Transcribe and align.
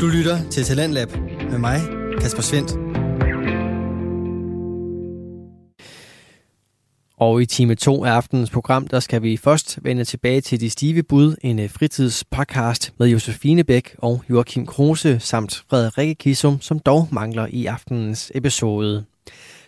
Du 0.00 0.06
lytter 0.06 0.50
til 0.50 0.64
Talentlab 0.64 1.08
med 1.50 1.58
mig, 1.58 1.80
Kasper 2.20 2.42
Svendt. 2.42 2.70
Og 7.16 7.42
i 7.42 7.46
time 7.46 7.74
2 7.74 8.04
af 8.04 8.10
aftenens 8.10 8.50
program, 8.50 8.86
der 8.86 9.00
skal 9.00 9.22
vi 9.22 9.36
først 9.36 9.78
vende 9.82 10.04
tilbage 10.04 10.40
til 10.40 10.60
De 10.60 10.70
Stive 10.70 11.02
Bud, 11.02 11.36
en 11.42 11.58
øh, 11.58 11.70
fritidspodcast 11.70 12.92
med 12.98 13.08
Josefine 13.08 13.64
Bæk 13.64 13.94
og 13.98 14.22
Joachim 14.30 14.66
Kruse 14.66 15.20
samt 15.20 15.64
Frederikke 15.70 16.14
Kisum, 16.14 16.60
som 16.60 16.78
dog 16.78 17.08
mangler 17.12 17.46
i 17.50 17.66
aftenens 17.66 18.32
episode. 18.34 19.04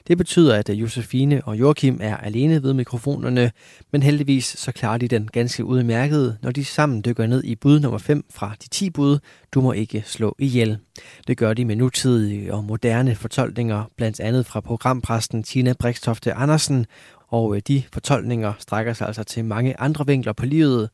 Det 0.08 0.18
betyder, 0.18 0.56
at 0.56 0.70
Josefine 0.70 1.42
og 1.44 1.58
Joachim 1.58 1.98
er 2.02 2.16
alene 2.16 2.62
ved 2.62 2.74
mikrofonerne, 2.74 3.50
men 3.92 4.02
heldigvis 4.02 4.44
så 4.44 4.72
klarer 4.72 4.98
de 4.98 5.08
den 5.08 5.28
ganske 5.32 5.64
udmærket, 5.64 6.38
når 6.42 6.50
de 6.50 6.64
sammen 6.64 7.02
dykker 7.04 7.26
ned 7.26 7.44
i 7.44 7.54
bud 7.54 7.80
nummer 7.80 7.98
5 7.98 8.24
fra 8.30 8.54
de 8.62 8.68
10 8.68 8.90
bud, 8.90 9.18
du 9.52 9.60
må 9.60 9.72
ikke 9.72 10.02
slå 10.06 10.36
ihjel. 10.38 10.78
Det 11.26 11.36
gør 11.36 11.54
de 11.54 11.64
med 11.64 11.76
nutidige 11.76 12.54
og 12.54 12.64
moderne 12.64 13.14
fortolkninger, 13.14 13.84
blandt 13.96 14.20
andet 14.20 14.46
fra 14.46 14.60
programpræsten 14.60 15.42
Tina 15.42 15.74
Brikstofte 15.78 16.32
Andersen, 16.32 16.86
og 17.28 17.56
øh, 17.56 17.62
de 17.68 17.82
fortolkninger 17.92 18.52
strækker 18.58 18.92
sig 18.92 19.06
altså 19.06 19.24
til 19.24 19.44
mange 19.44 19.80
andre 19.80 20.06
vinkler 20.06 20.32
på 20.32 20.46
livet, 20.46 20.90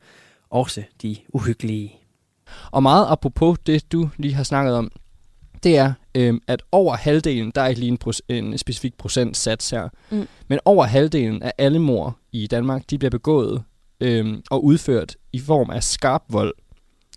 også 0.49 0.83
de 1.01 1.15
uhyggelige. 1.29 1.95
Og 2.71 2.83
meget 2.83 3.07
apropos 3.09 3.57
det, 3.65 3.91
du 3.91 4.09
lige 4.17 4.33
har 4.33 4.43
snakket 4.43 4.75
om, 4.75 4.91
det 5.65 5.77
er, 5.77 5.93
øhm, 6.15 6.41
at 6.47 6.61
over 6.71 6.95
halvdelen, 6.95 7.51
der 7.55 7.61
er 7.61 7.67
ikke 7.67 7.79
lige 7.79 7.91
en, 7.91 7.97
pros- 8.05 8.21
en 8.29 8.57
specifik 8.57 8.97
procentsats 8.97 9.69
her, 9.69 9.89
Mm. 10.09 10.27
men 10.47 10.59
over 10.65 10.85
halvdelen 10.85 11.43
af 11.43 11.51
alle 11.57 11.79
mor 11.79 12.17
i 12.31 12.47
Danmark, 12.47 12.83
de 12.89 12.97
bliver 12.97 13.09
begået 13.09 13.63
øhm, 14.01 14.41
og 14.49 14.63
udført 14.65 15.15
i 15.33 15.39
form 15.39 15.69
af 15.69 15.83
skarp 15.83 16.23
vold, 16.29 16.53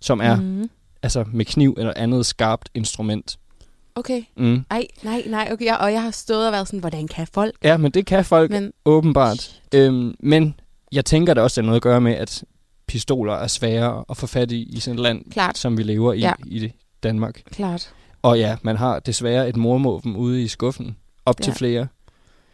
som 0.00 0.20
er 0.20 0.36
mm. 0.36 0.70
Altså 1.02 1.24
med 1.32 1.44
kniv 1.44 1.74
eller 1.78 1.92
andet 1.96 2.26
skarpt 2.26 2.68
instrument. 2.74 3.38
Okay. 3.94 4.22
Mm. 4.36 4.64
Ej, 4.70 4.86
nej, 5.02 5.22
nej, 5.26 5.48
okay. 5.52 5.72
Og 5.80 5.92
jeg 5.92 6.02
har 6.02 6.10
stået 6.10 6.46
og 6.46 6.52
været 6.52 6.66
sådan, 6.66 6.80
hvordan 6.80 7.08
kan 7.08 7.26
folk? 7.32 7.54
Ja, 7.64 7.76
men 7.76 7.90
det 7.90 8.06
kan 8.06 8.24
folk 8.24 8.50
men... 8.50 8.72
Åbenbart. 8.84 9.60
Øhm, 9.74 10.14
men 10.20 10.54
jeg 10.92 11.04
tænker, 11.04 11.34
det 11.34 11.42
også 11.42 11.60
er 11.60 11.64
noget 11.64 11.76
at 11.76 11.82
gøre 11.82 12.00
med, 12.00 12.12
at 12.12 12.44
pistoler 12.86 13.32
er 13.34 13.46
svære 13.46 14.04
at 14.10 14.16
få 14.16 14.26
fat 14.26 14.52
i 14.52 14.62
i 14.62 14.80
sådan 14.80 14.98
et 14.98 15.02
land, 15.02 15.24
klart, 15.30 15.58
som 15.58 15.78
vi 15.78 15.82
lever 15.82 16.12
i 16.12 16.18
Ja. 16.18 16.32
i 16.46 16.72
Danmark. 17.02 17.42
klart. 17.50 17.92
Og 18.22 18.38
ja, 18.38 18.56
man 18.62 18.76
har 18.76 18.98
desværre 18.98 19.48
et 19.48 19.56
mormåben 19.56 20.16
ude 20.16 20.42
i 20.42 20.48
skuffen. 20.48 20.96
Op 21.26 21.40
ja. 21.40 21.44
til 21.44 21.52
flere. 21.52 21.86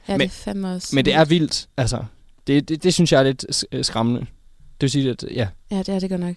Ja, 0.09 0.12
Men- 0.12 0.20
det 0.20 0.27
er 0.27 0.31
fandme 0.31 0.73
også. 0.75 0.95
Men 0.97 1.05
det 1.05 1.15
er 1.15 1.25
vildt, 1.25 1.69
altså. 1.77 2.05
Det, 2.47 2.69
det, 2.69 2.83
det 2.83 2.95
synes 2.95 3.12
jeg 3.12 3.19
er 3.19 3.23
lidt 3.25 3.65
øh, 3.73 3.85
skræmmende. 3.85 4.20
Det 4.20 4.81
vil 4.81 4.91
sige, 4.91 5.11
at 5.11 5.25
ja, 5.35 5.48
Ja, 5.70 5.79
det 5.79 5.89
er 5.89 5.98
det 5.98 6.11
godt 6.11 6.20
nok. 6.20 6.35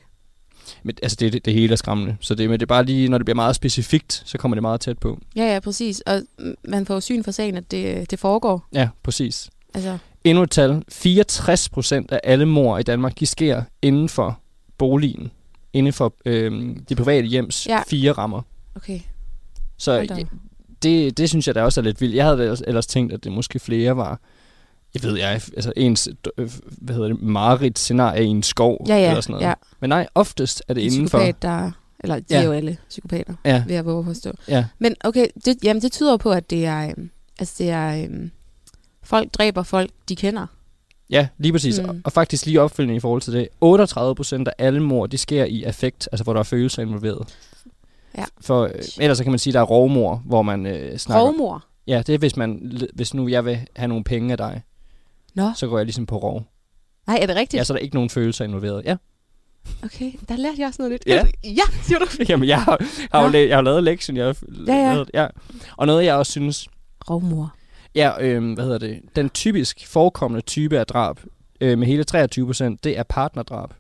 men, 0.83 0.95
altså 1.03 1.17
det, 1.19 1.33
det, 1.33 1.45
det 1.45 1.53
hele 1.53 1.71
er 1.71 1.75
skræmmende. 1.75 2.17
Så 2.19 2.35
det, 2.35 2.49
men 2.49 2.59
det 2.59 2.65
er 2.65 2.67
bare 2.67 2.83
lige, 2.85 3.09
når 3.09 3.17
det 3.17 3.25
bliver 3.25 3.35
meget 3.35 3.55
specifikt, 3.55 4.23
så 4.25 4.37
kommer 4.37 4.55
det 4.55 4.61
meget 4.61 4.81
tæt 4.81 4.99
på. 4.99 5.19
Ja, 5.35 5.53
ja, 5.53 5.59
præcis. 5.59 6.01
Og 6.01 6.21
man 6.67 6.85
får 6.85 6.99
syn 6.99 7.23
for 7.23 7.31
sagen, 7.31 7.55
at 7.57 7.71
det, 7.71 8.11
det 8.11 8.19
foregår. 8.19 8.67
Ja, 8.73 8.89
præcis. 9.03 9.49
Altså, 9.73 9.97
Endnu 10.23 10.43
et 10.43 10.51
tal. 10.51 10.83
64 10.89 11.69
procent 11.69 12.11
af 12.11 12.19
alle 12.23 12.45
mor 12.45 12.77
i 12.77 12.83
Danmark, 12.83 13.19
de 13.19 13.25
sker 13.25 13.63
inden 13.81 14.09
for 14.09 14.39
boligen. 14.77 15.31
Inden 15.73 15.93
for 15.93 16.13
øh, 16.25 16.75
de 16.89 16.95
private 16.95 17.27
hjems 17.27 17.67
Ja. 17.67 17.81
fire 17.87 18.11
rammer. 18.11 18.41
okay. 18.75 18.99
Så 19.77 19.91
ja, 19.91 20.05
det, 20.83 21.17
det 21.17 21.29
synes 21.29 21.47
jeg 21.47 21.55
da 21.55 21.63
også 21.63 21.81
er 21.81 21.83
lidt 21.83 22.01
vildt. 22.01 22.15
Jeg 22.15 22.25
havde 22.25 22.57
ellers- 22.67 22.85
tænkt, 22.87 23.13
at 23.13 23.23
det 23.23 23.31
måske 23.31 23.59
flere 23.59 23.97
var, 23.97 24.19
jeg 24.93 25.03
ved 25.03 25.17
jeg, 25.17 25.29
altså 25.31 25.73
ens, 25.75 26.09
øh, 26.37 26.51
hvad 26.67 26.95
hedder 26.95 27.07
det, 27.09 27.21
mareridt 27.21 27.79
scenarie 27.79 28.23
i 28.23 28.27
en 28.27 28.43
skov 28.43 28.85
Ja, 28.87 28.95
ja, 28.97 29.07
eller 29.09 29.21
sådan 29.21 29.33
noget. 29.33 29.45
ja. 29.47 29.53
Men 29.79 29.89
nej, 29.89 30.07
oftest 30.15 30.63
er 30.67 30.73
det 30.73 30.85
En 30.85 30.93
inden 30.93 31.09
for... 31.09 31.17
psykopat, 31.17 31.41
der... 31.41 31.71
Eller 31.99 32.15
de 32.15 32.23
Ja. 32.29 32.37
er 32.39 32.43
jo 32.43 32.51
alle 32.51 32.77
psykopater, 32.89 33.33
Ja, 33.45 33.63
vil 33.67 33.73
jeg 33.73 33.85
våge 33.85 33.99
at 33.99 34.05
påstå. 34.05 34.31
ja, 34.47 34.65
Men 34.79 34.95
okay, 35.03 35.27
det, 35.45 35.57
jamen 35.63 35.81
det 35.81 35.91
tyder 35.91 36.17
på, 36.17 36.31
at 36.31 36.49
det 36.49 36.65
er... 36.65 36.89
øhm, 36.89 37.09
Altså, 37.39 37.55
det 37.57 37.69
er... 37.69 38.03
øhm, 38.03 38.31
folk 39.03 39.33
dræber 39.33 39.63
folk, 39.63 39.89
de 40.09 40.15
kender. 40.15 40.47
ja, 41.09 41.27
lige 41.37 41.51
præcis. 41.51 41.79
Mm. 41.81 42.01
Og, 42.03 42.11
faktisk 42.11 42.45
lige 42.45 42.61
opfølgning 42.61 42.97
i 42.97 42.99
forhold 42.99 43.21
til 43.21 43.33
det. 43.33 43.47
38 43.61 44.15
procent 44.15 44.47
af 44.47 44.53
alle 44.57 44.79
mord, 44.83 45.09
de 45.09 45.17
sker 45.17 45.45
i 45.45 45.63
affekt, 45.63 46.09
altså 46.11 46.23
hvor 46.23 46.33
der 46.33 46.39
er 46.39 46.43
følelser 46.43 46.81
involveret. 46.81 47.27
Ja. 48.17 48.25
For 48.41 48.63
øh, 48.63 48.71
ellers 48.99 49.17
så 49.17 49.23
kan 49.23 49.31
man 49.31 49.39
sige, 49.39 49.51
at 49.51 49.53
der 49.53 49.59
er 49.59 49.65
rovmor, 49.65 50.21
hvor 50.25 50.41
man 50.41 50.65
øh, 50.65 50.97
snakker... 50.97 51.25
Rovmor. 51.27 51.63
Ja, 51.87 52.03
det 52.07 52.15
er 52.15 52.19
hvis 52.19 52.35
man, 52.35 52.71
hvis 52.93 53.13
nu 53.13 53.27
jeg 53.27 53.45
vil 53.45 53.59
have 53.75 53.87
nogle 53.87 54.03
penge 54.03 54.31
af 54.31 54.37
dig, 54.37 54.61
Nå, 55.35 55.51
så 55.55 55.67
går 55.67 55.77
jeg 55.77 55.85
ligesom 55.85 56.05
på 56.05 56.17
rov. 56.17 56.43
nej, 57.07 57.19
er 57.21 57.25
det 57.25 57.35
rigtigt? 57.35 57.59
Ja, 57.59 57.63
så 57.63 57.73
er 57.73 57.77
der 57.77 57.83
ikke 57.83 57.95
nogen 57.95 58.09
følelser 58.09 58.45
involveret. 58.45 58.85
Ja. 58.85 58.95
Okay, 59.83 60.11
der 60.29 60.35
lærte 60.37 60.55
jeg 60.59 60.67
også 60.67 60.81
noget 60.81 60.91
nyt. 60.93 61.03
Ja. 61.07 61.23
ja 61.43 61.61
siger 61.83 61.99
du. 61.99 62.05
Jamen, 62.29 62.47
jeg 62.49 62.61
har, 62.63 62.77
har, 63.11 63.21
jo, 63.23 63.27
Nå. 63.29 63.33
la- 63.33 63.37
jeg 63.49 63.57
har 63.57 63.61
lavet 63.61 63.83
lektion. 63.83 64.17
Jeg 64.17 64.25
har 64.25 64.35
Ja, 64.67 64.73
ja. 64.73 64.93
Lavet, 64.93 65.11
ja. 65.13 65.27
Og 65.77 65.87
noget, 65.87 66.05
jeg 66.05 66.15
også 66.15 66.31
synes, 66.31 66.67
Rovmor. 67.09 67.55
ja, 67.95 68.11
øh, 68.21 68.53
hvad 68.53 68.63
hedder 68.63 68.77
det, 68.77 68.99
den 69.15 69.29
typisk 69.29 69.87
forekommende 69.87 70.45
type 70.45 70.79
af 70.79 70.87
drab, 70.87 71.19
øh, 71.61 71.77
med 71.77 71.87
hele 71.87 72.03
23 72.03 72.45
procent, 72.45 72.83
det 72.83 72.97
er 72.97 73.03
partnerdrab. 73.03 73.73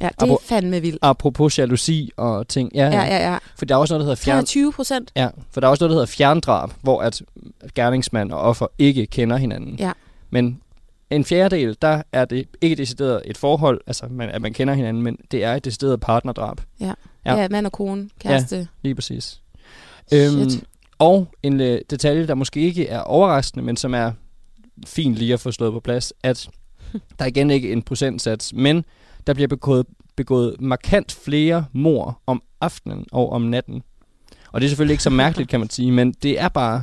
Ja, 0.00 0.08
det 0.20 0.22
er 0.30 0.34
Abo- 0.34 0.42
fandme 0.48 0.80
vildt. 0.80 0.98
Apropos 1.02 1.58
jalousi 1.58 2.10
og 2.16 2.48
ting. 2.48 2.70
Ja, 2.74 2.84
Ja, 2.90 3.02
ja, 3.04 3.30
ja. 3.32 3.38
For 3.58 3.64
der 3.64 3.74
er 3.74 3.78
også 3.78 3.94
noget, 3.94 4.00
der 4.00 4.04
hedder 4.10 4.22
fjern... 4.24 4.36
23 4.36 4.72
procent. 4.72 5.12
Ja, 5.16 5.28
for 5.50 5.60
der 5.60 5.66
er 5.66 5.70
også 5.70 5.84
noget, 5.84 5.90
der 5.90 5.96
hedder 5.96 6.06
fjerndrab, 6.16 6.70
hvor 6.82 7.00
at 7.02 7.22
gerningsmand 7.74 8.32
og 8.32 8.40
offer 8.40 8.66
ikke 8.78 9.06
kender 9.06 9.36
hinanden. 9.36 9.76
Ja. 9.78 9.92
Men 10.30 10.60
en 11.10 11.24
fjerdedel, 11.24 11.76
der 11.82 12.02
er 12.12 12.24
det 12.24 12.44
ikke 12.60 12.76
decideret 12.76 13.22
et 13.24 13.38
forhold, 13.38 13.80
altså 13.86 14.06
man, 14.10 14.30
at 14.30 14.42
man 14.42 14.52
kender 14.52 14.74
hinanden, 14.74 15.02
men 15.02 15.16
det 15.30 15.44
er 15.44 15.54
et 15.54 15.64
decideret 15.64 16.00
partnerdrab. 16.00 16.60
Ja. 16.80 16.86
Ja. 16.86 16.92
ja. 17.34 17.40
ja, 17.40 17.48
mand 17.48 17.66
og 17.66 17.72
kone, 17.72 18.08
kæreste. 18.20 18.68
Lige 18.82 18.94
præcis. 18.94 19.40
Shit. 20.12 20.32
Øhm, 20.32 20.50
og 20.98 21.28
en 21.42 21.60
øh, 21.60 21.80
detalje, 21.90 22.26
der 22.26 22.34
måske 22.34 22.60
ikke 22.60 22.88
er 22.88 23.00
overraskende, 23.00 23.64
men 23.64 23.76
som 23.76 23.94
er 23.94 24.12
fint 24.86 25.14
lige 25.14 25.32
at 25.32 25.40
få 25.40 25.50
slået 25.52 25.72
på 25.72 25.80
plads, 25.80 26.12
at 26.22 26.48
der 27.18 27.24
er 27.24 27.26
igen 27.26 27.50
ikke 27.50 27.72
en 27.72 27.82
procentsats, 27.82 28.52
men 28.52 28.84
der 29.28 29.34
bliver 29.34 29.48
begået, 29.48 29.86
begået 30.16 30.56
markant 30.60 31.12
flere 31.12 31.64
mor 31.72 32.20
om 32.26 32.42
aftenen 32.60 33.06
og 33.12 33.32
om 33.32 33.42
natten. 33.42 33.82
Og 34.52 34.60
det 34.60 34.66
er 34.66 34.68
selvfølgelig 34.68 34.92
ikke 34.92 35.02
så 35.02 35.10
mærkeligt, 35.10 35.50
kan 35.50 35.60
man 35.60 35.70
sige, 35.70 35.92
men 35.92 36.14
det 36.22 36.40
er 36.40 36.48
bare, 36.48 36.82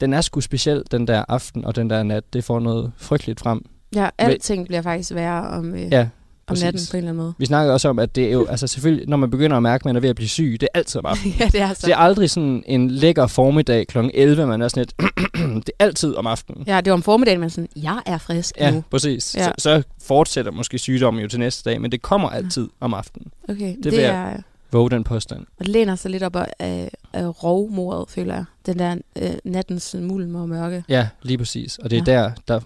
den 0.00 0.12
er 0.12 0.20
sgu 0.20 0.40
speciel, 0.40 0.82
den 0.90 1.06
der 1.06 1.24
aften 1.28 1.64
og 1.64 1.76
den 1.76 1.90
der 1.90 2.02
nat. 2.02 2.32
Det 2.32 2.44
får 2.44 2.60
noget 2.60 2.92
frygteligt 2.96 3.40
frem. 3.40 3.64
Ja, 3.94 4.08
alting 4.18 4.66
bliver 4.66 4.82
faktisk 4.82 5.14
værre 5.14 5.48
om, 5.48 5.74
øh, 5.74 5.92
Ja, 5.92 6.08
om 6.50 6.54
præcis. 6.54 6.64
natten 6.64 6.82
på 6.90 6.96
en 6.96 6.98
eller 6.98 7.10
anden 7.10 7.22
måde. 7.22 7.34
Vi 7.38 7.46
snakkede 7.46 7.74
også 7.74 7.88
om, 7.88 7.98
at 7.98 8.16
det 8.16 8.24
er 8.26 8.30
jo, 8.32 8.46
altså 8.46 8.66
selvfølgelig, 8.66 9.08
når 9.08 9.16
man 9.16 9.30
begynder 9.30 9.56
at 9.56 9.62
mærke, 9.62 9.82
at 9.82 9.84
man 9.84 9.96
er 9.96 10.00
ved 10.00 10.08
at 10.08 10.16
blive 10.16 10.28
syg, 10.28 10.56
det 10.60 10.68
er 10.74 10.78
altid 10.78 10.98
om 10.98 11.06
aftenen. 11.06 11.34
ja, 11.40 11.46
det 11.52 11.60
er 11.60 11.74
så. 11.74 11.86
Det 11.86 11.92
er 11.92 11.96
aldrig 11.96 12.30
sådan 12.30 12.62
en 12.66 12.90
lækker 12.90 13.26
formiddag 13.26 13.86
kl. 13.86 13.98
11, 14.14 14.46
man 14.46 14.62
er 14.62 14.68
sådan 14.68 14.80
lidt, 14.80 14.94
det 15.66 15.72
er 15.78 15.84
altid 15.84 16.14
om 16.14 16.26
aftenen. 16.26 16.64
Ja, 16.66 16.76
det 16.80 16.90
var 16.90 16.94
om 16.94 17.02
formiddagen, 17.02 17.40
man 17.40 17.50
sådan, 17.50 17.68
jeg 17.76 18.00
er 18.06 18.18
frisk 18.18 18.54
Ja, 18.58 18.70
nu. 18.70 18.84
præcis. 18.90 19.34
Ja. 19.34 19.44
Så, 19.44 19.52
så 19.58 19.82
fortsætter 20.02 20.52
måske 20.52 20.78
sygdommen 20.78 21.22
jo 21.22 21.28
til 21.28 21.38
næste 21.38 21.70
dag, 21.70 21.80
men 21.80 21.92
det 21.92 22.02
kommer 22.02 22.28
altid 22.30 22.68
om 22.80 22.94
aftenen. 22.94 23.28
Okay, 23.48 23.76
det, 23.76 23.84
vil 23.84 23.92
det 23.92 24.02
jeg- 24.02 24.32
er... 24.32 24.42
Våg 24.72 24.90
den 24.90 25.04
påstand. 25.04 25.40
Og 25.40 25.64
det 25.66 25.68
læner 25.68 25.94
sig 25.96 26.10
lidt 26.10 26.22
op 26.22 26.36
af, 26.36 26.46
af, 26.58 26.90
af 27.12 27.44
rovmordet, 27.44 28.10
føler 28.10 28.34
jeg. 28.34 28.44
Den 28.66 28.78
der 28.78 28.96
øh, 29.22 29.30
nattens 29.44 29.96
mulm 30.00 30.34
og 30.34 30.48
mørke. 30.48 30.84
Ja, 30.88 31.08
lige 31.22 31.38
præcis. 31.38 31.78
Og 31.78 31.90
det 31.90 32.08
er 32.08 32.12
Ja. 32.12 32.18
der, 32.22 32.30
der, 32.48 32.60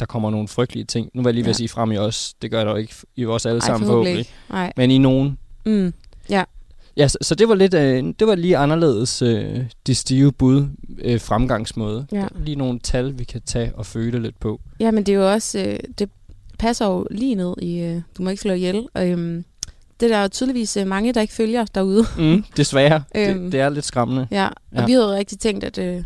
der 0.00 0.06
kommer 0.06 0.30
nogle 0.30 0.48
frygtelige 0.48 0.84
ting. 0.84 1.10
Nu 1.14 1.22
var 1.22 1.30
jeg 1.30 1.34
lige 1.34 1.44
ved 1.44 1.50
at 1.50 1.54
Ja. 1.54 1.56
sige 1.56 1.68
frem 1.68 1.92
i 1.92 1.96
os. 1.96 2.34
Det 2.42 2.50
gør 2.50 2.64
der 2.64 2.70
jo 2.70 2.76
ikke 2.76 2.94
i 3.16 3.26
os 3.26 3.46
alle 3.46 3.60
Ej, 3.60 3.66
sammen 3.66 3.86
forhåbentlig 3.88 4.26
forhåbentlig. 4.48 4.72
Men 4.76 4.90
i 4.90 4.98
nogen. 4.98 5.38
Mm. 5.66 5.92
Ja, 6.96 7.08
så, 7.08 7.18
så 7.22 7.34
det 7.34 7.48
var 7.48 7.54
lidt, 7.54 7.74
øh, 7.74 8.04
det 8.18 8.26
var 8.26 8.34
lige 8.34 8.56
anderledes 8.56 9.22
øh, 9.22 9.60
de 9.86 9.94
stive 9.94 10.32
bud 10.32 10.66
øh, 11.02 11.20
fremgangsmåde. 11.20 12.06
Ja. 12.12 12.26
Lige 12.44 12.54
nogle 12.56 12.78
tal, 12.78 13.18
vi 13.18 13.24
kan 13.24 13.40
tage 13.46 13.72
og 13.74 13.86
føle 13.86 14.22
lidt 14.22 14.40
på. 14.40 14.60
Ja, 14.80 14.90
men 14.90 15.04
det 15.06 15.14
er 15.14 15.16
jo 15.18 15.32
også... 15.32 15.58
Øh, 15.58 15.78
det 15.98 16.10
passer 16.58 16.86
jo 16.86 17.06
lige 17.10 17.34
ned 17.34 17.54
i... 17.62 17.78
Øh, 17.80 18.00
du 18.18 18.22
må 18.22 18.30
ikke 18.30 18.42
slå 18.42 18.52
ihjel. 18.52 18.88
Og, 18.94 19.08
øhm, 19.08 19.44
det 20.00 20.12
er 20.12 20.16
der 20.16 20.22
jo 20.22 20.28
tydeligvis 20.28 20.76
øh, 20.76 20.86
mange, 20.86 21.12
der 21.14 21.20
ikke 21.20 21.34
følger 21.34 21.64
derude. 21.74 22.04
Mm, 22.18 22.44
desværre. 22.56 23.02
Øhm. 23.16 23.42
det, 23.42 23.52
det 23.52 23.60
er 23.60 23.68
lidt 23.68 23.84
skræmmende. 23.84 24.28
Ja, 24.30 24.46
og 24.46 24.52
Ja. 24.74 24.80
ja. 24.80 24.86
vi 24.86 24.92
havde 24.92 25.16
rigtig 25.16 25.38
tænkt, 25.38 25.64
at, 25.64 25.78
øh, 25.78 26.02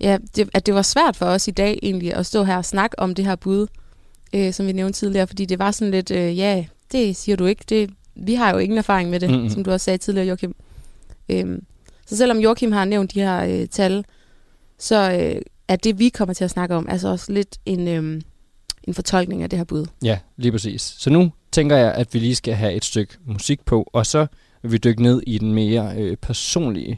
ja, 0.00 0.18
det, 0.36 0.50
at 0.54 0.66
det 0.66 0.74
var 0.74 0.82
svært 0.82 1.16
for 1.16 1.26
os 1.26 1.48
i 1.48 1.50
dag 1.50 1.78
egentlig 1.82 2.14
at 2.14 2.26
stå 2.26 2.44
her 2.44 2.56
og 2.56 2.64
snakke 2.64 2.98
om 2.98 3.14
det 3.14 3.24
her 3.24 3.36
bud, 3.36 3.66
øh, 4.34 4.52
som 4.52 4.66
vi 4.66 4.72
nævnte 4.72 4.98
tidligere, 4.98 5.26
fordi 5.26 5.44
det 5.44 5.58
var 5.58 5.70
sådan 5.70 5.90
lidt, 5.90 6.10
øh, 6.10 6.38
ja, 6.38 6.64
det 6.92 7.16
siger 7.16 7.36
du 7.36 7.44
ikke, 7.46 7.64
det, 7.68 7.90
vi 8.16 8.34
har 8.34 8.50
jo 8.52 8.58
ingen 8.58 8.78
erfaring 8.78 9.10
med 9.10 9.20
det, 9.20 9.28
Mhm. 9.30 9.36
mm-hmm. 9.38 9.50
som 9.50 9.64
du 9.64 9.70
også 9.70 9.84
sagde 9.84 9.98
tidligere, 9.98 10.26
Joachim. 10.26 10.54
Øhm, 11.28 11.64
så 12.06 12.16
selvom 12.16 12.38
Joachim 12.38 12.72
har 12.72 12.84
nævnt 12.84 13.14
de 13.14 13.20
her 13.20 13.44
øh, 13.60 13.66
tal, 13.68 14.04
så 14.78 15.12
øh, 15.12 15.42
er 15.68 15.76
det, 15.76 15.98
vi 15.98 16.08
kommer 16.08 16.34
til 16.34 16.44
at 16.44 16.50
snakke 16.50 16.74
om, 16.74 16.86
altså 16.88 17.08
også 17.08 17.32
lidt 17.32 17.56
en, 17.66 17.88
øh, 17.88 18.20
en 18.84 18.94
fortolkning 18.94 19.42
af 19.42 19.50
det 19.50 19.58
her 19.58 19.64
bud. 19.64 19.86
Ja, 20.04 20.18
lige 20.36 20.52
præcis. 20.52 20.82
Så 20.98 21.10
nu 21.10 21.32
tænker 21.52 21.76
jeg, 21.76 21.92
at 21.94 22.14
vi 22.14 22.18
lige 22.18 22.34
skal 22.34 22.54
have 22.54 22.72
et 22.72 22.84
stykke 22.84 23.14
musik 23.26 23.64
på, 23.64 23.88
og 23.92 24.06
så 24.06 24.26
vil 24.62 24.72
vi 24.72 24.78
dykke 24.78 25.02
ned 25.02 25.22
i 25.26 25.38
den 25.38 25.52
mere 25.54 25.92
øh, 25.96 26.16
personlige 26.16 26.90
øh, 26.90 26.96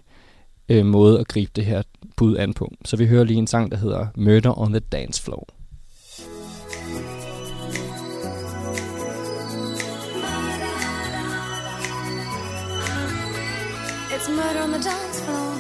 Øh, 0.69 0.87
måde 0.87 1.21
at 1.21 1.29
gribe 1.29 1.51
det 1.57 1.65
her 1.65 1.83
bud 2.17 2.37
an 2.37 2.55
på. 2.55 2.73
Så 2.85 2.97
vi 2.97 3.07
hører 3.07 3.25
lige 3.25 3.39
en 3.39 3.47
sang, 3.47 3.71
der 3.71 3.77
hedder 3.77 4.07
Murder 4.17 4.59
on 4.59 4.73
the 4.73 4.81
Dance 4.81 5.23
Floor. 5.23 5.49
It's 14.15 14.29
murder 14.29 14.63
on 14.63 14.73
the 14.73 14.83
dance 14.91 15.21
floor. 15.25 15.55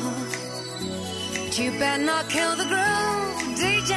But 1.44 1.58
you 1.58 1.70
better 1.70 2.04
not 2.12 2.24
kill 2.28 2.52
the 2.60 2.66
groove, 2.72 3.36
DJ. 3.60 3.92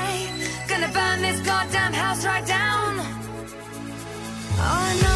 Gonna 0.69 0.91
burn 0.97 1.17
this 1.27 1.39
goddamn 1.49 1.93
house 1.93 2.25
right 2.25 2.45
down. 2.47 2.91
Oh, 4.59 5.01
no. 5.03 5.10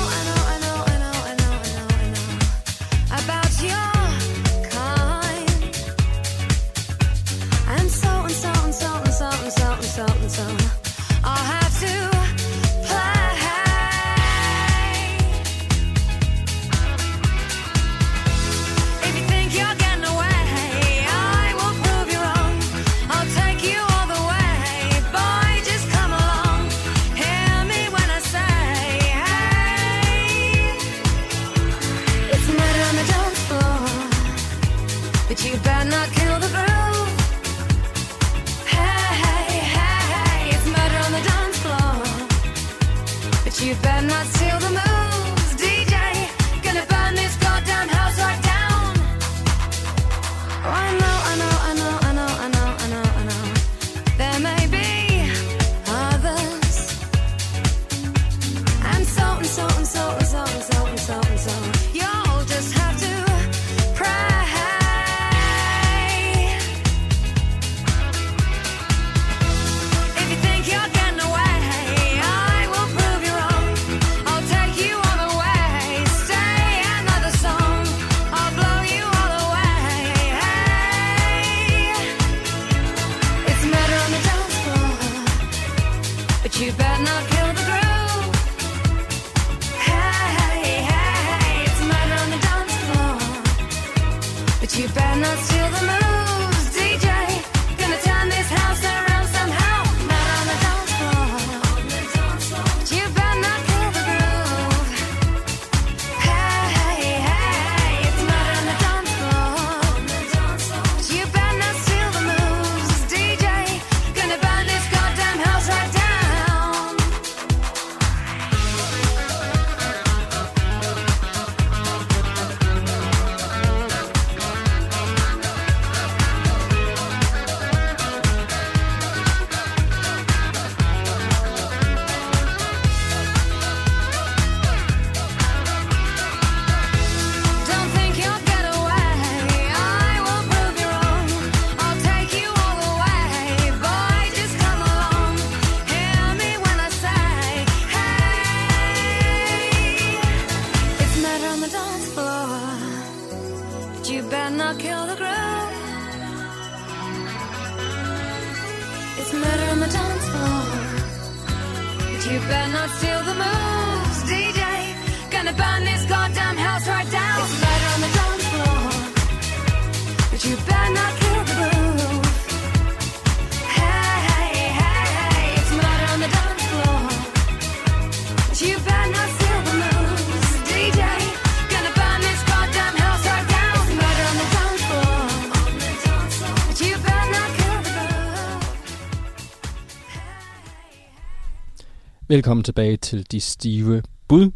Velkommen 192.35 192.63
tilbage 192.63 192.97
til 192.97 193.31
De 193.31 193.39
Stive 193.39 194.03
Bud. 194.27 194.51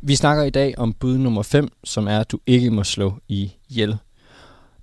Vi 0.00 0.14
snakker 0.14 0.44
i 0.44 0.50
dag 0.50 0.74
om 0.78 0.92
bud 0.92 1.18
nummer 1.18 1.42
5, 1.42 1.68
som 1.84 2.08
er, 2.08 2.18
at 2.18 2.32
du 2.32 2.38
ikke 2.46 2.70
må 2.70 2.84
slå 2.84 3.14
ihjel. 3.28 3.96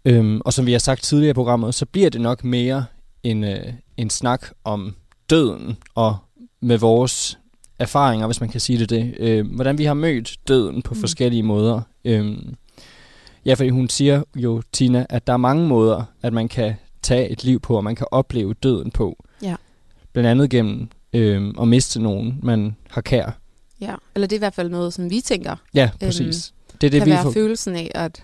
Øhm, 0.06 0.42
og 0.46 0.54
som 0.54 0.66
vi 0.66 0.72
har 0.72 0.80
sagt 0.80 1.04
tidligere 1.04 1.30
i 1.30 1.34
programmet, 1.34 1.76
så 1.76 1.86
bliver 1.86 2.10
det 2.10 2.22
nok 2.22 2.44
mere 2.44 2.86
en, 3.24 3.44
øh, 3.44 3.74
en 3.98 4.10
snak 4.10 4.46
om 4.64 4.96
døden, 5.30 5.78
og 5.96 6.18
med 6.62 6.78
vores 6.78 7.40
erfaringer, 7.80 8.26
hvis 8.26 8.42
man 8.42 8.50
kan 8.50 8.60
sige 8.60 8.80
det 8.80 8.90
det. 8.90 9.16
Øh, 9.20 9.56
hvordan 9.56 9.78
vi 9.78 9.84
har 9.86 9.94
mødt 9.94 10.38
døden 10.48 10.82
på 10.82 10.94
mm. 10.94 11.00
forskellige 11.00 11.44
måder. 11.44 11.82
Øhm, 12.06 12.56
ja, 13.46 13.54
fordi 13.54 13.70
hun 13.70 13.90
siger 13.90 14.24
jo, 14.36 14.62
Tina, 14.72 15.06
at 15.10 15.28
der 15.28 15.34
er 15.34 15.38
mange 15.38 15.68
måder, 15.68 16.04
at 16.22 16.34
man 16.34 16.48
kan 16.48 16.74
tage 17.02 17.30
et 17.30 17.44
liv 17.44 17.60
på, 17.60 17.78
og 17.78 17.84
man 17.84 17.96
kan 17.96 18.08
opleve 18.12 18.54
døden 18.54 18.92
på. 18.92 19.26
Ja. 19.42 19.56
Blandt 20.14 20.30
andet 20.30 20.50
gennem 20.50 20.90
øh, 21.14 21.54
at 21.62 21.68
miste 21.68 22.02
nogen, 22.02 22.40
man 22.44 22.76
har 22.90 23.02
kær. 23.02 23.40
Ja, 23.82 23.96
eller 24.16 24.28
det 24.28 24.36
er 24.36 24.38
i 24.38 24.40
hvert 24.40 24.54
fald 24.54 24.70
noget, 24.70 24.94
som 24.94 25.10
vi 25.10 25.22
tænker, 25.22 25.56
Ja, 25.74 25.90
præcis. 26.00 26.54
Øhm, 26.72 26.78
det 26.82 26.88
er 26.88 26.92
det, 26.92 27.00
kan 27.02 27.06
vi 27.06 27.12
være 27.12 27.24
får. 27.24 27.32
følelsen 27.32 27.76
af, 27.76 27.92
at, 27.96 28.24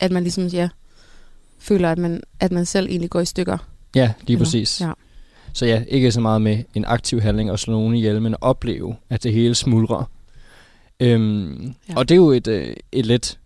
at 0.00 0.12
man 0.12 0.22
ligesom, 0.22 0.46
ja, 0.46 0.68
føler, 1.58 1.90
at 1.92 1.98
man, 1.98 2.22
at 2.40 2.52
man 2.52 2.66
selv 2.66 2.88
egentlig 2.88 3.10
går 3.10 3.20
i 3.20 3.24
stykker. 3.24 3.58
Ja, 3.94 4.12
lige 4.20 4.34
Eller- 4.34 4.44
præcis. 4.44 4.80
ja. 4.80 4.92
Så 5.52 5.66
ja, 5.66 5.84
ikke 5.88 6.12
så 6.12 6.20
meget 6.20 6.42
med 6.42 6.64
en 6.74 6.84
aktiv 6.84 7.20
handling 7.20 7.50
og 7.50 7.58
slå 7.58 7.72
nogen 7.72 7.94
ihjel, 7.94 8.22
men 8.22 8.34
at 8.34 8.38
opleve, 8.42 8.96
at 9.10 9.22
det 9.22 9.32
hele 9.32 9.54
smuldrer. 9.54 10.10
Øhm, 11.00 11.62
Ja. 11.62 11.72
ja. 11.88 11.96
Og 11.96 12.08
det 12.08 12.14
er 12.14 12.16
jo 12.16 12.30
et, 12.30 12.46
øh, 12.46 12.76
et 12.92 13.06
lidt, 13.06 13.38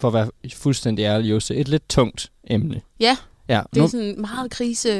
for 0.00 0.08
at 0.08 0.14
være 0.14 0.30
fuldstændig 0.54 1.02
ærlig, 1.02 1.30
Jose, 1.30 1.54
et 1.54 1.68
lidt 1.68 1.88
tungt 1.88 2.30
emne. 2.46 2.80
Ja, 3.00 3.16
Ja, 3.48 3.62
det 3.70 3.76
nu, 3.76 3.84
er 3.84 3.88
sådan 3.88 4.14
meget 4.20 4.50
krise. 4.50 4.90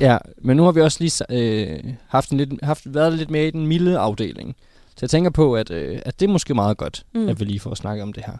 ja, 0.00 0.18
men 0.42 0.56
nu 0.56 0.64
har 0.64 0.72
vi 0.72 0.80
også 0.80 0.98
lige 1.00 1.24
øh, 1.30 1.94
haft, 2.08 2.30
en 2.30 2.38
lidt, 2.38 2.50
haft 2.62 2.94
været 2.94 3.12
lidt 3.12 3.30
mere 3.30 3.46
i 3.46 3.50
den 3.50 3.66
milde 3.66 3.98
afdeling. 3.98 4.56
Så 4.88 4.98
jeg 5.02 5.10
tænker 5.10 5.30
på, 5.30 5.54
at, 5.56 5.70
øh, 5.70 5.98
at 6.06 6.20
det 6.20 6.26
er 6.28 6.32
måske 6.32 6.54
meget 6.54 6.76
godt, 6.76 7.04
Mm. 7.14 7.28
at 7.28 7.40
vi 7.40 7.44
lige 7.44 7.60
får 7.60 7.74
snakket 7.74 8.02
om 8.02 8.12
det 8.12 8.22
her. 8.26 8.36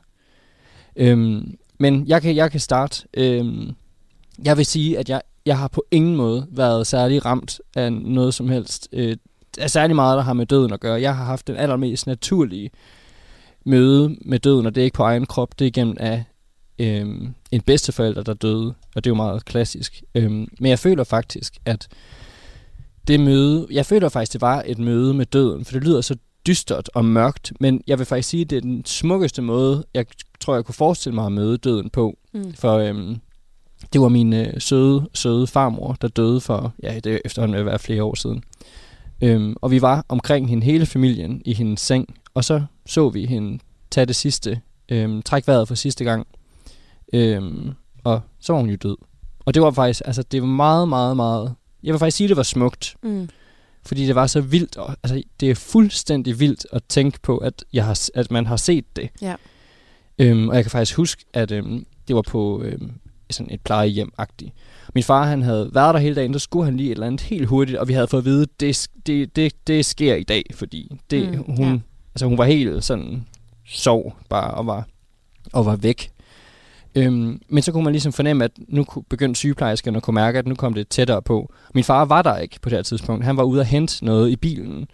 Øhm, 0.96 1.56
men 1.78 2.06
jeg 2.06 2.22
kan, 2.22 2.36
jeg 2.36 2.50
kan 2.50 2.60
starte. 2.60 3.02
Øhm, 3.14 3.70
jeg 4.44 4.56
vil 4.56 4.66
sige, 4.66 4.98
at 4.98 5.08
jeg, 5.08 5.20
jeg 5.46 5.58
har 5.58 5.68
på 5.68 5.84
ingen 5.90 6.16
måde 6.16 6.46
været 6.50 6.86
særlig 6.86 7.24
ramt 7.24 7.60
af 7.76 7.92
noget 7.92 8.34
som 8.34 8.48
helst. 8.48 8.88
Øh, 8.92 9.16
af 9.58 9.70
særlig 9.70 9.96
meget, 9.96 10.16
der 10.16 10.22
har 10.22 10.32
med 10.32 10.46
døden 10.46 10.72
at 10.72 10.80
gøre. 10.80 11.00
Jeg 11.00 11.16
har 11.16 11.24
haft 11.24 11.46
den 11.46 11.56
allermest 11.56 12.06
naturlige 12.06 12.70
møde 13.64 14.16
med 14.24 14.38
døden, 14.38 14.66
og 14.66 14.74
det 14.74 14.80
er 14.80 14.84
ikke 14.84 14.94
på 14.96 15.02
egen 15.02 15.26
krop, 15.26 15.58
det 15.58 15.64
er 15.64 15.68
igennem 15.68 15.96
af 16.00 16.24
øhm, 16.78 17.34
en 17.50 17.60
bedsteforælder, 17.60 18.22
der 18.22 18.34
døde, 18.34 18.74
og 18.94 19.04
det 19.04 19.06
er 19.06 19.10
jo 19.10 19.14
meget 19.14 19.44
klassisk. 19.44 20.02
Øhm, 20.14 20.48
men 20.60 20.70
jeg 20.70 20.78
føler 20.78 21.04
faktisk, 21.04 21.56
at 21.64 21.88
det 23.08 23.20
møde, 23.20 23.66
jeg 23.70 23.86
føler 23.86 24.08
faktisk, 24.08 24.32
det 24.32 24.40
var 24.40 24.62
et 24.66 24.78
møde 24.78 25.14
med 25.14 25.26
døden, 25.26 25.64
for 25.64 25.72
det 25.72 25.84
lyder 25.84 26.00
så 26.00 26.16
dystert 26.46 26.90
og 26.94 27.04
mørkt, 27.04 27.52
men 27.60 27.82
jeg 27.86 27.98
vil 27.98 28.06
faktisk 28.06 28.28
sige, 28.28 28.40
at 28.40 28.50
det 28.50 28.56
er 28.56 28.60
den 28.60 28.84
smukkeste 28.84 29.42
måde, 29.42 29.84
jeg 29.94 30.06
tror, 30.40 30.54
jeg 30.54 30.64
kunne 30.64 30.74
forestille 30.74 31.14
mig 31.14 31.26
at 31.26 31.32
møde 31.32 31.58
døden 31.58 31.90
på. 31.90 32.18
Mm. 32.34 32.52
For 32.54 32.76
øhm, 32.78 33.16
det 33.92 34.00
var 34.00 34.08
min 34.08 34.32
øh, 34.32 34.60
søde, 34.60 35.08
søde 35.14 35.46
farmor, 35.46 35.96
der 36.00 36.08
døde 36.08 36.40
for, 36.40 36.74
ja, 36.82 37.00
det 37.04 37.14
er 37.14 37.18
efterhånden 37.24 37.66
være 37.66 37.78
flere 37.78 38.04
år 38.04 38.14
siden. 38.14 38.42
Øhm, 39.22 39.56
og 39.62 39.70
vi 39.70 39.82
var 39.82 40.04
omkring 40.08 40.48
hende 40.48 40.64
hele 40.64 40.86
familien 40.86 41.42
i 41.44 41.54
hendes 41.54 41.80
seng, 41.80 42.14
og 42.34 42.44
så 42.44 42.62
så 42.86 43.08
vi 43.08 43.26
hende 43.26 43.58
tage 43.90 44.06
det 44.06 44.16
sidste, 44.16 44.60
øhm, 44.88 45.22
træk 45.22 45.46
vejret 45.46 45.68
for 45.68 45.74
sidste 45.74 46.04
gang. 46.04 46.26
Øhm, 47.12 47.70
og 48.04 48.20
så 48.40 48.52
var 48.52 48.60
hun 48.60 48.70
jo 48.70 48.76
død. 48.76 48.96
Og 49.44 49.54
det 49.54 49.62
var 49.62 49.70
faktisk, 49.70 50.02
altså 50.04 50.22
det 50.22 50.40
var 50.40 50.46
meget, 50.48 50.88
meget, 50.88 51.16
meget, 51.16 51.54
jeg 51.82 51.92
vil 51.92 51.98
faktisk 51.98 52.16
sige, 52.16 52.28
det 52.28 52.36
var 52.36 52.42
smukt, 52.42 52.96
Mm. 53.02 53.28
fordi 53.86 54.06
det 54.06 54.14
var 54.14 54.26
så 54.26 54.40
vildt, 54.40 54.76
og, 54.76 54.96
altså 55.02 55.22
det 55.40 55.50
er 55.50 55.54
fuldstændig 55.54 56.40
vildt 56.40 56.66
at 56.72 56.82
tænke 56.88 57.20
på, 57.22 57.36
at, 57.38 57.64
jeg 57.72 57.84
har, 57.84 58.08
at 58.14 58.30
man 58.30 58.46
har 58.46 58.56
set 58.56 58.96
det. 58.96 59.10
Ja. 59.22 59.34
Øhm, 60.18 60.48
og 60.48 60.54
jeg 60.54 60.64
kan 60.64 60.70
faktisk 60.70 60.96
huske, 60.96 61.24
at 61.32 61.50
øhm, 61.50 61.86
det 62.08 62.16
var 62.16 62.22
på 62.22 62.62
øhm, 62.62 62.90
sådan 63.30 63.52
et 63.54 63.60
plejehjem-agtigt. 63.60 64.52
Min 64.94 65.04
far, 65.04 65.24
han 65.26 65.42
havde 65.42 65.70
været 65.72 65.94
der 65.94 66.00
hele 66.00 66.14
dagen, 66.14 66.32
så 66.32 66.38
skulle 66.38 66.64
han 66.64 66.76
lige 66.76 66.86
et 66.86 66.92
eller 66.92 67.06
andet 67.06 67.20
helt 67.20 67.46
hurtigt, 67.46 67.78
og 67.78 67.88
vi 67.88 67.92
havde 67.92 68.06
fået 68.08 68.20
at 68.20 68.24
vide, 68.24 68.46
det, 68.60 68.88
det, 69.06 69.36
det, 69.36 69.66
det 69.66 69.84
sker 69.86 70.14
i 70.14 70.22
dag, 70.22 70.44
fordi 70.54 70.96
det, 71.10 71.28
Mm, 71.30 71.54
hun, 71.56 71.72
ja. 71.72 71.78
altså, 72.14 72.26
hun 72.26 72.38
var 72.38 72.44
helt 72.44 72.84
sådan, 72.84 73.26
sov 73.68 74.16
bare 74.28 74.50
og 74.54 74.66
var, 74.66 74.86
og 75.52 75.66
var 75.66 75.76
væk. 75.76 76.10
Øhm, 76.96 77.40
men 77.48 77.62
så 77.62 77.72
kunne 77.72 77.84
man 77.84 77.92
ligesom 77.92 78.12
fornemme, 78.12 78.44
at 78.44 78.50
nu 78.68 78.86
begyndte 79.08 79.38
sygeplejerskerne 79.38 79.96
at 79.96 80.02
kunne 80.02 80.14
mærke, 80.14 80.38
at 80.38 80.46
nu 80.46 80.54
kom 80.54 80.74
det 80.74 80.88
tættere 80.88 81.22
på. 81.22 81.52
Min 81.74 81.84
far 81.84 82.04
var 82.04 82.22
der 82.22 82.36
ikke 82.38 82.60
på 82.62 82.68
det 82.68 82.78
her 82.78 82.82
tidspunkt. 82.82 83.24
Han 83.24 83.36
var 83.36 83.42
ude 83.42 83.60
at 83.60 83.66
hente 83.66 84.04
noget 84.04 84.30
i 84.30 84.36
bilen. 84.36 84.86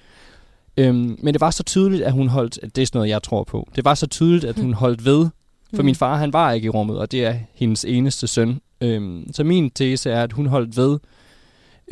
Øhm, 0.77 1.17
men 1.23 1.35
det 1.35 1.41
var 1.41 1.51
så 1.51 1.63
tydeligt, 1.63 2.03
at 2.03 2.13
hun 2.13 2.29
holdt... 2.29 2.59
At 2.63 2.77
det 2.77 2.83
er 2.83 2.87
sådan 2.87 2.99
noget, 2.99 3.09
jeg 3.11 3.23
tror 3.23 3.45
på. 3.45 3.69
Det 3.77 3.85
var 3.85 3.95
så 3.95 4.07
tydeligt, 4.07 4.45
at 4.45 4.59
hun 4.61 4.73
holdt 4.75 5.05
ved. 5.05 5.27
For 5.75 5.83
Mm. 5.83 5.85
min 5.85 5.95
far, 5.95 6.17
han 6.17 6.33
var 6.33 6.53
ikke 6.53 6.67
i 6.67 6.69
rummet, 6.69 6.99
og 6.99 7.13
det 7.13 7.25
er 7.25 7.35
hendes 7.55 7.85
eneste 7.85 8.27
søn. 8.27 8.61
Øhm, 8.81 9.33
så 9.33 9.45
min 9.45 9.71
tese 9.71 10.11
er, 10.11 10.23
at 10.23 10.33
hun 10.33 10.47
holdt 10.47 10.77
ved. 10.77 10.99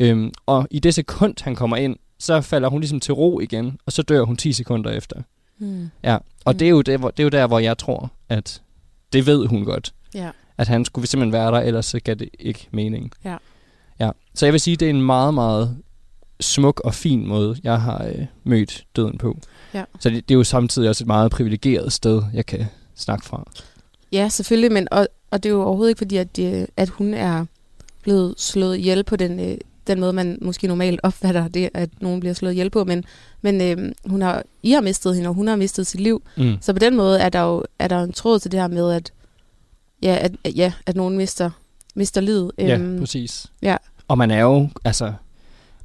Øhm, 0.01 0.31
og 0.45 0.67
i 0.71 0.79
det 0.79 0.93
sekund, 0.93 1.33
han 1.41 1.55
kommer 1.55 1.77
ind, 1.77 1.95
så 2.19 2.41
falder 2.41 2.69
hun 2.69 2.79
ligesom 2.81 2.99
til 2.99 3.13
ro 3.13 3.39
igen, 3.39 3.77
og 3.85 3.91
så 3.91 4.01
dør 4.01 4.23
hun 4.23 4.35
10 4.37 4.53
sekunder 4.53 4.91
efter. 4.91 5.21
Mm. 5.59 5.89
Ja, 6.03 6.17
og 6.45 6.53
Mm. 6.53 6.57
det, 6.57 6.65
er 6.65 6.69
jo 6.69 6.81
det, 6.81 6.99
hvor, 6.99 7.09
det 7.11 7.19
er 7.19 7.23
jo 7.23 7.29
der, 7.29 7.47
hvor 7.47 7.59
jeg 7.59 7.77
tror, 7.77 8.11
at 8.29 8.61
det 9.13 9.25
ved 9.25 9.45
hun 9.47 9.63
godt. 9.65 9.93
Ja. 10.15 10.29
At 10.57 10.67
han 10.67 10.85
skulle 10.85 11.07
simpelthen 11.07 11.33
være 11.33 11.51
der, 11.51 11.59
ellers 11.59 11.85
så 11.85 11.99
gav 11.99 12.15
det 12.15 12.29
ikke 12.39 12.67
mening. 12.71 13.11
Ja. 13.25 13.37
ja. 13.99 14.11
Så 14.33 14.45
jeg 14.45 14.53
vil 14.53 14.61
sige, 14.61 14.77
det 14.77 14.85
er 14.85 14.89
en 14.89 15.01
meget, 15.01 15.33
meget 15.33 15.77
smuk 16.39 16.79
og 16.79 16.93
fin 16.93 17.27
måde, 17.27 17.57
jeg 17.63 17.81
har 17.81 18.05
øh, 18.05 18.25
mødt 18.43 18.85
døden 18.95 19.17
på. 19.17 19.37
Ja. 19.73 19.83
Så 19.99 20.09
det, 20.09 20.29
det 20.29 20.35
er 20.35 20.37
jo 20.37 20.43
samtidig 20.43 20.89
også 20.89 21.03
et 21.03 21.07
meget 21.07 21.31
privilegeret 21.31 21.93
sted, 21.93 22.23
jeg 22.33 22.45
kan 22.45 22.65
snakke 22.95 23.25
fra. 23.25 23.51
Ja, 24.11 24.29
selvfølgelig, 24.29 24.71
men 24.71 24.87
og, 24.91 25.07
og 25.31 25.43
det 25.43 25.49
er 25.49 25.53
jo 25.53 25.63
overhovedet 25.63 25.89
ikke 25.89 25.97
fordi, 25.97 26.17
at, 26.17 26.35
det, 26.35 26.67
at 26.77 26.89
hun 26.89 27.13
er 27.13 27.45
blevet 28.01 28.33
slået 28.37 28.77
ihjel 28.77 29.03
på 29.03 29.15
den, 29.15 29.39
øh, 29.39 29.57
den 29.87 29.99
måde, 29.99 30.13
man 30.13 30.37
måske 30.41 30.67
normalt 30.67 30.99
opfatter 31.03 31.47
det, 31.47 31.69
at 31.73 31.89
nogen 32.01 32.19
bliver 32.19 32.33
slået 32.33 32.51
ihjel 32.51 32.69
på, 32.69 32.83
men, 32.83 33.03
men 33.41 33.61
øh, 33.61 33.91
hun 34.05 34.21
har, 34.21 34.43
I 34.63 34.71
har 34.71 34.81
mistet 34.81 35.15
hende, 35.15 35.29
og 35.29 35.33
hun 35.33 35.47
har 35.47 35.55
mistet 35.55 35.87
sit 35.87 35.99
liv. 35.99 36.23
Mm. 36.37 36.57
Så 36.61 36.73
på 36.73 36.79
den 36.79 36.95
måde 36.95 37.19
er 37.19 37.29
der 37.29 37.41
jo 37.41 37.63
er 37.79 37.87
der 37.87 38.03
en 38.03 38.13
tråd 38.13 38.39
til 38.39 38.51
det 38.51 38.59
her 38.59 38.67
med, 38.67 38.91
at, 38.91 39.11
ja, 40.01 40.17
at, 40.21 40.31
ja, 40.55 40.71
at 40.85 40.95
nogen 40.95 41.17
mister, 41.17 41.49
mister 41.95 42.21
livet. 42.21 42.51
Ja, 42.57 42.77
Øhm, 42.77 42.99
præcis. 42.99 43.45
ja. 43.61 43.77
Og 44.07 44.17
man 44.17 44.31
er 44.31 44.41
jo, 44.41 44.69
altså, 44.85 45.13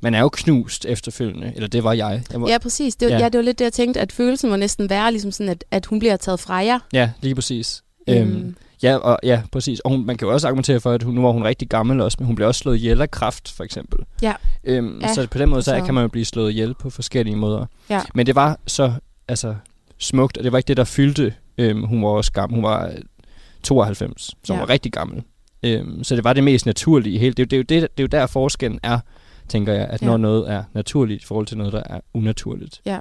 man 0.00 0.14
er 0.14 0.20
jo 0.20 0.28
knust 0.28 0.84
efterfølgende, 0.84 1.52
eller 1.54 1.68
det 1.68 1.84
var 1.84 1.92
jeg. 1.92 2.22
jeg 2.32 2.40
var, 2.40 2.48
Ja, 2.48 2.58
præcis. 2.58 2.96
Det, 2.96 3.06
var, 3.08 3.14
Ja. 3.14 3.18
ja. 3.22 3.28
det 3.28 3.38
var 3.38 3.42
lidt 3.44 3.58
det, 3.58 3.64
jeg 3.64 3.72
tænkte, 3.72 4.00
at 4.00 4.12
følelsen 4.12 4.50
må 4.50 4.56
næsten 4.56 4.90
være 4.90 5.10
ligesom 5.12 5.32
sådan, 5.32 5.50
at, 5.50 5.64
at 5.70 5.86
hun 5.86 5.98
bliver 5.98 6.16
taget 6.16 6.40
fra 6.40 6.54
jer. 6.54 6.78
ja, 6.92 7.10
lige 7.22 7.34
præcis. 7.34 7.82
Øhm, 8.08 8.56
ja, 8.82 8.96
og, 8.96 9.18
ja, 9.22 9.42
præcis. 9.52 9.80
Og 9.80 9.90
hun, 9.90 10.06
man 10.06 10.16
kan 10.16 10.28
jo 10.28 10.34
også 10.34 10.46
argumentere 10.46 10.80
for, 10.80 10.92
at 10.92 11.02
hun, 11.02 11.14
nu 11.14 11.22
var 11.22 11.30
hun 11.32 11.44
rigtig 11.44 11.68
gammel 11.68 12.00
også, 12.00 12.16
men 12.20 12.26
hun 12.26 12.36
blev 12.36 12.48
også 12.48 12.58
slået 12.58 12.76
ihjel 12.76 13.00
af 13.00 13.10
kraft, 13.10 13.52
for 13.52 13.64
eksempel. 13.64 13.98
Ja. 14.22 14.34
Øhm, 14.64 15.00
Ja, 15.00 15.14
så 15.14 15.26
på 15.30 15.38
den 15.38 15.48
måde, 15.48 15.62
så 15.62 15.70
så- 15.78 15.84
kan 15.84 15.94
man 15.94 16.02
jo 16.02 16.08
blive 16.08 16.24
slået 16.24 16.50
ihjel 16.50 16.74
på 16.74 16.90
forskellige 16.90 17.36
måder. 17.36 17.66
Ja. 17.90 18.00
Men 18.14 18.26
det 18.26 18.34
var 18.34 18.58
så 18.66 18.92
altså, 19.28 19.54
smukt, 19.98 20.38
og 20.38 20.44
det 20.44 20.52
var 20.52 20.58
ikke 20.58 20.68
det, 20.68 20.76
der 20.76 20.84
fyldte. 20.84 21.34
Øhm, 21.58 21.82
hun 21.84 22.02
var 22.02 22.08
også 22.08 22.32
gammel. 22.32 22.54
Hun 22.56 22.64
var 22.64 22.92
92, 23.66 24.30
som 24.44 24.54
Ja. 24.56 24.60
var 24.60 24.68
rigtig 24.68 24.92
gammel. 24.92 25.22
Øhm, 25.62 26.04
så 26.04 26.16
det 26.16 26.24
var 26.24 26.32
det 26.32 26.44
mest 26.44 26.66
naturlige 26.66 27.18
helt. 27.18 27.38
hele. 27.38 27.50
Det, 27.50 27.50
det, 27.50 27.56
er 27.56 27.80
jo 27.80 27.82
det, 27.82 27.96
det 27.98 28.02
er 28.02 28.18
jo 28.18 28.20
der 28.20 28.26
forskellen 28.26 28.80
er, 28.82 28.98
tænker 29.48 29.72
jeg, 29.72 29.86
at 29.86 30.02
Ja. 30.02 30.06
når 30.06 30.16
noget 30.16 30.50
er 30.50 30.64
naturligt 30.74 31.22
i 31.22 31.26
forhold 31.26 31.46
til 31.46 31.58
noget, 31.58 31.72
der 31.72 31.82
er 31.90 32.00
unaturligt. 32.14 32.80
Ja, 32.84 32.98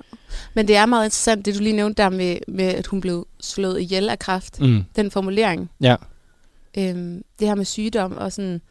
Men 0.54 0.68
det 0.68 0.76
er 0.76 0.86
meget 0.86 1.06
interessant, 1.06 1.46
det 1.46 1.56
du 1.56 1.60
lige 1.60 1.76
nævnte 1.76 2.04
der 2.04 2.10
med, 2.10 2.38
med 2.48 2.66
at 2.66 2.88
hun 2.88 3.02
blev 3.02 3.28
slået 3.42 3.82
ihjel 3.82 4.10
af 4.10 4.20
kræft. 4.20 4.62
Mm. 4.62 4.84
Den 4.96 5.12
formulering. 5.12 5.70
Ja. 5.82 5.96
Øhm, 6.78 7.22
det 7.40 7.48
her 7.48 7.56
med 7.56 7.66
sygdom 7.66 8.18
og 8.18 8.32
sådan, 8.32 8.62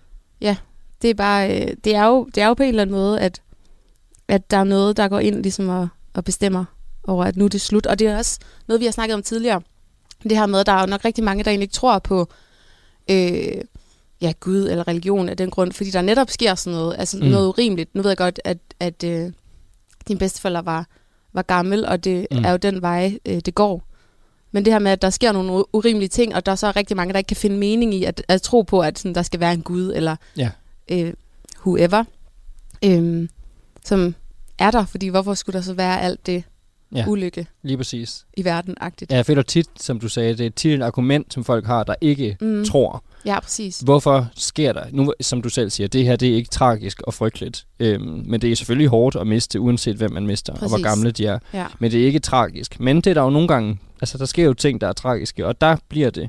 ja, 0.40 0.56
det 1.02 1.10
er 1.10 1.14
bare, 1.14 1.48
det 1.84 1.94
er 1.94 2.04
jo, 2.06 2.24
det 2.34 2.42
er 2.42 2.46
jo 2.46 2.54
på 2.54 2.62
en 2.62 2.68
eller 2.68 2.82
anden 2.82 2.96
måde, 2.96 3.20
at, 3.20 3.42
at 4.28 4.50
der 4.50 4.56
er 4.56 4.64
noget, 4.64 4.96
der 4.96 5.08
går 5.08 5.18
ind 5.18 5.42
ligesom 5.42 5.68
og, 5.68 5.88
og 6.14 6.24
bestemmer 6.24 6.64
over, 7.04 7.24
at 7.24 7.36
nu 7.36 7.44
er 7.44 7.48
det 7.48 7.60
slut. 7.60 7.86
Og 7.86 7.98
det 7.98 8.06
er 8.06 8.16
også 8.16 8.38
noget, 8.68 8.80
vi 8.80 8.84
har 8.84 8.92
snakket 8.92 9.14
om 9.14 9.22
tidligere. 9.22 9.60
Det 10.28 10.36
her 10.38 10.46
med, 10.46 10.60
at 10.60 10.66
der 10.66 10.72
er 10.72 10.80
jo 10.80 10.86
nok 10.86 11.04
rigtig 11.04 11.24
mange, 11.24 11.44
der 11.44 11.50
egentlig 11.50 11.70
tror 11.70 11.98
på 11.98 12.28
øh, 13.10 13.60
ja, 14.20 14.32
Gud 14.40 14.68
eller 14.68 14.88
religion 14.88 15.28
af 15.28 15.36
den 15.36 15.50
grund, 15.50 15.72
fordi 15.72 15.90
der 15.90 16.02
netop 16.02 16.30
sker 16.30 16.54
sådan 16.54 16.78
noget, 16.78 16.96
altså 16.98 17.16
Mm. 17.18 17.24
noget 17.24 17.48
urimeligt. 17.48 17.94
Nu 17.94 18.02
ved 18.02 18.10
jeg 18.10 18.16
godt, 18.16 18.40
at, 18.44 18.58
at 18.80 19.04
øh, 19.04 19.32
din 20.08 20.18
bedsteforælder 20.18 20.62
var, 20.62 20.86
var 21.32 21.42
gammel, 21.42 21.86
og 21.86 22.04
det 22.04 22.26
Mm. 22.30 22.44
er 22.44 22.50
jo 22.50 22.56
den 22.56 22.82
vej, 22.82 23.18
øh, 23.26 23.40
det 23.40 23.54
går. 23.54 23.82
Men 24.52 24.64
det 24.64 24.72
her 24.72 24.78
med, 24.80 24.90
at 24.92 25.02
der 25.02 25.10
sker 25.10 25.32
nogle 25.32 25.64
urimelige 25.74 26.08
ting, 26.08 26.34
og 26.34 26.46
der 26.46 26.52
er 26.52 26.56
så 26.56 26.72
rigtig 26.76 26.96
mange, 26.96 27.12
der 27.12 27.18
ikke 27.18 27.28
kan 27.28 27.36
finde 27.36 27.56
mening 27.56 27.94
i 27.94 28.04
at, 28.04 28.22
at 28.28 28.42
tro 28.42 28.62
på, 28.62 28.80
at 28.80 28.98
sådan, 28.98 29.14
der 29.14 29.22
skal 29.22 29.40
være 29.40 29.52
en 29.52 29.62
Gud, 29.62 29.92
eller 29.94 30.16
Ja. 30.36 30.50
øh, 30.90 31.12
whoever, 31.66 32.04
øh, 32.84 33.28
som 33.84 34.14
er 34.58 34.70
der, 34.70 34.84
fordi 34.86 35.08
hvorfor 35.08 35.34
skulle 35.34 35.56
der 35.58 35.62
så 35.64 35.72
være 35.74 36.00
alt 36.00 36.26
det 36.26 36.44
Ja. 36.94 37.04
ulykke 37.08 37.46
Lige 37.62 37.76
præcis. 37.76 38.24
i 38.36 38.44
verden-agtigt? 38.44 39.10
Ja, 39.10 39.16
jeg 39.16 39.26
føler 39.26 39.42
tit, 39.42 39.66
som 39.80 40.00
du 40.00 40.08
sagde, 40.08 40.36
det 40.36 40.46
er 40.46 40.50
tit 40.50 40.72
et 40.74 40.82
argument, 40.82 41.34
som 41.34 41.44
folk 41.44 41.66
har, 41.66 41.84
der 41.84 41.94
ikke 42.00 42.36
mm. 42.40 42.64
Tror. 42.64 43.04
Ja, 43.26 43.40
præcis. 43.40 43.80
Hvorfor 43.80 44.28
sker 44.36 44.72
der? 44.72 44.84
Nu, 44.92 45.12
som 45.20 45.42
du 45.42 45.48
selv 45.48 45.70
siger, 45.70 45.88
det 45.88 46.04
her 46.04 46.16
det 46.16 46.28
er 46.28 46.34
ikke 46.34 46.50
tragisk 46.50 47.02
og 47.02 47.14
frygteligt. 47.14 47.66
Øhm, 47.80 48.22
men 48.26 48.40
det 48.40 48.52
er 48.52 48.56
selvfølgelig 48.56 48.88
hårdt 48.88 49.16
at 49.16 49.26
miste, 49.26 49.60
uanset 49.60 49.96
hvem 49.96 50.12
man 50.12 50.26
mister, 50.26 50.52
Præcis. 50.52 50.62
og 50.62 50.68
hvor 50.68 50.82
gamle 50.82 51.10
de 51.10 51.26
er. 51.26 51.38
Ja. 51.54 51.66
Men 51.78 51.90
det 51.90 52.02
er 52.02 52.06
ikke 52.06 52.18
tragisk. 52.18 52.80
Men 52.80 52.96
det 52.96 53.06
er 53.06 53.14
der 53.14 53.22
jo 53.22 53.30
nogle 53.30 53.48
gange, 53.48 53.78
altså 54.00 54.18
der 54.18 54.24
sker 54.24 54.44
jo 54.44 54.54
ting, 54.54 54.80
der 54.80 54.88
er 54.88 54.92
tragiske, 54.92 55.46
og 55.46 55.60
der 55.60 55.76
bliver 55.88 56.10
det 56.10 56.28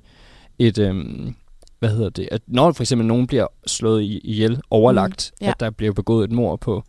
et, 0.60 0.78
øhm, 0.78 1.36
hvad 1.80 1.90
hedder 1.90 2.10
det, 2.10 2.30
at 2.32 2.42
når 2.48 2.72
for 2.72 2.84
eksempel 2.84 3.08
nogen 3.08 3.28
bliver 3.28 3.48
slået 3.68 4.02
i- 4.04 4.20
ihjel, 4.24 4.62
overlagt, 4.70 5.32
mm. 5.42 5.46
ja. 5.46 5.52
at 5.52 5.60
der 5.60 5.70
bliver 5.70 5.94
begået 5.94 6.24
et 6.24 6.32
mord 6.32 6.60
på 6.60 6.84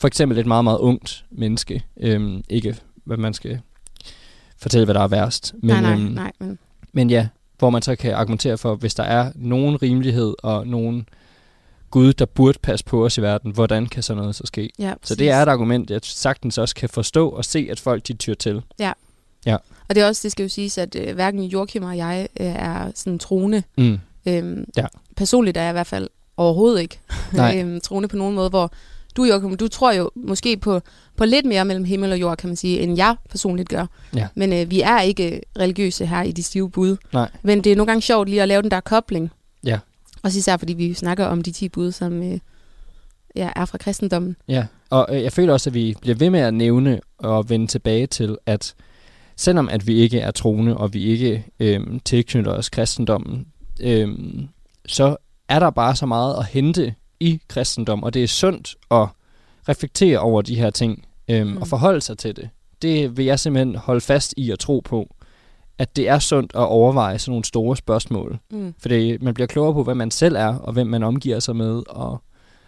for 0.00 0.06
eksempel 0.06 0.38
et 0.38 0.46
meget, 0.46 0.64
meget 0.64 0.78
ungt 0.78 1.24
menneske. 1.30 1.84
Øhm, 2.00 2.42
ikke, 2.48 2.76
hvad 3.04 3.16
man 3.16 3.34
skal 3.34 3.60
fortælle, 4.58 4.84
hvad 4.84 4.94
der 4.94 5.00
er 5.00 5.08
værst. 5.08 5.54
Men, 5.62 5.68
nej, 5.68 5.80
nej, 5.80 5.92
øhm, 5.92 6.00
nej. 6.12 6.32
Men, 6.38 6.58
men 6.92 7.10
ja, 7.10 7.28
hvor 7.58 7.70
man 7.70 7.82
så 7.82 7.96
kan 7.96 8.14
argumentere 8.14 8.58
for, 8.58 8.74
hvis 8.74 8.94
der 8.94 9.02
er 9.02 9.32
nogen 9.34 9.82
rimelighed 9.82 10.34
og 10.42 10.66
nogen 10.66 11.08
Gud, 11.90 12.12
der 12.12 12.26
burde 12.26 12.58
passe 12.62 12.84
på 12.84 13.04
os 13.04 13.18
i 13.18 13.22
verden, 13.22 13.50
hvordan 13.52 13.86
kan 13.86 14.02
sådan 14.02 14.20
noget 14.20 14.34
så 14.34 14.42
ske? 14.46 14.70
ja, 14.78 14.94
Så 15.02 15.14
det 15.14 15.30
er 15.30 15.42
et 15.42 15.48
argument, 15.48 15.90
jeg 15.90 16.00
sagtens 16.02 16.58
også 16.58 16.74
kan 16.74 16.88
forstå 16.88 17.28
og 17.28 17.44
se, 17.44 17.68
at 17.70 17.80
folk 17.80 18.08
de 18.08 18.12
tyr 18.12 18.34
til. 18.34 18.62
Og 19.88 19.94
det 19.94 20.02
er 20.02 20.06
også, 20.06 20.20
det 20.22 20.32
skal 20.32 20.42
jo 20.42 20.48
siges, 20.48 20.78
at 20.78 20.96
øh, 20.96 21.14
hverken 21.14 21.42
Joachim 21.44 21.82
og 21.82 21.96
jeg 21.96 22.28
øh, 22.40 22.46
er 22.46 22.90
sådan 22.94 23.18
troende. 23.18 23.62
Mm. 23.78 23.98
Øhm, 24.28 24.64
Ja. 24.76 24.86
Personligt 25.16 25.56
er 25.56 25.62
jeg 25.62 25.70
i 25.70 25.72
hvert 25.72 25.86
fald 25.86 26.08
overhovedet 26.36 26.80
ikke 26.80 27.00
øhm, 27.60 27.80
troende 27.80 28.08
på 28.08 28.16
nogen 28.16 28.34
måde, 28.34 28.50
hvor 28.50 28.72
du, 29.16 29.24
Joachim, 29.24 29.56
du 29.56 29.68
tror 29.68 29.92
jo 29.92 30.10
måske 30.16 30.56
på, 30.56 30.80
på 31.16 31.24
lidt 31.24 31.46
mere 31.46 31.64
mellem 31.64 31.84
himmel 31.84 32.12
og 32.12 32.20
jord, 32.20 32.36
kan 32.36 32.48
man 32.48 32.56
sige, 32.56 32.80
end 32.80 32.96
jeg 32.96 33.16
personligt 33.30 33.68
gør. 33.68 33.86
Ja. 34.14 34.28
Men 34.34 34.52
øh, 34.52 34.70
vi 34.70 34.80
er 34.80 35.00
ikke 35.00 35.40
religiøse 35.58 36.06
her 36.06 36.22
i 36.22 36.32
de 36.32 36.42
stive 36.42 36.70
bud. 36.70 36.96
Nej. 37.12 37.30
Men 37.42 37.64
det 37.64 37.72
er 37.72 37.76
nogle 37.76 37.86
gange 37.86 38.02
sjovt 38.02 38.28
lige 38.28 38.42
at 38.42 38.48
lave 38.48 38.62
den 38.62 38.70
der 38.70 38.80
kobling. 38.80 39.30
Ja. 39.64 39.78
Også 40.22 40.38
især 40.38 40.56
fordi 40.56 40.72
vi 40.72 40.94
snakker 40.94 41.26
om 41.26 41.42
de 41.42 41.52
10 41.52 41.68
bud, 41.68 41.92
som 41.92 42.22
øh, 42.22 42.38
ja, 43.36 43.50
er 43.56 43.64
fra 43.64 43.78
kristendommen. 43.78 44.36
Ja, 44.48 44.66
og 44.90 45.08
øh, 45.10 45.22
jeg 45.22 45.32
føler 45.32 45.52
også, 45.52 45.70
at 45.70 45.74
vi 45.74 45.96
bliver 46.00 46.16
ved 46.16 46.30
med 46.30 46.40
at 46.40 46.54
nævne 46.54 47.00
og 47.18 47.50
vende 47.50 47.66
tilbage 47.66 48.06
til, 48.06 48.36
at 48.46 48.74
selvom 49.36 49.68
at 49.68 49.86
vi 49.86 49.94
ikke 49.94 50.20
er 50.20 50.30
troende, 50.30 50.76
og 50.76 50.94
vi 50.94 51.04
ikke 51.04 51.44
øhm, 51.60 52.00
tilknytter 52.00 52.52
os 52.52 52.70
kristendommen, 52.70 53.46
øhm, 53.80 54.48
så 54.86 55.16
er 55.48 55.58
der 55.58 55.70
bare 55.70 55.96
så 55.96 56.06
meget 56.06 56.38
at 56.38 56.46
hente 56.46 56.94
i 57.24 57.40
kristendom, 57.48 58.02
og 58.02 58.14
det 58.14 58.22
er 58.22 58.28
sundt 58.28 58.74
at 58.90 59.08
reflektere 59.68 60.18
over 60.18 60.42
de 60.42 60.54
her 60.54 60.70
ting, 60.70 61.06
øhm, 61.28 61.50
mm. 61.50 61.56
Og 61.56 61.68
forholde 61.68 62.00
sig 62.00 62.18
til 62.18 62.36
det. 62.36 62.48
Det 62.82 63.16
vil 63.16 63.24
jeg 63.24 63.40
simpelthen 63.40 63.74
holde 63.74 64.00
fast 64.00 64.34
i 64.36 64.50
at 64.50 64.58
tro 64.58 64.82
på, 64.84 65.14
at 65.78 65.96
det 65.96 66.08
er 66.08 66.18
sundt 66.18 66.52
at 66.54 66.60
overveje 66.66 67.18
sådan 67.18 67.30
nogle 67.30 67.44
store 67.44 67.76
spørgsmål. 67.76 68.38
Mm. 68.50 68.74
For 68.78 68.88
det, 68.88 69.22
man 69.22 69.34
bliver 69.34 69.46
klogere 69.46 69.74
på, 69.74 69.84
hvem 69.84 69.96
man 69.96 70.10
selv 70.10 70.36
er, 70.36 70.54
og 70.54 70.72
hvem 70.72 70.86
man 70.86 71.02
omgiver 71.02 71.40
sig 71.40 71.56
med. 71.56 71.82
Og 71.88 72.22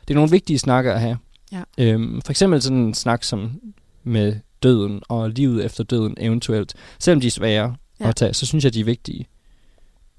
det 0.08 0.14
er 0.14 0.18
nogle 0.18 0.30
vigtige 0.30 0.58
snakker 0.58 0.92
at 0.92 1.00
have. 1.00 1.18
Ja. 1.52 1.62
Øhm, 1.78 2.22
for 2.22 2.32
eksempel 2.32 2.62
sådan 2.62 2.78
en 2.78 2.94
snak 2.94 3.24
som 3.24 3.60
med 4.02 4.36
døden 4.62 5.02
og 5.08 5.30
livet 5.30 5.64
efter 5.64 5.84
døden 5.84 6.14
eventuelt. 6.20 6.74
Selvom 6.98 7.20
de 7.20 7.26
er 7.26 7.30
svære. 7.30 7.76
Ja. 8.00 8.08
at 8.08 8.16
tage, 8.16 8.34
så 8.34 8.46
synes 8.46 8.64
jeg, 8.64 8.74
de 8.74 8.80
er 8.80 8.84
vigtige. 8.84 9.26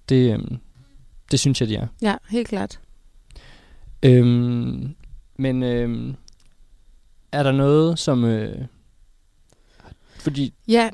Det, 0.10 0.34
øhm, 0.34 0.58
det 1.32 1.40
synes 1.40 1.62
jeg, 1.62 1.70
de 1.70 1.76
er. 1.76 1.88
Ja, 2.02 2.16
helt 2.30 2.48
klart. 2.48 2.80
Øhm, 4.04 4.96
men 5.38 5.64
øhm, 5.64 6.16
er 7.32 7.44
der 7.44 7.52
noget, 7.52 8.00
som... 8.00 8.24
Øh, 8.26 8.66
fordi... 10.20 10.54
Ja, 10.68 10.90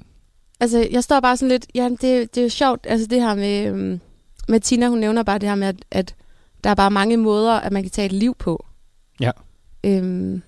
altså 0.59 0.87
jeg 0.91 1.03
står 1.03 1.19
bare 1.19 1.37
sådan 1.37 1.49
lidt, 1.49 1.67
ja, 1.75 1.89
det, 1.89 2.01
det 2.01 2.37
er 2.37 2.41
jo 2.43 2.49
sjovt, 2.49 2.85
altså 2.89 3.07
det 3.07 3.21
her 3.21 3.35
med, 3.35 3.67
øhm, 3.67 3.99
med 4.47 4.59
Tina, 4.59 4.87
hun 4.87 4.97
nævner 4.99 5.23
bare 5.23 5.39
det 5.39 5.49
her 5.49 5.55
med, 5.55 5.67
at, 5.67 5.85
at 5.91 6.15
der 6.63 6.69
er 6.69 6.75
bare 6.75 6.91
mange 6.91 7.17
måder, 7.17 7.53
at 7.53 7.71
man 7.71 7.83
kan 7.83 7.91
tage 7.91 8.05
et 8.05 8.11
liv 8.11 8.35
på. 8.35 8.65
Ja. 9.19 9.31
Øhm, 9.83 10.41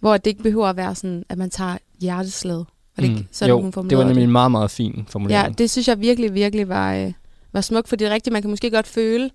hvor 0.00 0.16
det 0.16 0.26
ikke 0.26 0.42
behøver 0.42 0.66
at 0.66 0.76
være 0.76 0.94
sådan, 0.94 1.24
at 1.28 1.38
man 1.38 1.50
tager 1.50 1.78
hjerteslaget. 2.00 2.66
Var 2.96 3.02
det 3.02 3.10
ikke 3.10 3.28
sådan, 3.32 3.54
Mm. 3.54 3.64
jo, 3.64 3.70
hun 3.80 3.88
det 3.88 3.98
var 3.98 4.04
nemlig 4.04 4.24
en 4.24 4.32
meget, 4.32 4.50
meget 4.50 4.70
fin 4.70 4.94
Ja, 4.96 5.02
formulering. 5.08 5.58
det 5.58 5.70
synes 5.70 5.88
jeg 5.88 6.00
virkelig, 6.00 6.34
virkelig 6.34 6.68
var, 6.68 6.94
øh, 6.94 7.12
var 7.52 7.60
smukt, 7.60 7.88
for 7.88 7.96
det 7.96 8.06
er 8.06 8.10
rigtigt, 8.10 8.32
man 8.32 8.42
kan 8.42 8.50
måske 8.50 8.70
godt 8.70 8.86
føle 8.86 9.30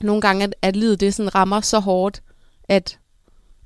nogle 0.00 0.20
gange, 0.20 0.44
at, 0.44 0.54
at 0.62 0.76
livet 0.76 1.00
det 1.00 1.14
sådan 1.14 1.34
rammer 1.34 1.60
så 1.60 1.78
hårdt, 1.78 2.22
at, 2.68 2.98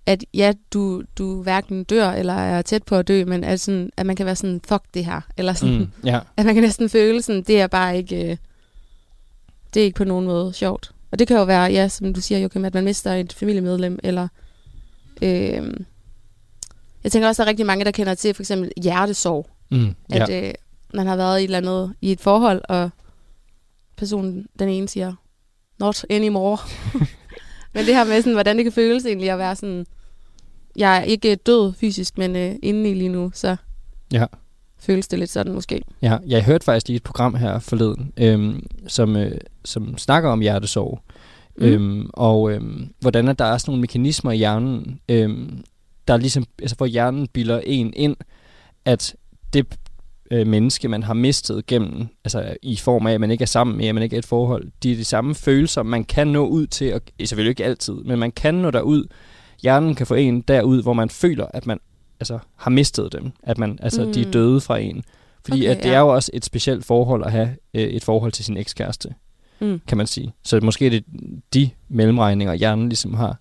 at 0.07 0.25
ja, 0.35 0.53
du, 0.73 1.03
du 1.19 1.43
hverken 1.43 1.85
dør 1.85 2.11
eller 2.11 2.33
er 2.35 2.63
tæt 2.63 2.83
på 2.83 2.97
at 2.97 3.09
dø, 3.09 3.25
men 3.25 3.45
at, 3.45 3.61
sådan, 3.61 3.91
at 3.97 4.07
man 4.07 4.17
kan 4.17 4.27
være 4.27 4.37
sådan, 4.37 4.61
fuck 4.69 4.83
det 4.95 5.05
her, 5.05 5.21
eller 5.37 5.53
sådan, 5.53 5.79
Mm, 5.79 5.89
ja, 6.05 6.21
at 6.37 6.45
man 6.45 6.55
kan 6.55 6.63
næsten 6.65 6.89
føle 6.89 7.23
sådan, 7.23 7.43
det 7.43 7.61
er 7.61 7.67
bare 7.67 7.97
ikke, 7.97 8.31
øh, 8.31 8.37
det 9.75 9.81
er 9.81 9.85
ikke 9.85 9.97
på 9.97 10.05
nogen 10.05 10.27
måde 10.27 10.53
sjovt. 10.53 10.91
Og 11.11 11.19
det 11.19 11.29
kan 11.29 11.37
jo 11.37 11.45
være, 11.45 11.63
ja, 11.73 11.89
som 11.89 12.15
du 12.15 12.21
siger, 12.21 12.39
Joachim, 12.39 12.65
at 12.65 12.75
man 12.75 12.85
mister 12.85 13.15
et 13.15 13.33
familiemedlem, 13.33 13.99
eller 14.03 14.29
øh, 15.23 15.75
jeg 17.05 17.13
tænker 17.13 17.29
også, 17.29 17.43
at 17.43 17.47
der 17.47 17.49
er 17.49 17.51
rigtig 17.51 17.67
mange, 17.67 17.85
der 17.85 17.91
kender 17.91 18.15
til 18.15 18.35
for 18.35 18.43
eksempel 18.43 18.73
hjertesorg, 18.83 19.51
mm, 19.71 19.95
at 20.13 20.31
øh, 20.31 20.53
man 20.95 21.07
har 21.07 21.17
været 21.17 21.41
i 21.41 21.43
et 21.43 21.45
eller 21.45 21.59
andet 21.59 21.95
i 22.01 22.13
et 22.13 22.21
forhold, 22.21 22.63
og 22.69 22.91
personen, 23.97 24.47
den 24.59 24.69
ene 24.69 24.89
siger, 24.89 25.15
not 25.79 26.05
anymore. 26.11 26.59
men 27.75 27.87
det 27.87 27.95
her 27.95 28.05
med, 28.05 28.23
sådan, 28.23 28.33
hvordan 28.33 28.57
det 28.57 28.65
kan 28.65 28.73
føles 28.73 29.05
egentlig 29.07 29.31
at 29.31 29.39
være 29.39 29.57
sådan, 29.57 29.87
jeg 30.77 30.97
er 30.99 31.03
ikke 31.03 31.35
død 31.35 31.73
fysisk, 31.73 32.19
men 32.19 32.37
øh, 32.37 32.55
indeni 32.63 32.95
lige 32.95 33.09
nu, 33.09 33.31
så 33.35 33.57
Ja. 34.13 34.25
føles 34.81 35.09
det 35.09 35.19
lidt 35.19 35.31
sådan 35.31 35.53
måske. 35.53 35.83
Ja, 36.03 36.19
jeg 36.27 36.45
hørte 36.45 36.65
faktisk 36.65 36.89
lige 36.89 36.97
et 36.97 37.03
program 37.03 37.35
her 37.35 37.59
forleden, 37.59 38.13
øhm, 38.17 38.67
som, 38.87 39.17
øh, 39.17 39.39
som 39.65 39.99
snakker 39.99 40.31
om 40.31 40.41
hjertesorg. 40.41 41.01
Mm. 41.57 41.65
Øhm, 41.65 42.11
og 42.13 42.53
øhm, 42.53 42.89
hvordan 43.01 43.29
at 43.29 43.39
der 43.39 43.45
er 43.45 43.59
sådan 43.59 43.71
nogle 43.71 43.81
mekanismer 43.81 44.33
i 44.33 44.37
hjernen, 44.37 45.01
øhm, 45.09 45.65
der 46.09 46.15
er 46.15 46.19
ligesom, 46.19 46.45
altså 46.63 46.77
hvor 46.77 46.87
hjernen 46.87 47.27
bilder 47.29 47.61
en 47.67 47.93
ind, 47.97 48.17
at 48.85 49.15
det 49.53 49.67
øh, 50.31 50.47
menneske, 50.47 50.89
man 50.89 51.03
har 51.03 51.15
mistet 51.15 51.67
gennem, 51.67 52.07
altså 52.25 52.57
i 52.63 52.77
form 52.77 53.07
af, 53.07 53.13
at 53.13 53.21
man 53.21 53.31
ikke 53.31 53.43
er 53.43 53.47
sammen 53.47 53.77
med, 53.77 53.87
at 53.87 53.95
man 53.95 54.03
ikke 54.05 54.17
er 54.17 54.19
et 54.19 54.27
forhold, 54.27 54.67
de 54.83 54.93
er 54.93 54.97
de 54.97 55.05
samme 55.05 55.35
følelser, 55.35 55.83
man 55.83 56.05
kan 56.05 56.27
nå 56.29 56.47
ud 56.47 56.67
til, 56.67 56.95
og 56.95 57.01
selvfølgelig 57.25 57.51
ikke 57.51 57.65
altid, 57.65 57.95
men 57.95 58.19
man 58.19 58.33
kan 58.33 58.55
nå 58.55 58.71
derud. 58.71 59.05
Hjernen 59.63 59.95
kan 59.95 60.07
få 60.07 60.15
en 60.15 60.41
derud, 60.41 60.83
hvor 60.83 60.93
man 60.93 61.11
føler, 61.11 61.47
at 61.55 61.67
man 61.67 61.79
altså, 62.21 62.39
har 62.57 62.71
mistet 62.71 63.13
dem, 63.13 63.31
at 63.43 63.59
man, 63.59 63.79
altså, 63.83 64.05
mm. 64.05 64.13
de 64.13 64.21
er 64.23 64.27
Mm. 64.27 64.33
døde 64.33 64.61
fra 64.61 64.79
en. 64.79 65.03
Fordi 65.45 65.61
okay, 65.67 65.71
at 65.77 65.83
det 65.83 65.89
ja. 65.89 65.95
er 65.95 65.99
jo 66.01 66.09
også 66.09 66.31
et 66.35 66.45
specielt 66.45 66.85
forhold 66.85 67.25
at 67.25 67.33
have 67.33 67.49
øh, 67.75 67.83
et 67.83 68.05
forhold 68.05 68.33
til 68.33 68.45
sin 68.45 68.57
ekskæreste, 68.57 69.15
Mm. 69.61 69.81
kan 69.87 69.99
man 69.99 70.07
sige. 70.07 70.33
Så 70.45 70.61
måske 70.63 70.87
er 70.87 70.91
det 70.91 71.05
de 71.55 71.71
mellemregninger, 71.89 72.55
hjernen 72.55 72.89
ligesom 72.89 73.15
har, 73.15 73.37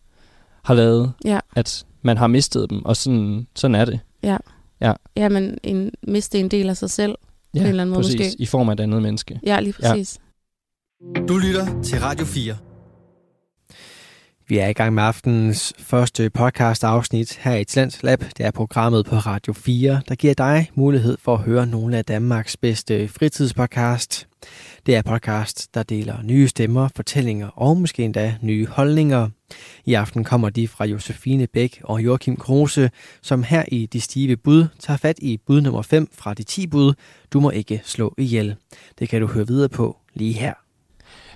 har 0.63 0.73
lavet, 0.73 1.11
Ja. 1.25 1.39
at 1.55 1.85
man 2.01 2.17
har 2.17 2.27
mistet 2.27 2.69
dem, 2.69 2.85
og 2.85 2.95
sådan, 2.97 3.47
sådan 3.55 3.75
er 3.75 3.85
det. 3.85 3.99
Ja, 4.23 4.37
men 5.29 5.57
en, 5.63 5.91
miste 6.07 6.39
en 6.39 6.47
del 6.51 6.69
af 6.69 6.77
sig 6.77 6.89
selv. 6.89 7.15
Ja, 7.53 7.59
en 7.59 7.65
eller 7.67 7.81
anden 7.81 7.93
måde 7.93 8.03
præcis. 8.03 8.19
måske. 8.19 8.35
I 8.41 8.45
form 8.45 8.69
af 8.69 8.73
et 8.73 8.79
andet 8.79 9.01
menneske. 9.01 9.39
Ja, 9.45 9.59
lige 9.59 9.73
Ja. 9.81 9.89
præcis. 9.89 10.19
Du 11.27 11.37
lytter 11.37 11.81
til 11.81 11.99
Radio 11.99 12.25
4. 12.25 12.57
Vi 14.49 14.57
er 14.57 14.67
i 14.67 14.73
gang 14.73 14.93
med 14.93 15.03
aftenens 15.03 15.73
første 15.79 16.29
podcast 16.29 16.83
afsnit 16.83 17.37
her 17.41 17.55
i 17.55 17.63
Talent 17.63 18.03
Lab. 18.03 18.19
Det 18.37 18.45
er 18.45 18.51
programmet 18.51 19.05
på 19.05 19.15
Radio 19.15 19.53
4, 19.53 20.01
der 20.07 20.15
giver 20.15 20.33
dig 20.33 20.69
mulighed 20.75 21.17
for 21.21 21.33
at 21.33 21.39
høre 21.39 21.67
nogle 21.67 21.97
af 21.97 22.05
Danmarks 22.05 22.57
bedste 22.57 23.07
fritidspodcast. 23.07 24.27
Det 24.85 24.95
er 24.95 25.01
podcast, 25.01 25.73
der 25.73 25.83
deler 25.83 26.21
nye 26.21 26.47
stemmer, 26.47 26.89
fortællinger 26.95 27.47
og 27.47 27.77
måske 27.77 28.03
endda 28.03 28.35
nye 28.41 28.67
holdninger. 28.67 29.29
I 29.85 29.93
aften 29.93 30.23
kommer 30.23 30.49
de 30.49 30.67
fra 30.67 30.85
Josefine 30.85 31.47
Bæk 31.47 31.81
og 31.83 32.03
Joachim 32.03 32.35
Kruse, 32.35 32.91
som 33.21 33.43
her 33.43 33.63
i 33.67 33.85
De 33.85 34.01
Stive 34.01 34.37
Bud 34.37 34.65
tager 34.79 34.97
fat 34.97 35.19
i 35.19 35.39
bud 35.47 35.61
nummer 35.61 35.81
5 35.81 36.07
fra 36.13 36.33
de 36.33 36.43
10 36.43 36.67
bud. 36.67 36.93
Du 37.33 37.39
må 37.39 37.49
ikke 37.49 37.81
slå 37.83 38.13
ihjel. 38.17 38.55
Det 38.99 39.09
kan 39.09 39.21
du 39.21 39.27
høre 39.27 39.47
videre 39.47 39.69
på 39.69 39.97
lige 40.13 40.33
her. 40.33 40.66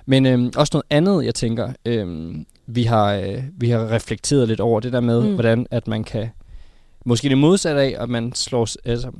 Men 0.06 0.26
øhm, 0.26 0.50
også 0.56 0.70
noget 0.72 0.84
andet, 0.90 1.24
jeg 1.24 1.34
tænker, 1.34 1.72
øhm, 1.84 2.46
vi, 2.66 2.82
har, 2.82 3.12
øh, 3.14 3.42
vi 3.56 3.70
har 3.70 3.90
reflekteret 3.90 4.48
lidt 4.48 4.60
over 4.60 4.80
det 4.80 4.92
der 4.92 5.00
med, 5.00 5.22
Mm. 5.22 5.34
hvordan 5.34 5.66
at 5.70 5.88
man 5.88 6.04
kan, 6.04 6.28
måske 7.06 7.28
det 7.28 7.38
modsatte 7.38 7.80
af, 7.80 7.96
at 7.98 8.08
man 8.08 8.32
slår, 8.34 8.68
altså, 8.88 9.10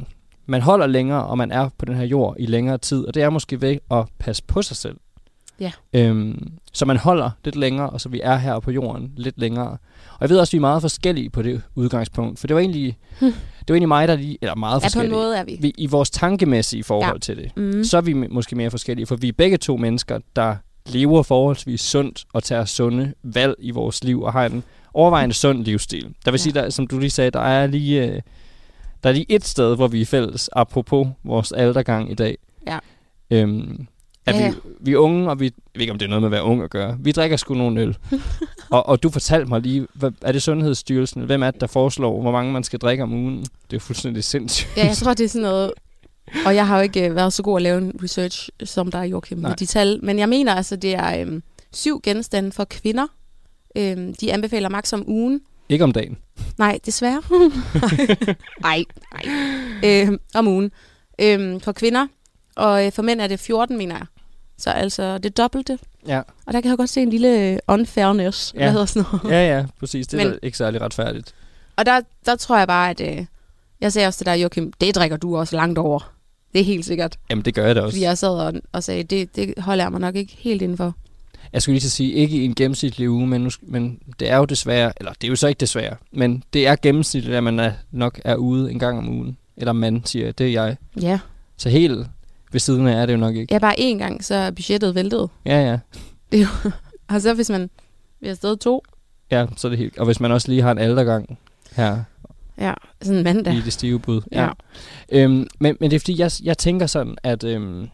man 0.46 0.62
holder 0.62 0.86
længere, 0.86 1.24
og 1.26 1.38
man 1.38 1.50
er 1.50 1.68
på 1.78 1.84
den 1.84 1.94
her 1.96 2.04
jord 2.04 2.36
i 2.38 2.46
længere 2.46 2.78
tid, 2.78 3.04
og 3.04 3.14
det 3.14 3.22
er 3.22 3.30
måske 3.30 3.60
ved 3.60 3.76
at 3.90 4.04
passe 4.18 4.42
på 4.46 4.62
sig 4.62 4.76
selv. 4.76 4.96
Ja. 5.60 5.72
Øhm, 5.92 6.52
så 6.72 6.84
man 6.84 6.96
holder 6.96 7.30
lidt 7.44 7.56
længere, 7.56 7.90
og 7.90 8.00
så 8.00 8.08
vi 8.08 8.20
er 8.22 8.36
her 8.36 8.60
på 8.60 8.70
jorden 8.70 9.12
lidt 9.16 9.38
længere. 9.38 9.68
Og 10.12 10.18
jeg 10.20 10.28
ved 10.30 10.38
også, 10.38 10.50
at 10.50 10.52
vi 10.52 10.56
er 10.56 10.60
meget 10.60 10.82
forskellige 10.82 11.30
på 11.30 11.42
det 11.42 11.62
udgangspunkt, 11.74 12.38
for 12.38 12.46
det 12.46 12.54
var 12.54 12.60
egentlig, 12.60 12.96
Hm. 13.20 13.26
det 13.26 13.34
var 13.68 13.74
egentlig 13.74 13.88
mig, 13.88 14.08
der 14.08 14.16
lige, 14.16 14.38
eller 14.42 14.54
meget 14.54 14.74
Ja, 14.74 14.78
på 14.78 14.84
en 14.84 14.90
forskellige. 14.90 15.12
måde 15.14 15.36
er 15.36 15.44
vi. 15.44 15.58
vi, 15.60 15.72
I 15.78 15.86
vores 15.86 16.10
tankemæssige 16.10 16.84
forhold 16.84 17.14
Ja. 17.14 17.18
til 17.18 17.36
det 17.36 17.50
Mm. 17.56 17.84
så 17.84 17.96
er 17.96 18.00
vi 18.00 18.12
måske 18.12 18.56
mere 18.56 18.70
forskellige, 18.70 19.06
for 19.06 19.16
vi 19.16 19.28
er 19.28 19.32
begge 19.38 19.56
to 19.56 19.76
mennesker, 19.76 20.18
der 20.36 20.56
lever 20.86 21.22
forholdsvis 21.22 21.80
sundt 21.80 22.24
og 22.32 22.42
tager 22.42 22.64
sunde 22.64 23.14
valg 23.22 23.54
i 23.58 23.70
vores 23.70 24.04
liv 24.04 24.22
og 24.22 24.32
har 24.32 24.46
en 24.46 24.62
overvejende 24.94 25.34
sund 25.34 25.64
livsstil. 25.64 26.14
Der 26.24 26.30
vil 26.30 26.38
Ja. 26.38 26.42
sige, 26.42 26.52
der, 26.52 26.70
som 26.70 26.86
du 26.86 26.98
lige 26.98 27.10
sagde, 27.10 27.30
der 27.30 27.40
er 27.40 27.66
lige, 27.66 28.06
øh, 28.06 28.20
der 29.02 29.08
er 29.08 29.12
lige 29.12 29.26
et 29.28 29.44
sted, 29.44 29.76
hvor 29.76 29.88
vi 29.88 30.00
er 30.00 30.06
fælles, 30.06 30.50
apropos 30.52 31.08
vores 31.24 31.52
aldergang 31.52 32.10
i 32.10 32.14
dag. 32.14 32.38
Ja. 32.66 32.78
Øhm, 33.30 33.86
at 34.26 34.34
Ja, 34.34 34.40
ja. 34.40 34.50
vi, 34.50 34.56
vi 34.80 34.92
er 34.92 34.96
unge, 34.98 35.30
og 35.30 35.40
vi, 35.40 35.44
jeg 35.44 35.52
ved 35.74 35.80
ikke, 35.80 35.92
om 35.92 35.98
det 35.98 36.06
er 36.06 36.08
noget 36.10 36.22
med 36.22 36.28
at 36.28 36.32
være 36.32 36.42
ung 36.42 36.62
at 36.62 36.70
gøre. 36.70 36.96
Vi 37.00 37.12
drikker 37.12 37.36
sgu 37.36 37.54
nogle 37.54 37.80
øl. 37.80 37.96
og, 38.70 38.88
og 38.88 39.02
du 39.02 39.10
fortalte 39.10 39.48
mig 39.48 39.60
lige, 39.60 39.86
hvad, 39.94 40.10
er 40.22 40.32
det 40.32 40.42
Sundhedsstyrelsen? 40.42 41.22
Hvem 41.22 41.42
er 41.42 41.50
det, 41.50 41.60
der 41.60 41.66
foreslår, 41.66 42.20
hvor 42.20 42.30
mange 42.32 42.52
man 42.52 42.64
skal 42.64 42.78
drikke 42.78 43.02
om 43.02 43.12
ugen? 43.12 43.46
Det 43.70 43.76
er 43.76 43.80
fuldstændig 43.80 44.24
sindssygt. 44.24 44.76
Ja, 44.76 44.86
jeg 44.86 44.96
tror, 44.96 45.14
det 45.14 45.24
er 45.24 45.28
sådan 45.28 45.42
noget... 45.42 45.72
Og 46.46 46.54
jeg 46.54 46.66
har 46.66 46.76
jo 46.76 46.82
ikke 46.82 47.08
øh, 47.08 47.16
været 47.16 47.32
så 47.32 47.42
god 47.42 47.56
at 47.56 47.62
lave 47.62 47.78
en 47.78 48.00
research 48.02 48.50
som 48.64 48.90
dig, 48.90 49.10
Joachim, 49.10 49.38
med 49.38 49.48
Nej. 49.48 49.56
de 49.56 49.66
tal. 49.66 50.00
Men 50.02 50.18
jeg 50.18 50.28
mener 50.28 50.54
altså, 50.54 50.76
det 50.76 50.94
er 50.94 51.20
øhm, 51.20 51.42
syv 51.72 52.00
genstande 52.02 52.52
for 52.52 52.64
kvinder. 52.64 53.06
Øhm, 53.76 54.14
de 54.14 54.32
anbefaler 54.32 54.68
maks 54.68 54.92
om 54.92 55.04
ugen. 55.06 55.40
Ikke 55.68 55.84
om 55.84 55.92
dagen. 55.92 56.18
Nej, 56.58 56.78
desværre. 56.86 57.22
Nej, 58.60 58.84
nej. 59.12 59.34
Øhm, 59.84 60.20
om 60.34 60.48
ugen. 60.48 60.70
Øhm, 61.18 61.60
for 61.60 61.72
kvinder. 61.72 62.06
Og 62.56 62.86
øh, 62.86 62.92
for 62.92 63.02
mænd 63.02 63.20
er 63.20 63.26
det 63.26 63.40
14, 63.40 63.76
mener 63.76 63.96
jeg. 63.96 64.06
Så 64.58 64.70
altså 64.70 65.18
det 65.18 65.36
dobbelte. 65.36 65.78
Ja. 66.06 66.18
Og 66.46 66.52
der 66.52 66.60
kan 66.60 66.68
jeg 66.68 66.78
godt 66.78 66.90
se 66.90 67.02
en 67.02 67.10
lille 67.10 67.52
øh, 67.52 67.58
unfairness. 67.68 68.54
Ja. 68.54 68.58
Hvad 68.58 68.70
hedder 68.72 68.86
sådan 68.86 69.08
noget? 69.12 69.34
Ja, 69.34 69.56
ja, 69.56 69.66
præcis. 69.78 70.06
Det 70.06 70.20
er 70.20 70.28
Men... 70.28 70.38
ikke 70.42 70.58
særlig 70.58 70.80
retfærdigt. 70.80 71.34
Og 71.76 71.86
der, 71.86 72.00
der 72.26 72.36
tror 72.36 72.58
jeg 72.58 72.66
bare, 72.68 72.90
at... 72.90 73.00
Øh, 73.00 73.26
jeg 73.80 73.92
sagde 73.92 74.08
også 74.08 74.16
til 74.16 74.26
dig, 74.26 74.42
Joachim, 74.42 74.72
det 74.72 74.94
drikker 74.94 75.16
du 75.16 75.36
også 75.36 75.56
langt 75.56 75.78
over. 75.78 76.12
Det 76.52 76.60
er 76.60 76.64
helt 76.64 76.84
sikkert. 76.84 77.18
Jamen, 77.30 77.44
det 77.44 77.54
gør 77.54 77.66
jeg 77.66 77.76
da 77.76 77.80
også. 77.80 77.94
Fordi 77.94 78.04
jeg 78.04 78.18
sad 78.18 78.28
og, 78.28 78.52
og 78.72 78.82
sagde, 78.82 79.02
det, 79.02 79.36
det 79.36 79.54
holder 79.58 79.84
jeg 79.84 79.90
mig 79.90 80.00
nok 80.00 80.16
ikke 80.16 80.36
helt 80.38 80.62
indenfor. 80.62 80.94
Jeg 81.52 81.62
skulle 81.62 81.74
lige 81.74 81.80
til 81.80 81.88
at 81.88 81.92
sige, 81.92 82.12
ikke 82.12 82.36
i 82.36 82.44
en 82.44 82.54
gennemsnitlig 82.54 83.10
uge, 83.10 83.26
men, 83.26 83.40
nu, 83.40 83.50
men 83.62 83.98
det 84.20 84.30
er 84.30 84.36
jo 84.36 84.44
desværre, 84.44 84.92
eller 84.96 85.12
det 85.12 85.24
er 85.24 85.28
jo 85.28 85.36
så 85.36 85.48
ikke 85.48 85.58
desværre, 85.58 85.96
men 86.12 86.44
det 86.52 86.66
er 86.66 86.76
gennemsnitligt, 86.76 87.36
at 87.36 87.44
man 87.44 87.60
er, 87.60 87.72
nok 87.90 88.20
er 88.24 88.36
ude 88.36 88.70
en 88.70 88.78
gang 88.78 88.98
om 88.98 89.08
ugen. 89.08 89.36
Eller 89.56 89.72
man 89.72 90.02
siger, 90.04 90.32
det 90.32 90.46
er 90.46 90.50
jeg. 90.50 90.76
Ja. 91.00 91.18
Så 91.56 91.68
helt 91.68 92.06
ved 92.52 92.60
siden 92.60 92.86
af 92.86 93.02
er 93.02 93.06
det 93.06 93.12
jo 93.12 93.18
nok 93.18 93.36
ikke. 93.36 93.54
Ja, 93.54 93.58
bare 93.58 93.78
én 93.78 93.98
gang, 93.98 94.24
så 94.24 94.34
er 94.34 94.50
budgettet 94.50 94.94
væltet. 94.94 95.28
Ja, 95.46 95.78
ja. 96.32 96.46
Og 97.08 97.22
så 97.22 97.34
hvis 97.34 97.50
man 97.50 97.70
vil 98.20 98.28
afsted 98.28 98.56
to, 98.56 98.82
Ja, 99.30 99.46
så 99.56 99.68
er 99.68 99.70
det 99.70 99.78
helt. 99.78 99.98
Og 99.98 100.04
hvis 100.04 100.20
man 100.20 100.32
også 100.32 100.48
lige 100.48 100.62
har 100.62 100.70
en 100.72 100.78
aldergang 100.78 101.38
her 101.76 102.02
ja, 102.58 102.74
sådan 103.02 103.18
en 103.18 103.24
mandag. 103.24 103.54
i 103.54 103.60
det 103.60 103.72
stive 103.72 104.00
bud. 104.00 104.20
Ja. 104.32 104.48
Øhm, 105.12 105.46
men, 105.60 105.76
men 105.80 105.90
det 105.90 105.96
er 105.96 106.00
fordi, 106.00 106.20
jeg, 106.20 106.30
jeg 106.42 106.58
tænker 106.58 106.86
sådan, 106.86 107.16
at 107.22 107.44
øhm, 107.44 107.88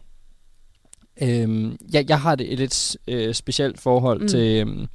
øhm, 1.21 1.77
jeg, 1.93 2.05
jeg 2.09 2.19
har 2.21 2.35
det 2.35 2.53
et 2.53 2.59
lidt 2.59 2.97
øh, 3.07 3.33
specielt 3.33 3.79
forhold 3.79 4.21
Mm. 4.21 4.27
til... 4.27 4.39
Øhm, 4.61 4.87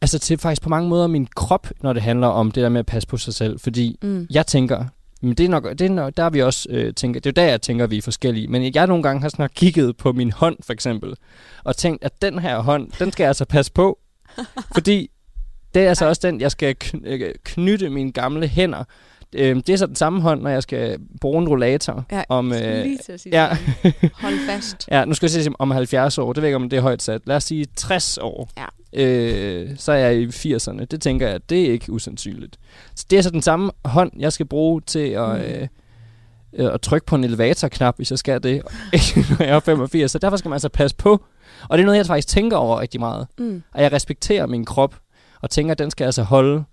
altså 0.00 0.18
til 0.18 0.38
faktisk 0.38 0.62
på 0.62 0.68
mange 0.68 0.88
måder 0.88 1.06
min 1.06 1.26
krop, 1.36 1.66
når 1.82 1.92
det 1.92 2.02
handler 2.02 2.26
om 2.26 2.50
det 2.50 2.62
der 2.62 2.68
med 2.68 2.78
at 2.78 2.86
passe 2.86 3.08
på 3.08 3.16
sig 3.16 3.34
selv. 3.34 3.58
Fordi 3.60 3.98
Mm. 4.02 4.26
jeg 4.30 4.46
tænker, 4.46 4.84
men 5.22 5.34
det 5.34 5.44
er 5.44 5.48
nok, 5.48 5.64
det 5.70 5.80
er 5.80 5.88
nok 5.90 6.16
der 6.16 6.22
er 6.22 6.30
vi 6.30 6.42
også 6.42 6.66
øh, 6.70 6.94
tænker, 6.94 7.20
det 7.20 7.38
er 7.38 7.42
jo 7.42 7.46
der, 7.46 7.50
jeg 7.50 7.62
tænker, 7.62 7.86
vi 7.86 7.98
er 7.98 8.02
forskellige. 8.02 8.48
Men 8.48 8.74
jeg 8.74 8.86
nogle 8.86 9.02
gange 9.02 9.22
har 9.22 9.28
sådan 9.28 9.48
kigget 9.54 9.96
på 9.96 10.12
min 10.12 10.32
hånd, 10.32 10.56
for 10.62 10.72
eksempel, 10.72 11.14
og 11.64 11.76
tænkt, 11.76 12.04
at 12.04 12.22
den 12.22 12.38
her 12.38 12.58
hånd, 12.60 12.90
den 12.98 13.12
skal 13.12 13.24
jeg 13.24 13.28
altså 13.28 13.44
passe 13.44 13.72
på. 13.72 13.98
fordi 14.74 15.10
det 15.76 15.84
er 15.84 15.88
altså 15.88 16.06
også 16.06 16.20
den, 16.24 16.40
jeg 16.40 16.50
skal 16.50 16.76
øh, 17.04 17.20
knytte 17.44 17.90
mine 17.90 18.12
gamle 18.12 18.48
hænder. 18.48 18.84
øh, 19.32 19.56
det 19.56 19.68
er 19.68 19.76
så 19.76 19.86
den 19.86 19.96
samme 19.96 20.20
hånd, 20.22 20.42
når 20.42 20.50
jeg 20.50 20.62
skal 20.62 20.98
bruge 21.20 21.42
en 21.42 21.48
rollator. 21.48 22.04
Ja, 22.12 22.22
om, 22.28 22.52
øh, 22.52 22.82
lige 22.82 22.98
til 23.04 23.12
at 23.12 23.20
sige 23.20 23.42
ja. 23.42 23.56
Hold 24.22 24.34
fast. 24.48 24.88
Ja, 24.90 25.04
nu 25.04 25.14
skal 25.14 25.26
jeg 25.26 25.30
sige 25.44 25.54
om 25.58 25.70
70 25.70 26.18
år. 26.18 26.32
Det 26.32 26.42
ved 26.42 26.48
jeg 26.48 26.50
ikke, 26.50 26.56
om 26.64 26.70
det 26.70 26.76
er 26.76 26.80
højt 26.80 27.02
sat. 27.02 27.20
Lad 27.24 27.36
os 27.36 27.44
sige 27.44 27.66
60 27.76 28.18
år. 28.18 28.50
Ja. 28.58 28.64
Øh, 29.04 29.70
så 29.76 29.92
er 29.92 29.96
jeg 29.96 30.16
i 30.16 30.26
80'erne. 30.26 30.84
Det 30.84 31.00
tænker 31.00 31.28
jeg, 31.28 31.40
det 31.50 31.62
er 31.68 31.72
ikke 31.72 31.92
usandsynligt. 31.92 32.56
Så 32.94 33.06
det 33.10 33.18
er 33.18 33.22
så 33.22 33.30
den 33.30 33.42
samme 33.42 33.70
hånd, 33.84 34.12
jeg 34.18 34.32
skal 34.32 34.46
bruge 34.46 34.80
til 34.80 35.08
at, 35.08 35.28
Mm. 35.28 35.34
øh, 35.42 35.68
øh, 36.66 36.74
at 36.74 36.80
trykke 36.80 37.06
på 37.06 37.14
en 37.16 37.24
elevatorknap, 37.24 37.96
hvis 37.96 38.10
jeg 38.10 38.18
skal 38.18 38.42
det, 38.42 38.62
når 39.38 39.44
jeg 39.44 39.56
er 39.56 39.60
85. 39.60 40.10
Så 40.10 40.18
derfor 40.18 40.36
skal 40.36 40.48
man 40.48 40.54
altså 40.54 40.68
passe 40.68 40.96
på. 40.96 41.24
Og 41.68 41.78
det 41.78 41.82
er 41.82 41.86
noget, 41.86 41.98
jeg 41.98 42.06
faktisk 42.06 42.28
tænker 42.28 42.56
over 42.56 42.80
rigtig 42.80 43.00
meget. 43.00 43.26
Mm. 43.38 43.62
Og 43.74 43.82
jeg 43.82 43.92
respekterer 43.92 44.46
min 44.46 44.64
krop, 44.64 44.94
og 45.40 45.50
tænker, 45.50 45.72
at 45.72 45.78
den 45.78 45.90
skal 45.90 46.04
altså 46.04 46.22
holde, 46.22 46.64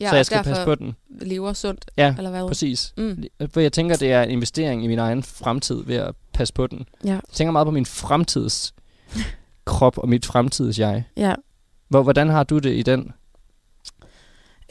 Ja, 0.00 0.10
så 0.10 0.16
jeg 0.16 0.26
skal 0.26 0.42
passe 0.44 0.64
på 0.64 0.74
den. 0.74 0.96
lever 1.20 1.52
sundt, 1.52 1.84
Ja, 1.96 2.14
eller 2.16 2.30
hvad? 2.30 2.48
præcis. 2.48 2.94
Mm. 2.96 3.24
For 3.50 3.60
jeg 3.60 3.72
tænker, 3.72 3.96
det 3.96 4.12
er 4.12 4.22
en 4.22 4.30
investering 4.30 4.84
i 4.84 4.86
min 4.86 4.98
egen 4.98 5.22
fremtid 5.22 5.84
ved 5.84 5.96
at 5.96 6.14
passe 6.34 6.54
på 6.54 6.66
den. 6.66 6.86
Ja. 7.04 7.10
Jeg 7.10 7.20
tænker 7.32 7.52
meget 7.52 7.66
på 7.66 7.70
min 7.70 7.86
fremtids 7.86 8.74
krop 9.64 9.98
og 9.98 10.08
mit 10.08 10.26
fremtids 10.26 10.78
jeg. 10.78 11.04
Ja. 11.16 11.34
Hvor, 11.88 12.02
hvordan 12.02 12.28
har 12.28 12.42
du 12.44 12.58
det 12.58 12.74
i 12.76 12.82
den? 12.82 13.12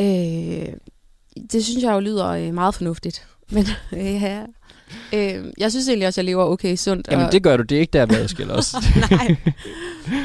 Øh, 0.01 0.73
det 1.51 1.65
synes 1.65 1.83
jeg 1.83 1.93
jo 1.93 1.99
lyder 1.99 2.27
øh, 2.27 2.53
meget 2.53 2.75
fornuftigt. 2.75 3.27
Men 3.51 3.65
øh, 3.93 4.05
ja. 4.21 4.45
Øh, 5.13 5.45
jeg 5.57 5.71
synes 5.71 5.87
egentlig 5.87 6.07
også, 6.07 6.21
at 6.21 6.25
jeg 6.25 6.31
lever 6.31 6.43
okay 6.43 6.75
sundt. 6.75 7.07
Jamen 7.11 7.25
og, 7.25 7.31
det 7.31 7.43
gør 7.43 7.57
du, 7.57 7.63
det 7.63 7.75
er 7.75 7.79
ikke 7.79 7.91
der, 7.93 8.05
vi 8.05 8.15
adskiller 8.15 8.53
os. 8.53 8.75
Nej. 9.11 9.35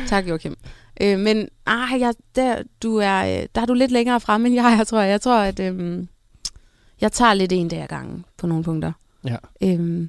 Tak, 0.08 0.28
Joachim. 0.28 0.56
Øh, 1.00 1.18
men 1.18 1.48
ah, 1.66 2.00
jeg, 2.00 2.14
der, 2.36 2.62
du 2.82 2.96
er, 2.96 3.40
øh, 3.40 3.46
der 3.54 3.60
er 3.60 3.66
du 3.66 3.74
lidt 3.74 3.90
længere 3.90 4.20
fremme, 4.20 4.46
end 4.48 4.54
jeg 4.54 4.72
er, 4.80 4.84
tror 4.84 5.00
jeg. 5.00 5.10
Jeg 5.10 5.20
tror, 5.20 5.38
at 5.38 5.60
øh, 5.60 6.06
jeg 7.00 7.12
tager 7.12 7.34
lidt 7.34 7.52
en 7.52 7.68
dag 7.68 7.82
ad 7.82 7.86
gangen 7.88 8.24
på 8.36 8.46
nogle 8.46 8.64
punkter. 8.64 8.92
Ja. 9.24 9.36
Øh, 9.62 10.08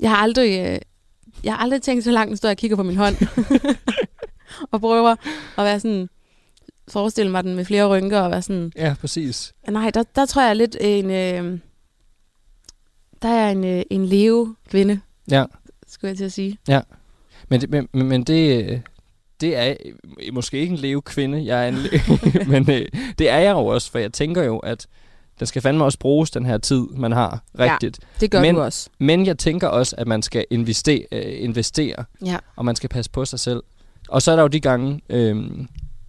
jeg 0.00 0.10
har 0.10 0.16
aldrig... 0.16 0.60
Øh, 0.66 0.78
jeg 1.44 1.52
har 1.52 1.58
aldrig 1.62 1.82
tænkt 1.82 2.04
så 2.04 2.10
langt, 2.10 2.42
når 2.42 2.48
jeg 2.50 2.56
kigger 2.58 2.76
på 2.76 2.82
min 2.82 2.96
hånd. 2.96 3.16
og 4.72 4.80
prøver 4.80 5.10
at 5.58 5.64
være 5.64 5.80
sådan... 5.80 6.08
Forestille 6.88 7.30
mig 7.32 7.44
den 7.44 7.54
med 7.56 7.64
flere 7.64 7.88
rynker 7.88 8.20
og 8.20 8.30
være 8.30 8.42
sådan... 8.42 8.72
ja, 8.76 8.94
præcis. 9.00 9.54
Nej, 9.68 9.90
der, 9.90 10.02
der 10.14 10.26
tror 10.26 10.42
jeg 10.42 10.56
lidt 10.56 10.76
en... 10.80 11.04
Øh, 11.10 11.58
der 13.22 13.28
er 13.28 13.50
en, 13.50 13.64
øh, 13.64 13.82
en 13.90 14.06
leve 14.06 14.56
kvinde, 14.70 15.00
Ja. 15.30 15.44
skulle 15.86 16.08
jeg 16.08 16.16
til 16.16 16.24
at 16.24 16.32
sige. 16.32 16.58
Det- 16.66 16.84
men, 17.48 17.62
men, 17.92 18.06
men 18.08 18.22
det, 18.24 18.64
øh, 18.70 18.80
det 19.40 19.56
er 19.56 19.74
øh, 20.22 20.34
måske 20.34 20.58
ikke 20.58 20.72
en 20.72 20.78
leve 20.78 21.02
kvinde, 21.02 21.44
jeg 21.46 21.64
er 21.64 21.68
en 21.68 21.74
le- 21.74 22.44
men 22.52 22.70
øh, 22.70 22.86
det 23.18 23.28
er 23.30 23.38
jeg 23.38 23.52
jo 23.52 23.66
også, 23.66 23.90
for 23.90 23.98
jeg 23.98 24.12
tænker 24.12 24.42
jo, 24.42 24.58
at 24.58 24.86
den 25.38 25.46
skal 25.46 25.62
fandme 25.62 25.84
også 25.84 25.98
bruges 25.98 26.30
den 26.30 26.46
her 26.46 26.58
tid, 26.58 26.82
man 26.90 27.12
har 27.12 27.42
rigtigt. 27.58 28.00
Det 28.20 28.30
gør 28.30 28.40
Men- 28.40 28.54
du 28.54 28.60
også. 28.60 28.90
Men 28.98 29.26
jeg 29.26 29.38
tænker 29.38 29.68
også, 29.68 29.94
at 29.98 30.06
man 30.06 30.22
skal 30.22 30.44
investere, 30.50 31.04
øh, 31.12 31.42
investere 31.44 32.04
Ja. 32.24 32.36
og 32.56 32.64
man 32.64 32.76
skal 32.76 32.88
passe 32.88 33.10
på 33.10 33.24
sig 33.24 33.40
selv. 33.40 33.62
Og 34.08 34.22
så 34.22 34.32
er 34.32 34.36
der 34.36 34.42
jo 34.42 34.48
de 34.48 34.60
gange, 34.60 35.00
øhm, 35.08 35.68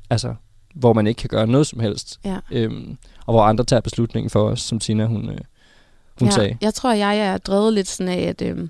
altså, 0.10 0.36
hvor 0.76 0.94
man 0.94 1.08
ikke 1.08 1.20
kan 1.20 1.28
gøre 1.30 1.48
noget 1.48 1.68
som 1.68 1.80
helst, 1.80 2.20
Ja. 2.26 2.38
øhm, 2.52 2.98
og 3.26 3.34
hvor 3.34 3.44
andre 3.44 3.64
tager 3.64 3.82
beslutningen 3.82 4.30
for 4.30 4.44
os, 4.50 4.62
som 4.62 4.80
Tina 4.80 5.06
hun, 5.06 5.30
øh, 5.30 5.38
hun 6.20 6.28
ja, 6.28 6.34
sagde. 6.34 6.58
Jeg 6.62 6.74
tror, 6.74 6.94
jeg 6.94 7.18
er 7.20 7.38
drevet 7.38 7.74
lidt 7.74 7.88
sådan 7.88 8.14
af, 8.14 8.22
at 8.22 8.42
øhm, 8.42 8.70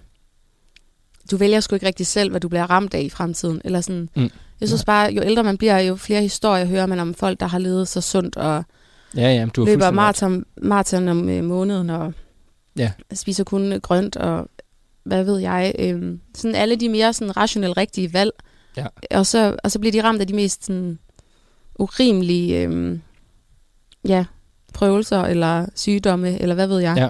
du 1.32 1.38
vælger 1.38 1.60
sgu 1.60 1.76
ikke 1.76 1.86
rigtig 1.88 2.08
selv, 2.08 2.30
hvad 2.30 2.42
du 2.42 2.50
bliver 2.50 2.70
ramt 2.70 2.94
af 2.94 3.02
i 3.02 3.10
fremtiden. 3.10 3.62
Eller 3.66 3.82
sådan. 3.82 4.10
Mm. 4.16 4.30
Jeg 4.62 4.68
synes 4.70 4.86
bare, 4.86 5.12
jo 5.14 5.22
ældre 5.24 5.44
man 5.44 5.58
bliver, 5.58 5.80
jo 5.80 5.96
flere 5.96 6.22
historier 6.22 6.66
hører 6.66 6.86
man 6.86 7.00
om 7.00 7.14
folk, 7.14 7.40
der 7.40 7.46
har 7.48 7.60
levet 7.60 7.88
så 7.88 8.02
sundt 8.02 8.38
og 8.38 8.64
Ja, 9.16 9.34
ja, 9.34 9.48
du 9.56 9.66
løber 9.66 9.92
maraton, 9.92 10.46
maraton 10.62 11.08
om 11.08 11.30
øh, 11.30 11.44
måneden 11.44 11.90
og 11.90 12.14
Ja. 12.78 12.92
spiser 13.14 13.44
kun 13.44 13.74
øh, 13.74 13.80
grønt 13.82 14.16
og 14.18 14.48
hvad 15.04 15.24
ved 15.24 15.38
jeg. 15.40 15.74
Øhm, 15.80 16.20
sådan 16.36 16.56
alle 16.56 16.76
de 16.76 16.90
mere 16.90 17.14
sådan 17.14 17.38
rationelle 17.38 17.78
rigtige 17.78 18.14
valg. 18.14 18.32
Ja. 18.78 18.86
Og, 19.12 19.26
så, 19.26 19.56
og 19.64 19.72
så 19.72 19.80
bliver 19.80 19.92
de 19.92 20.04
ramt 20.04 20.22
af 20.22 20.28
de 20.28 20.34
mest 20.34 20.66
sådan, 20.66 21.00
urimelige 21.80 22.62
øhm, 22.64 23.02
ja, 24.08 24.26
prøvelser 24.74 25.22
eller 25.24 25.66
sygdomme, 25.76 26.40
eller 26.42 26.56
hvad 26.56 26.68
ved 26.68 26.80
jeg. 26.80 26.98
Ja, 26.98 27.10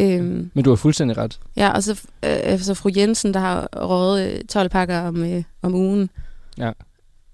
Øhm, 0.00 0.50
men 0.54 0.64
du 0.64 0.70
har 0.70 0.76
fuldstændig 0.76 1.16
ret. 1.18 1.40
Ja, 1.56 1.70
og 1.70 1.82
så, 1.82 2.00
øh, 2.24 2.58
så 2.60 2.74
fru 2.74 2.90
Jensen, 2.96 3.34
der 3.34 3.40
har 3.40 3.68
røget 3.76 4.32
øh, 4.32 4.44
12 4.44 4.68
pakker 4.68 5.00
om, 5.00 5.24
øh, 5.24 5.42
om 5.62 5.74
ugen, 5.74 6.10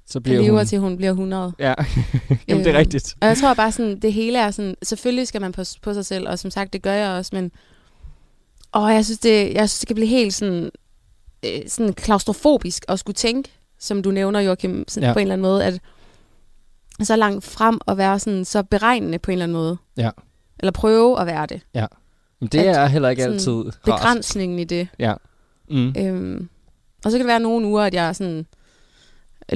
Så 0.07 0.21
bliver 0.21 0.39
bliver 0.39 0.43
lever 0.43 0.59
hun... 0.59 0.67
til, 0.67 0.79
hun 0.79 0.97
bliver 0.97 1.11
100. 1.11 1.53
Ja, 1.59 1.75
Jamen, 2.49 2.65
det 2.65 2.67
er 2.67 2.69
Øhm, 2.69 2.77
rigtigt. 2.77 3.15
Og 3.21 3.29
jeg 3.29 3.37
tror 3.37 3.55
bare 3.55 3.73
sådan, 3.73 4.01
det 4.01 4.13
hele 4.13 4.39
er 4.39 4.51
sådan, 4.51 4.75
selvfølgelig 4.83 5.29
skal 5.29 5.41
man 5.41 5.53
passe 5.53 5.81
på 5.81 5.95
sig 5.95 6.07
selv, 6.07 6.29
og 6.29 6.39
som 6.39 6.51
sagt, 6.51 6.73
det 6.73 6.83
gør 6.83 6.93
jeg 6.93 7.11
også, 7.11 7.31
men 7.35 7.53
åh, 8.75 8.91
jeg 8.93 9.05
synes, 9.05 9.19
det, 9.19 9.55
jeg 9.55 9.69
synes, 9.71 9.79
det 9.81 9.87
kan 9.87 9.95
blive 9.95 10.09
helt 10.09 10.35
sådan, 10.35 10.71
øh, 11.47 11.61
sådan 11.69 11.93
klaustrofobisk 11.93 12.85
at 12.89 12.99
skulle 12.99 13.15
tænke, 13.15 13.51
som 13.79 14.03
du 14.03 14.11
nævner, 14.11 14.41
Joachim, 14.41 14.85
sådan 14.89 15.03
Ja. 15.03 15.09
ja. 15.09 15.13
på 15.13 15.19
en 15.19 15.23
eller 15.23 15.33
anden 15.33 15.43
måde, 15.43 15.65
at 15.65 15.81
så 17.03 17.17
langt 17.17 17.45
frem 17.45 17.79
og 17.87 17.97
være 17.99 18.19
sådan 18.19 18.45
så 18.45 18.63
beregnende 18.63 19.19
på 19.19 19.31
en 19.31 19.33
eller 19.33 19.45
anden 19.45 19.57
måde. 19.57 19.77
Ja. 19.97 20.11
Eller 20.59 20.73
prøve 20.73 21.21
at 21.21 21.27
være 21.27 21.47
det. 21.47 21.61
Men 22.41 22.49
det 22.49 22.59
at 22.59 22.77
er 22.77 22.87
heller 22.87 23.09
ikke 23.09 23.25
altid 23.25 23.53
rart. 23.53 23.79
Begrænsningen 23.85 24.59
i 24.59 24.65
det. 24.65 24.89
Ja. 24.99 25.15
Mm. 25.71 25.95
Øhm, 25.99 26.49
og 27.05 27.11
så 27.11 27.17
kan 27.19 27.21
det 27.21 27.27
være 27.27 27.41
nogle 27.41 27.67
uger, 27.67 27.83
at 27.83 27.95
jeg 27.95 28.17
sådan 28.17 28.47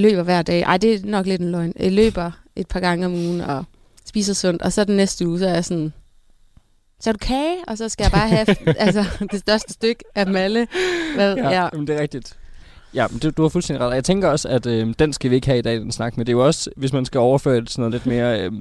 løber 0.01 0.23
hver 0.23 0.43
dag. 0.43 0.61
Ej, 0.63 0.77
det 0.77 0.95
er 0.95 0.99
nok 1.07 1.27
lidt 1.27 1.41
en 1.41 1.51
løgn. 1.53 1.73
Jeg 1.81 1.93
løber 1.93 2.31
et 2.57 2.69
par 2.69 2.81
gange 2.81 3.07
om 3.07 3.13
ugen 3.15 3.41
og 3.41 3.65
spiser 4.07 4.35
sundt. 4.35 4.63
Og 4.63 4.73
så 4.73 4.85
den 4.85 4.97
næste 4.97 5.29
uge, 5.29 5.39
så 5.39 5.47
er 5.49 5.55
jeg 5.55 5.65
sådan, 5.65 5.93
så 7.01 7.11
er 7.11 7.13
du 7.13 7.19
kage? 7.19 7.57
Og 7.69 7.79
så 7.79 7.89
skal 7.89 8.05
jeg 8.05 8.11
bare 8.13 8.29
have 8.29 8.47
altså, 8.87 9.05
det 9.33 9.41
største 9.41 9.73
stykke 9.73 10.05
af 10.15 10.27
dem 10.27 10.37
alle. 10.37 10.69
Hvad, 11.15 11.35
Ja, 11.37 11.43
ja. 11.51 11.51
ja. 11.63 11.69
Jamen, 11.73 11.87
det 11.87 11.97
er 11.97 12.01
rigtigt. 12.01 12.37
Ja, 12.95 13.07
men 13.11 13.19
du, 13.19 13.31
du 13.31 13.43
har 13.43 13.49
fuldstændig 13.49 13.81
ret. 13.81 13.89
Og 13.89 13.95
jeg 13.95 14.05
tænker 14.05 14.29
også, 14.29 14.49
at 14.49 14.67
øh, 14.67 14.95
den 14.99 15.13
skal 15.13 15.31
vi 15.31 15.35
ikke 15.35 15.47
have 15.47 15.59
i 15.59 15.63
dag, 15.63 15.77
den 15.81 15.93
snak. 15.93 16.17
Men 16.17 16.27
det 16.27 16.33
er 16.33 16.37
jo 16.37 16.47
også, 16.47 16.71
hvis 16.77 16.93
man 16.93 17.05
skal 17.05 17.19
overføre 17.19 17.57
det 17.61 17.69
til 17.69 17.81
noget 17.81 17.93
lidt 17.93 18.07
mere 18.07 18.41
øh, 18.45 18.53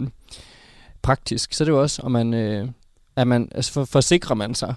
praktisk, 1.01 1.53
så 1.53 1.63
er 1.63 1.65
det 1.65 1.71
jo 1.71 1.81
også, 1.81 2.01
om 2.01 2.11
man, 2.11 2.33
øh, 2.33 2.67
er 3.15 3.23
man 3.23 3.47
altså 3.55 3.71
for, 3.73 3.85
forsikrer 3.85 4.35
man 4.35 4.55
sig. 4.55 4.73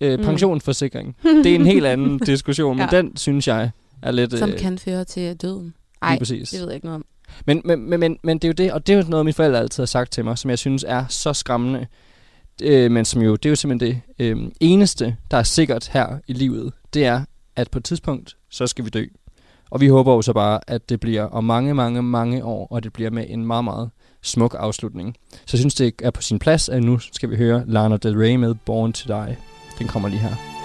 Øh, 0.00 0.18
Mm. 0.18 0.24
pensionsforsikring. 0.24 1.16
Det 1.44 1.46
er 1.46 1.54
en 1.54 1.66
helt 1.66 1.86
anden 1.86 2.18
diskussion, 2.18 2.76
men 2.76 2.88
Ja. 2.92 2.96
den 2.96 3.16
synes 3.16 3.48
jeg 3.48 3.70
er 4.02 4.10
lidt... 4.10 4.38
Som 4.38 4.50
øh, 4.50 4.58
kan 4.58 4.78
føre 4.78 5.04
til 5.04 5.36
døden. 5.36 5.74
Nej, 6.00 6.18
præcis. 6.18 6.50
det 6.50 6.60
ved 6.60 6.66
jeg 6.66 6.74
ikke 6.74 6.86
noget 6.86 6.96
om. 6.96 7.04
Men, 7.46 7.62
men, 7.64 7.90
men, 7.90 8.00
men, 8.00 8.18
men 8.22 8.38
det 8.38 8.44
er 8.44 8.48
jo 8.48 8.52
det, 8.52 8.72
og 8.72 8.86
det 8.86 8.92
er 8.92 8.96
jo 8.96 9.04
noget, 9.08 9.24
mine 9.26 9.32
forældre 9.32 9.58
altid 9.58 9.82
har 9.82 9.86
sagt 9.86 10.12
til 10.12 10.24
mig, 10.24 10.38
som 10.38 10.50
jeg 10.50 10.58
synes 10.58 10.84
er 10.88 11.04
så 11.08 11.32
skræmmende. 11.32 11.86
Øh, 12.62 12.90
men 12.90 13.04
som 13.04 13.22
jo, 13.22 13.36
det 13.36 13.46
er 13.46 13.50
jo 13.50 13.56
simpelthen 13.56 14.02
det 14.18 14.26
øh, 14.26 14.50
eneste, 14.60 15.16
der 15.30 15.36
er 15.36 15.42
sikkert 15.42 15.88
her 15.92 16.18
i 16.26 16.32
livet, 16.32 16.72
det 16.94 17.04
er, 17.04 17.24
at 17.56 17.70
på 17.70 17.78
et 17.78 17.84
tidspunkt, 17.84 18.36
så 18.50 18.66
skal 18.66 18.84
vi 18.84 18.90
dø. 18.90 19.04
Og 19.70 19.80
vi 19.80 19.88
håber 19.88 20.14
jo 20.14 20.22
så 20.22 20.32
bare, 20.32 20.60
at 20.66 20.88
det 20.88 21.00
bliver 21.00 21.22
om 21.22 21.44
mange, 21.44 21.74
mange, 21.74 22.02
mange 22.02 22.44
år, 22.44 22.66
og 22.70 22.84
det 22.84 22.92
bliver 22.92 23.10
med 23.10 23.24
en 23.28 23.46
meget, 23.46 23.64
meget 23.64 23.90
smuk 24.22 24.56
afslutning. 24.58 25.16
Så 25.30 25.56
jeg 25.56 25.58
synes, 25.58 25.74
det 25.74 25.94
er 26.02 26.10
på 26.10 26.22
sin 26.22 26.38
plads, 26.38 26.68
at 26.68 26.82
nu 26.82 26.98
skal 26.98 27.30
vi 27.30 27.36
høre 27.36 27.64
Lana 27.66 27.96
Del 27.96 28.18
Rey 28.18 28.34
med 28.34 28.54
Born 28.54 28.92
to 28.92 29.14
Die. 29.14 29.36
Den 29.78 29.88
kommer 29.88 30.08
lige 30.08 30.20
her. 30.20 30.57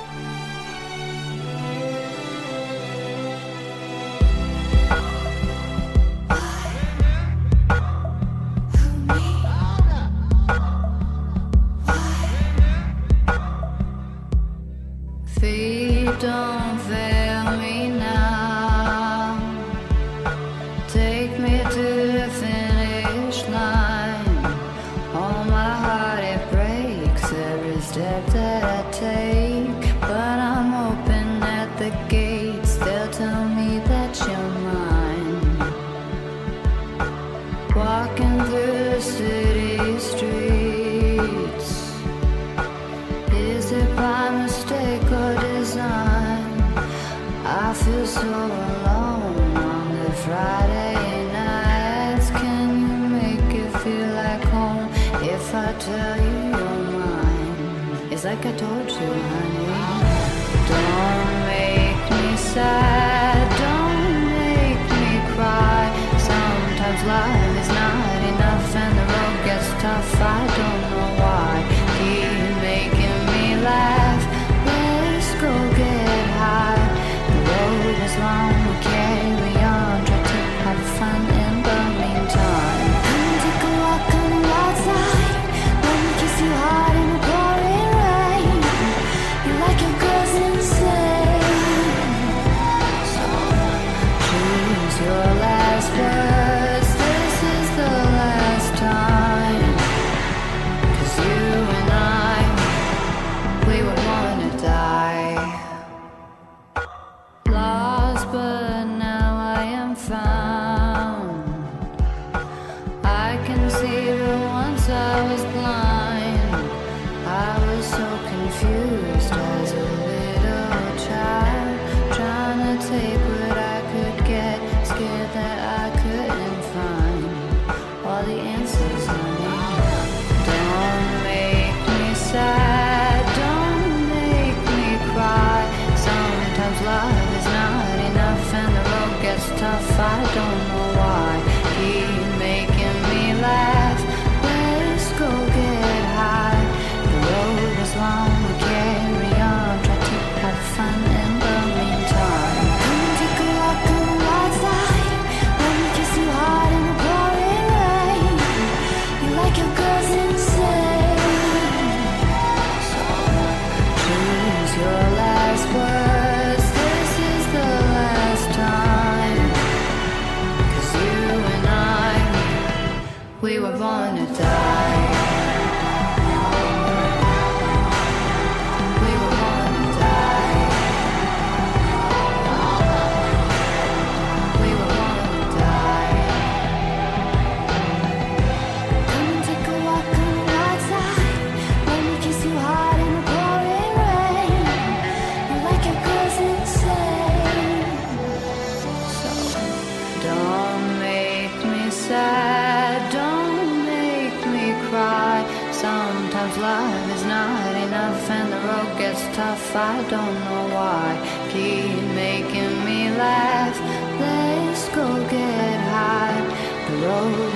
Don't. 16.24 16.63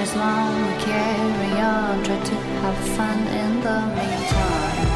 Is 0.08 0.16
long, 0.16 0.54
we 0.68 0.74
carry 0.90 1.52
on. 1.74 2.04
Try 2.04 2.20
to 2.32 2.36
have 2.62 2.78
fun 2.96 3.20
in 3.42 3.52
the 3.66 3.78
meantime. 3.96 4.88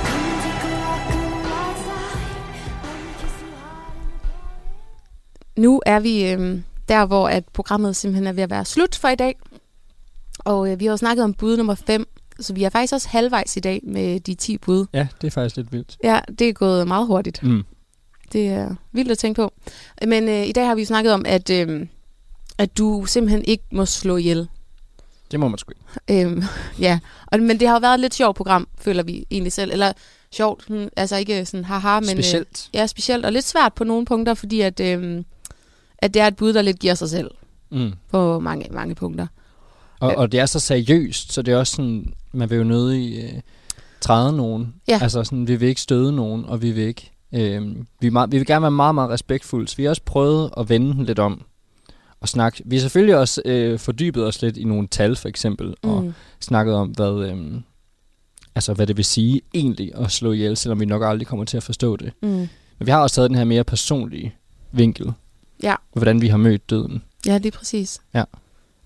Nu 5.58 5.82
er 5.86 6.00
vi 6.00 6.32
øhm, 6.32 6.63
der, 6.88 7.06
hvor 7.06 7.30
at 7.30 7.43
programmet 7.54 7.95
simpelthen 7.95 8.28
er 8.28 8.32
ved 8.34 8.43
at 8.43 8.50
være 8.50 8.65
slut 8.65 8.95
for 8.95 9.08
i 9.08 9.15
dag. 9.15 9.36
Og 10.39 10.71
øh, 10.71 10.80
vi 10.80 10.86
har 10.86 10.91
jo 10.91 10.97
snakket 10.97 11.24
om 11.24 11.34
bud 11.34 11.58
nummer 11.58 11.76
5, 11.76 12.08
så 12.39 12.54
vi 12.54 12.63
er 12.63 12.69
faktisk 12.69 12.93
også 12.93 13.10
halvvejs 13.10 13.58
i 13.58 13.60
dag 13.60 13.80
med 13.84 14.19
de 14.19 14.34
10 14.34 14.58
bud. 14.58 14.86
Ja, 14.93 15.08
det 15.21 15.28
er 15.28 15.32
faktisk 15.32 15.56
lidt 15.58 15.71
vildt. 15.71 15.97
Ja, 16.04 16.19
det 16.39 16.50
er 16.50 16.54
gået 16.54 16.88
meget 16.88 17.08
hurtigt. 17.08 17.43
Mm. 17.43 17.63
Det 18.34 18.47
er 18.47 18.76
vildt 18.91 19.12
at 19.12 19.17
tænke 19.17 19.41
på. 19.41 19.54
Men 20.08 20.30
øh, 20.30 20.47
i 20.47 20.52
dag 20.52 20.67
har 20.67 20.76
vi 20.76 20.82
jo 20.82 20.86
snakket 20.86 21.13
om, 21.13 21.26
at, 21.26 21.50
øh, 21.50 21.88
at 22.58 22.78
du 22.78 23.06
simpelthen 23.06 23.45
ikke 23.45 23.63
må 23.71 23.86
slå 23.86 24.17
ihjel. 24.17 24.47
Det 25.32 25.39
må 25.39 25.48
man 25.48 25.58
sgu 25.58 25.72
ikke. 25.72 26.26
Øhm, 26.28 26.44
ja, 26.86 27.00
og, 27.28 27.39
men 27.39 27.60
det 27.60 27.67
har 27.67 27.76
jo 27.76 27.80
været 27.80 27.94
et 27.94 28.00
lidt 28.00 28.13
sjovt 28.13 28.38
program, 28.38 28.67
føler 28.80 29.04
vi 29.04 29.26
egentlig 29.32 29.54
selv. 29.54 29.72
Eller 29.72 29.94
sjovt, 30.32 30.63
sådan, 30.63 30.89
altså 30.98 31.15
ikke 31.15 31.46
sådan 31.46 31.65
haha, 31.65 32.00
men... 32.00 32.10
Specielt. 32.10 32.70
Øh, 32.74 32.80
ja, 32.80 32.88
specielt, 32.88 33.26
og 33.26 33.32
lidt 33.32 33.46
svært 33.46 33.74
på 33.74 33.84
nogle 33.84 34.06
punkter, 34.06 34.34
fordi 34.34 34.62
at, 34.62 34.80
øh, 34.80 35.24
at 35.98 36.13
det 36.13 36.22
er 36.22 36.28
et 36.28 36.36
bud, 36.36 36.54
der 36.54 36.62
lidt 36.62 36.80
giver 36.80 36.96
sig 36.96 37.10
selv 37.10 37.32
Mm. 37.74 37.94
på 38.12 38.39
mange, 38.39 38.67
mange 38.72 38.96
punkter. 38.96 39.28
Og, 40.00 40.15
og 40.15 40.32
det 40.32 40.39
er 40.39 40.46
så 40.46 40.60
seriøst, 40.60 41.34
så 41.34 41.41
det 41.41 41.54
er 41.54 41.58
også 41.58 41.76
sådan, 41.76 42.13
man 42.32 42.50
vil 42.50 42.58
jo 42.58 42.63
nødig 42.63 43.24
øh, 43.24 43.41
træde 44.02 44.38
nogen. 44.38 44.74
Ja. 44.88 45.00
Altså 45.02 45.24
sådan, 45.24 45.48
vi 45.48 45.56
vil 45.56 45.70
ikke 45.70 45.82
støde 45.82 46.12
nogen, 46.15 46.46
og 46.46 46.62
vi 46.62 46.72
vil 46.72 46.84
ikke... 46.84 47.12
Øh, 47.34 47.76
vi, 48.00 48.08
er 48.08 48.12
meget, 48.12 48.32
vi 48.32 48.38
vil 48.38 48.48
gerne 48.48 48.62
være 48.62 48.72
meget, 48.72 48.96
meget 48.96 49.10
respektfulde, 49.10 49.67
så 49.67 49.78
vi 49.78 49.84
har 49.84 49.89
også 49.89 50.02
prøvet 50.06 50.50
at 50.58 50.70
vende 50.70 50.94
den 50.94 51.06
lidt 51.06 51.20
om 51.20 51.41
og 52.21 52.29
snakke. 52.29 52.63
Vi 52.65 52.75
har 52.75 52.81
selvfølgelig 52.81 53.17
også 53.17 53.41
øh, 53.45 53.79
fordybet 53.79 54.25
os 54.25 54.41
lidt 54.41 54.57
i 54.57 54.63
nogle 54.63 54.88
tal, 54.88 55.15
for 55.15 55.29
eksempel, 55.29 55.67
mm. 55.84 55.89
og 55.89 56.13
snakket 56.39 56.75
om, 56.75 56.89
hvad, 56.89 57.29
øh, 57.29 57.62
altså, 58.55 58.73
hvad 58.73 58.88
det 58.88 58.97
vil 58.97 59.05
sige 59.05 59.41
egentlig 59.53 59.91
at 59.95 60.12
slå 60.12 60.31
ihjel, 60.31 60.57
selvom 60.57 60.79
vi 60.79 60.86
nok 60.86 61.03
aldrig 61.05 61.27
kommer 61.27 61.45
til 61.45 61.57
at 61.57 61.63
forstå 61.63 61.95
det. 61.97 62.13
Mm. 62.21 62.29
Men 62.29 62.86
vi 62.86 62.91
har 62.91 62.99
også 62.99 63.15
taget 63.15 63.29
den 63.29 63.38
her 63.38 63.45
mere 63.45 63.63
personlige 63.63 64.36
vinkel. 64.71 65.13
Ja. 65.63 65.75
Hvordan 65.93 66.21
vi 66.21 66.27
har 66.27 66.38
mødt 66.38 66.69
døden. 66.69 67.03
Ja, 67.25 67.38
lige 67.38 67.51
præcis. 67.51 68.01
Ja. 68.13 68.23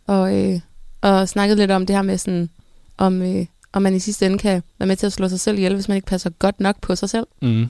Og, 0.07 0.35
øh, 0.37 0.59
og 1.01 1.29
snakket 1.29 1.57
lidt 1.57 1.71
om 1.71 1.85
det 1.85 1.95
her 1.95 2.03
med 2.03 2.17
sådan, 2.17 2.49
om, 2.97 3.21
øh, 3.21 3.45
om 3.73 3.81
man 3.81 3.95
i 3.95 3.99
sidste 3.99 4.25
ende 4.25 4.37
kan 4.37 4.63
være 4.79 4.87
med 4.87 4.95
til 4.95 5.05
at 5.05 5.13
slå 5.13 5.29
sig 5.29 5.39
selv 5.39 5.57
ihjel, 5.57 5.73
hvis 5.73 5.87
man 5.87 5.95
ikke 5.95 6.07
passer 6.07 6.29
godt 6.29 6.59
nok 6.59 6.81
på 6.81 6.95
sig 6.95 7.09
selv. 7.09 7.27
Mm. 7.41 7.67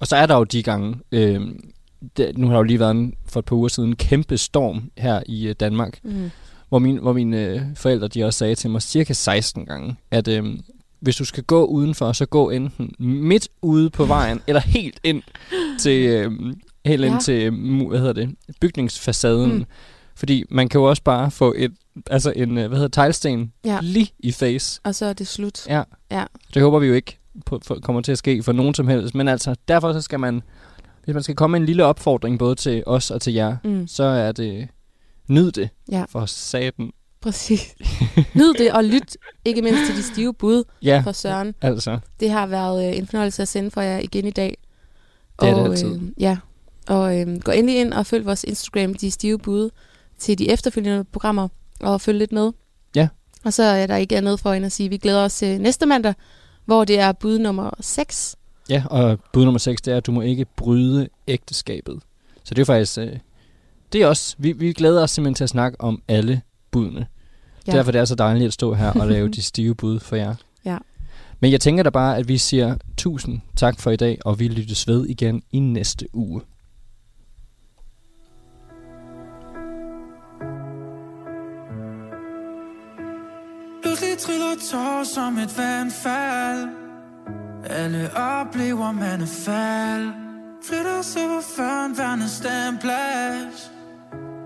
Og 0.00 0.06
så 0.06 0.16
er 0.16 0.26
der 0.26 0.36
jo 0.36 0.44
de 0.44 0.62
gange, 0.62 0.98
øh, 1.12 1.40
det, 2.16 2.38
nu 2.38 2.46
har 2.46 2.52
der 2.54 2.58
jo 2.58 2.62
lige 2.62 2.80
været 2.80 2.90
en, 2.90 3.14
for 3.28 3.40
et 3.40 3.44
par 3.46 3.56
uger 3.56 3.68
siden 3.68 3.88
en 3.88 3.96
kæmpe 3.96 4.38
storm 4.38 4.90
her 4.98 5.22
i 5.26 5.46
øh, 5.48 5.54
Danmark, 5.60 5.98
Mm. 6.04 6.30
hvor, 6.68 6.78
min, 6.78 6.96
hvor 6.96 7.12
mine 7.12 7.44
øh, 7.46 7.60
forældre 7.76 8.08
de 8.08 8.24
også 8.24 8.38
sagde 8.38 8.54
til 8.54 8.70
mig 8.70 8.82
cirka 8.82 9.12
16 9.12 9.66
gange, 9.66 9.96
at 10.10 10.28
øh, 10.28 10.44
hvis 11.00 11.16
du 11.16 11.24
skal 11.24 11.44
gå 11.44 11.64
udenfor, 11.64 12.12
så 12.12 12.26
gå 12.26 12.50
enten 12.50 12.94
midt 12.98 13.48
ude 13.62 13.90
på 13.90 14.04
vejen, 14.04 14.40
eller 14.46 14.60
helt 14.60 15.00
ind 15.04 15.22
til, 15.80 16.06
øh, 16.06 16.32
helt 16.84 17.04
ind 17.04 17.14
Ja. 17.14 17.20
til 17.20 17.42
øh, 17.52 17.88
hvad 17.88 17.98
hedder 17.98 18.12
det, 18.12 18.34
bygningsfacaden. 18.60 19.52
Mm. 19.54 19.64
Fordi 20.16 20.44
man 20.50 20.68
kan 20.68 20.80
jo 20.80 20.84
også 20.88 21.02
bare 21.02 21.30
få 21.30 21.54
et, 21.56 21.72
altså 22.10 22.32
en, 22.36 22.58
øh, 22.58 22.66
hvad 22.68 22.78
hedder 22.78 22.88
teglsten 23.02 23.52
Ja. 23.64 23.78
lige 23.82 24.10
i 24.18 24.32
face. 24.32 24.80
Og 24.84 24.94
så 24.94 25.06
er 25.06 25.12
det 25.12 25.26
slut. 25.26 25.66
Ja. 25.66 25.82
Ja. 26.10 26.24
Det 26.54 26.62
håber 26.62 26.78
vi 26.78 26.86
jo 26.86 26.94
ikke 26.94 27.18
på, 27.46 27.60
for, 27.64 27.74
kommer 27.82 28.02
til 28.02 28.12
at 28.12 28.18
ske 28.18 28.42
for 28.42 28.52
nogen 28.52 28.74
som 28.74 28.88
helst. 28.88 29.14
Men 29.14 29.28
altså, 29.28 29.54
derfor 29.68 29.92
så 29.92 30.00
skal 30.00 30.20
man, 30.20 30.42
hvis 31.04 31.14
man 31.14 31.22
skal 31.22 31.34
komme 31.36 31.52
med 31.52 31.60
en 31.60 31.66
lille 31.66 31.84
opfordring 31.84 32.38
både 32.38 32.54
til 32.54 32.82
os 32.86 33.10
og 33.10 33.20
til 33.22 33.32
jer, 33.32 33.56
Mm. 33.64 33.86
så 33.88 34.04
er 34.04 34.32
det, 34.32 34.68
nyd 35.28 35.50
det 35.52 35.68
Ja. 35.90 36.04
for 36.08 36.26
saten. 36.26 36.92
Præcis. 37.20 37.74
Nyd 38.34 38.54
det 38.54 38.72
og 38.72 38.84
lyt 38.84 39.16
ikke 39.44 39.62
mindst 39.62 39.86
til 39.86 39.96
de 39.96 40.02
stive 40.02 40.34
bud 40.34 40.64
Ja, 40.82 41.02
for 41.04 41.12
Søren. 41.12 41.54
altså. 41.62 41.98
Det 42.20 42.30
har 42.30 42.46
været 42.46 42.88
øh, 42.90 42.96
en 42.98 43.06
fornøjelse 43.06 43.42
at 43.42 43.48
sende 43.48 43.70
for 43.70 43.80
jer 43.80 43.98
igen 43.98 44.24
i 44.26 44.30
dag. 44.30 44.56
Det 45.40 45.48
er 45.48 45.54
det 45.54 45.62
og, 45.64 45.70
altid. 45.70 45.94
Øh, 45.94 46.02
ja, 46.18 46.38
og 46.88 47.20
øh, 47.20 47.40
gå 47.40 47.50
endelig 47.52 47.80
ind 47.80 47.92
og 47.92 48.06
følg 48.06 48.26
vores 48.26 48.44
Instagram, 48.44 48.94
de 48.94 49.10
stive 49.10 49.38
bud, 49.38 49.70
til 50.18 50.38
de 50.38 50.50
efterfølgende 50.50 51.04
programmer, 51.04 51.48
og 51.80 52.00
følg 52.00 52.18
lidt 52.18 52.32
med. 52.32 52.52
Ja. 52.96 53.08
Og 53.44 53.52
så 53.52 53.62
er 53.62 53.86
der 53.86 53.96
ikke 53.96 54.16
andet 54.16 54.40
for 54.40 54.52
end 54.52 54.66
at 54.66 54.72
sige, 54.72 54.84
at 54.84 54.90
vi 54.90 54.96
glæder 54.96 55.24
os 55.24 55.34
til 55.34 55.60
næste 55.60 55.86
mandag, 55.86 56.14
hvor 56.64 56.84
det 56.84 56.98
er 56.98 57.12
bud 57.12 57.38
nummer 57.38 57.70
6. 57.80 58.36
Ja, 58.70 58.82
og 58.86 59.18
bud 59.32 59.44
nummer 59.44 59.58
6, 59.58 59.82
det 59.82 59.92
er, 59.92 59.96
at 59.96 60.06
du 60.06 60.12
må 60.12 60.20
ikke 60.20 60.46
bryde 60.56 61.08
ægteskabet. 61.28 62.00
Så 62.44 62.54
det 62.54 62.62
er 62.62 62.66
faktisk, 62.66 62.98
øh, 62.98 63.16
det 63.92 64.02
er 64.02 64.06
også, 64.06 64.34
vi, 64.38 64.52
vi 64.52 64.72
glæder 64.72 65.02
os 65.02 65.10
simpelthen 65.10 65.34
til 65.34 65.44
at 65.44 65.50
snakke 65.50 65.80
om 65.80 66.02
alle 66.08 66.42
budene. 66.70 67.06
Ja. 67.66 67.72
Derfor 67.72 67.92
det 67.92 68.00
er 68.00 68.04
så 68.04 68.14
dejligt 68.14 68.46
at 68.46 68.52
stå 68.52 68.74
her 68.74 68.92
og 68.92 69.08
lave 69.08 69.28
de 69.36 69.42
stive 69.42 69.74
bud 69.74 70.00
for 70.00 70.16
jer. 70.16 70.34
Ja. 70.64 70.78
Men 71.40 71.52
jeg 71.52 71.60
tænker 71.60 71.82
da 71.82 71.90
bare, 71.90 72.16
at 72.16 72.28
vi 72.28 72.38
siger 72.38 72.76
tusind 72.96 73.40
tak 73.56 73.80
for 73.80 73.90
i 73.90 73.96
dag, 73.96 74.18
og 74.24 74.38
vi 74.38 74.48
lyttes 74.48 74.88
ved 74.88 75.06
igen 75.06 75.42
i 75.52 75.58
næste 75.58 76.06
uge. 76.12 76.40
Pludselig 83.82 84.18
triller 84.18 84.56
tårer 84.70 85.04
som 85.04 85.38
et 85.38 85.58
vandfald 85.58 86.79
alle 87.64 88.10
oplever 88.16 88.92
man 88.92 89.20
er 89.20 89.26
fald 89.26 90.08
Flytter 90.68 91.02
sig 91.02 91.26
hvor 91.26 91.42
før 91.56 91.84
en 91.84 91.98
vandet 91.98 92.30
standplads 92.30 93.70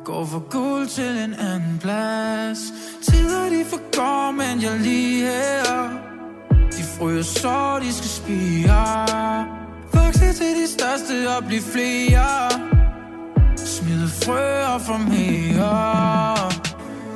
Går 0.05 0.25
fra 0.25 0.41
guld 0.51 0.87
til 0.87 1.19
en 1.25 1.35
anden 1.35 1.79
plads. 1.81 2.59
Tider 3.03 3.49
de 3.49 3.65
forgår, 3.65 4.31
men 4.31 4.63
jeg 4.63 4.81
lige 4.81 5.27
her. 5.27 5.89
De 6.77 6.83
fryser, 6.99 7.41
så, 7.41 7.79
de 7.83 7.93
skal 7.93 8.09
spire. 8.09 9.47
Vokse 9.93 10.33
til 10.33 10.53
de 10.61 10.69
største 10.69 11.37
og 11.37 11.45
blive 11.45 11.63
flere. 11.63 12.51
Smide 13.57 14.09
frøer 14.09 14.79
for 14.79 14.99
mere 14.99 16.74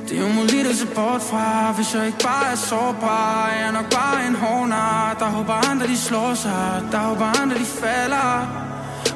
det 0.09 0.19
er 0.19 0.25
umuligt 0.25 0.67
at 0.69 0.77
se 0.77 0.87
bort 0.87 1.23
fra 1.31 1.73
Hvis 1.73 1.95
jeg 1.95 2.07
ikke 2.07 2.19
bare 2.19 2.53
er 2.53 2.57
sårbar. 2.57 3.49
Jeg 3.49 3.69
er 3.69 3.73
nok 3.73 3.91
bare 3.91 4.27
en 4.27 4.35
hårdnar 4.35 5.17
Der 5.19 5.27
håber 5.27 5.53
andre 5.71 5.87
de 5.87 5.97
slår 5.97 6.35
sig. 6.35 6.83
Der 6.93 6.99
håber 6.99 7.41
andre 7.43 7.59
de 7.59 7.65
falder. 7.65 8.31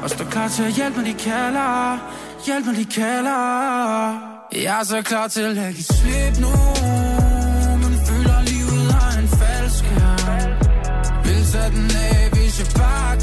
Og 0.03 0.11
står 0.11 0.25
klar 0.25 0.49
til 0.49 0.63
at 0.63 0.73
hjælpe 0.73 0.97
når 0.99 1.05
de 1.05 1.15
kalder. 1.15 1.99
Hjælp 2.47 2.67
når 2.67 2.73
de 2.73 2.85
kalder. 2.85 4.33
Jeg 4.53 4.81
er 4.81 4.85
så 4.85 5.03
klar 5.03 5.29
til 5.29 5.59
at 5.59 5.75
give 5.75 5.85
slip 5.85 6.35
nu 6.45 6.55
Men 7.83 7.93
føler 8.07 8.39
livet 8.51 8.93
har 8.93 9.19
en 9.23 9.29
falsk 9.29 9.85
Vil 11.25 11.45
tage 11.53 11.71
den 11.71 11.91
af 12.11 12.31
hvis 12.33 12.55
jeg 12.61 12.69
bare 12.77 13.22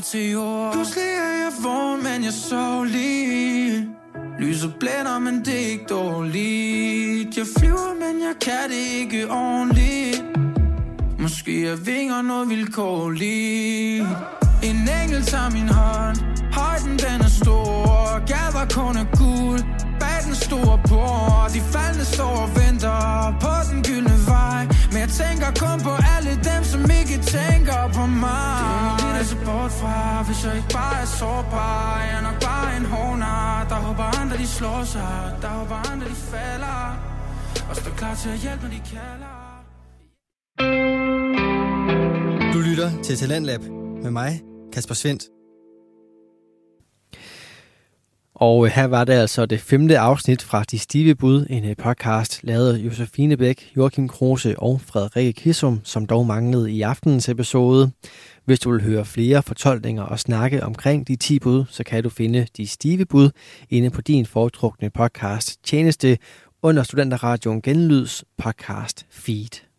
bliver 0.00 0.22
til 0.22 0.30
jord. 0.30 0.72
Pludselig 0.72 1.04
er 1.04 1.44
jeg 1.44 1.52
vågen, 1.62 2.02
men 2.02 2.24
jeg 2.24 2.32
sov 2.32 2.84
lige. 2.84 3.88
Lyset 4.38 4.74
blænder, 4.80 5.18
men 5.18 5.44
det 5.44 5.54
er 5.54 5.70
ikke 5.70 5.84
dårligt. 5.84 7.36
Jeg 7.36 7.46
flyver, 7.58 7.94
men 7.94 8.22
jeg 8.22 8.34
kan 8.40 8.68
det 8.68 9.00
ikke 9.00 9.30
ordentligt. 9.30 10.24
Måske 11.18 11.66
er 11.66 11.76
vinger 11.76 12.22
noget 12.22 12.48
vilkårligt. 12.48 14.06
En 14.62 14.88
engel 15.02 15.22
tager 15.22 15.50
min 15.50 15.68
hånd. 15.68 16.16
Højden 16.52 16.98
den 16.98 17.20
er 17.20 17.32
stor. 17.42 18.18
Gader 18.26 18.66
kun 18.74 18.96
er 18.96 19.06
guld 19.16 19.79
den 20.26 20.34
store 20.46 20.76
bord 20.90 21.46
De 21.54 21.60
faldende 21.72 22.06
står 22.16 22.34
og 22.44 22.50
venter 22.60 23.00
På 23.44 23.54
den 23.70 23.80
gyldne 23.88 24.16
vej. 24.32 24.62
Men 24.92 24.98
jeg 25.04 25.10
tænker 25.22 25.48
kun 25.64 25.78
på 25.88 25.92
alle 26.14 26.32
dem 26.48 26.62
Som 26.72 26.80
ikke 27.00 27.16
tænker 27.36 27.80
på 27.96 28.04
mig. 28.24 28.96
Det 29.00 29.20
er 29.22 29.26
så 29.32 29.38
bort 29.46 29.72
fra 29.80 29.96
Hvis 30.26 30.38
jeg 30.44 30.52
ikke 30.58 30.72
bare 30.78 30.96
er 31.04 31.08
sårbar. 31.18 32.00
Jeg 32.08 32.14
er 32.18 32.24
nok 32.28 32.38
bare 32.48 32.68
en 32.78 32.86
håner 32.94 33.66
Der 33.70 33.78
håber 33.86 34.06
andre 34.20 34.36
de 34.42 34.46
slår 34.56 34.82
sig. 34.94 35.16
Der 35.42 35.50
håber 35.58 35.76
andre 35.90 36.06
de 36.12 36.18
falder. 36.32 36.80
Og 37.68 37.74
står 37.76 37.92
klar 38.00 38.14
til 38.22 38.28
at 38.36 38.38
hjælpe 38.44 38.62
når 38.64 38.70
de 38.76 38.80
kalder. 38.94 39.34
Du 42.54 42.58
lytter 42.58 43.02
til 43.02 43.16
Talentlab 43.16 43.60
med 44.02 44.10
mig, 44.10 44.40
Kasper 44.72 44.94
Svendt. 44.94 45.39
Og 48.40 48.66
øh, 48.66 48.72
her 48.72 48.84
var 48.84 49.04
det 49.04 49.12
altså 49.12 49.46
det 49.46 49.60
femte 49.60 49.98
afsnit 49.98 50.42
fra 50.42 50.62
De 50.62 50.78
Stive 50.78 51.14
Bud, 51.14 51.46
en 51.50 51.64
øh, 51.64 51.76
podcast 51.76 52.40
lavet 52.42 52.74
af 52.74 52.78
Josefine 52.78 53.36
Bæk, 53.36 53.72
Joachim 53.76 54.08
Kruse 54.08 54.58
og 54.58 54.80
Frederikke 54.80 55.32
Kissum, 55.32 55.80
som 55.84 56.06
dog 56.06 56.26
manglede 56.26 56.72
i 56.72 56.82
aftenens 56.82 57.28
episode. 57.28 57.90
Hvis 58.44 58.60
du 58.60 58.72
vil 58.72 58.82
høre 58.82 59.04
flere 59.04 59.42
fortolkninger 59.42 60.02
og 60.02 60.18
snakke 60.18 60.64
omkring 60.64 61.08
de 61.08 61.16
10 61.16 61.38
bud, 61.38 61.64
så 61.70 61.84
kan 61.84 62.02
du 62.02 62.08
finde 62.08 62.46
De 62.56 62.66
Stive 62.66 63.04
Bud 63.04 63.30
inde 63.70 63.90
på 63.90 64.00
din 64.00 64.26
foretrukne 64.26 64.90
podcast 64.90 65.64
tjeneste 65.64 66.18
under 66.62 66.82
Studenterradioen 66.82 67.62
Genlyds 67.62 68.24
podcast 68.38 69.06
feed. 69.10 69.69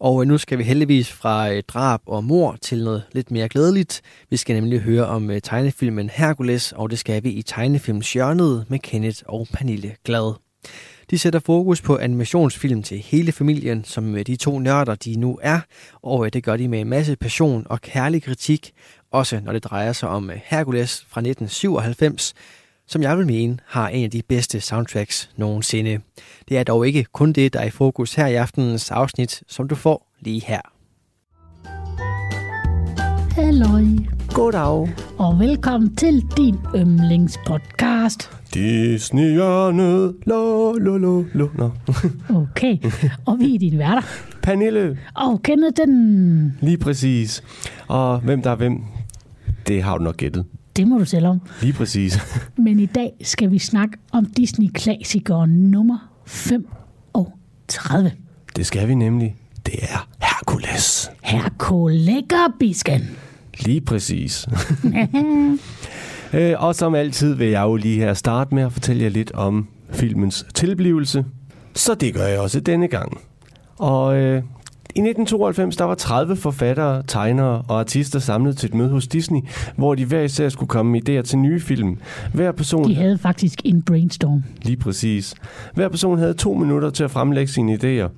Og 0.00 0.22
øh, 0.22 0.28
nu 0.28 0.38
skal 0.38 0.58
vi 0.58 0.62
heldigvis 0.62 1.12
fra 1.12 1.52
øh, 1.52 1.62
drab 1.68 2.00
og 2.06 2.24
mor 2.24 2.56
til 2.62 2.84
noget 2.84 3.02
lidt 3.12 3.30
mere 3.30 3.48
glædeligt. 3.48 4.02
Vi 4.30 4.36
skal 4.36 4.54
nemlig 4.54 4.80
høre 4.80 5.06
om 5.06 5.30
øh, 5.30 5.40
tegnefilmen 5.42 6.10
Hercules, 6.10 6.72
og 6.72 6.90
det 6.90 6.98
skal 6.98 7.24
vi 7.24 7.30
i 7.30 7.42
tegnefilmsjørnet 7.42 8.64
med 8.68 8.78
Kenneth 8.78 9.22
og 9.26 9.46
Pernille 9.52 9.96
Glad. 10.04 10.34
De 11.10 11.18
sætter 11.18 11.40
fokus 11.40 11.82
på 11.82 11.96
animationsfilm 11.96 12.82
til 12.82 12.98
hele 12.98 13.32
familien, 13.32 13.84
som 13.84 14.24
de 14.26 14.36
to 14.36 14.58
nørder 14.58 14.94
de 14.94 15.16
nu 15.16 15.38
er, 15.42 15.60
og 16.02 16.32
det 16.32 16.44
gør 16.44 16.56
de 16.56 16.68
med 16.68 16.80
en 16.80 16.88
masse 16.88 17.16
passion 17.16 17.66
og 17.70 17.80
kærlig 17.80 18.22
kritik, 18.22 18.72
også 19.12 19.40
når 19.44 19.52
det 19.52 19.64
drejer 19.64 19.92
sig 19.92 20.08
om 20.08 20.30
Hercules 20.44 21.06
fra 21.08 21.20
1997, 21.20 22.34
som 22.88 23.02
jeg 23.02 23.18
vil 23.18 23.26
mene 23.26 23.58
har 23.66 23.88
en 23.88 24.04
af 24.04 24.10
de 24.10 24.22
bedste 24.28 24.60
soundtracks 24.60 25.30
nogensinde. 25.36 25.98
Det 26.48 26.58
er 26.58 26.64
dog 26.64 26.86
ikke 26.86 27.04
kun 27.12 27.32
det, 27.32 27.52
der 27.52 27.60
er 27.60 27.64
i 27.64 27.70
fokus 27.70 28.14
her 28.14 28.26
i 28.26 28.34
aftenens 28.34 28.90
afsnit, 28.90 29.42
som 29.48 29.68
du 29.68 29.74
får 29.74 30.12
lige 30.20 30.42
her. 30.46 30.60
Halløj, 33.34 33.82
Goddag. 34.34 34.88
og 35.18 35.38
velkommen 35.38 35.96
til 35.96 36.22
din 36.36 36.56
yndlingspodcast. 36.76 38.30
Disney-hjørnet. 38.54 40.14
Lo, 40.26 40.72
lo, 40.72 40.96
lo, 40.98 41.24
lo. 41.34 41.48
Nå. 41.54 41.70
Okay, 42.42 42.78
og 43.26 43.38
vi 43.38 43.54
er 43.54 43.58
dine 43.58 43.78
værter. 43.78 44.02
Pernille. 44.42 44.98
Og 45.14 45.42
kender 45.42 45.70
den, 45.70 46.58
Lige 46.60 46.78
præcis. 46.78 47.42
Og 47.88 48.20
hvem 48.20 48.42
der 48.42 48.50
er 48.50 48.54
hvem, 48.56 48.80
det 49.66 49.82
har 49.82 49.98
du 49.98 50.04
nok 50.04 50.16
gættet. 50.16 50.44
Det 50.76 50.88
må 50.88 50.98
du 50.98 51.04
selv 51.04 51.26
om. 51.26 51.40
Lige 51.60 51.72
præcis. 51.72 52.18
Men 52.64 52.80
i 52.80 52.86
dag 52.86 53.12
skal 53.22 53.50
vi 53.52 53.58
snakke 53.58 53.98
om 54.12 54.26
Disney-klassikeren 54.26 55.50
nummer 55.50 55.98
35. 56.26 58.12
Det 58.56 58.66
skal 58.66 58.88
vi 58.88 58.94
nemlig. 58.94 59.36
Det 59.66 59.74
er 59.82 60.08
Hercules. 60.22 61.10
Herko 61.22 61.88
Lækkerbisken. 61.88 63.00
Lige 63.60 63.80
præcis. 63.80 64.46
Øh, 66.32 66.54
og 66.58 66.74
som 66.74 66.94
altid 66.94 67.34
vil 67.34 67.48
jeg 67.48 67.62
jo 67.62 67.76
lige 67.76 67.98
her 67.98 68.14
starte 68.14 68.54
med 68.54 68.62
at 68.62 68.72
fortælle 68.72 69.02
jer 69.02 69.08
lidt 69.10 69.32
om 69.32 69.68
filmens 69.90 70.46
tilblivelse. 70.54 71.24
Så 71.74 71.94
det 71.94 72.14
gør 72.14 72.26
jeg 72.26 72.40
også 72.40 72.60
denne 72.60 72.88
gang. 72.88 73.20
Og 73.78 74.16
øh, 74.16 74.42
i 74.96 74.98
1992 74.98 75.76
der 75.76 75.84
var 75.84 75.94
30 75.94 76.36
forfattere, 76.36 77.02
tegnere 77.06 77.62
og 77.68 77.80
artister 77.80 78.18
samlet 78.18 78.56
til 78.56 78.68
et 78.68 78.74
møde 78.74 78.88
hos 78.90 79.06
Disney, 79.08 79.40
hvor 79.76 79.94
de 79.94 80.04
hver 80.04 80.20
især 80.20 80.48
skulle 80.48 80.68
komme 80.68 80.92
med 80.92 81.08
idéer 81.08 81.22
til 81.22 81.38
nye 81.38 81.60
film. 81.60 81.98
Hver 82.34 82.52
person 82.52 82.88
De 82.88 82.94
havde 82.94 83.18
faktisk 83.18 83.60
en 83.64 83.82
brainstorm. 83.82 84.42
Lige 84.62 84.76
præcis. 84.76 85.34
Hver 85.74 85.88
person 85.88 86.18
havde 86.18 86.34
to 86.34 86.54
minutter 86.54 86.90
til 86.90 87.04
at 87.04 87.10
fremlægge 87.10 87.52
sine 87.52 87.72
idéer. 87.74 88.08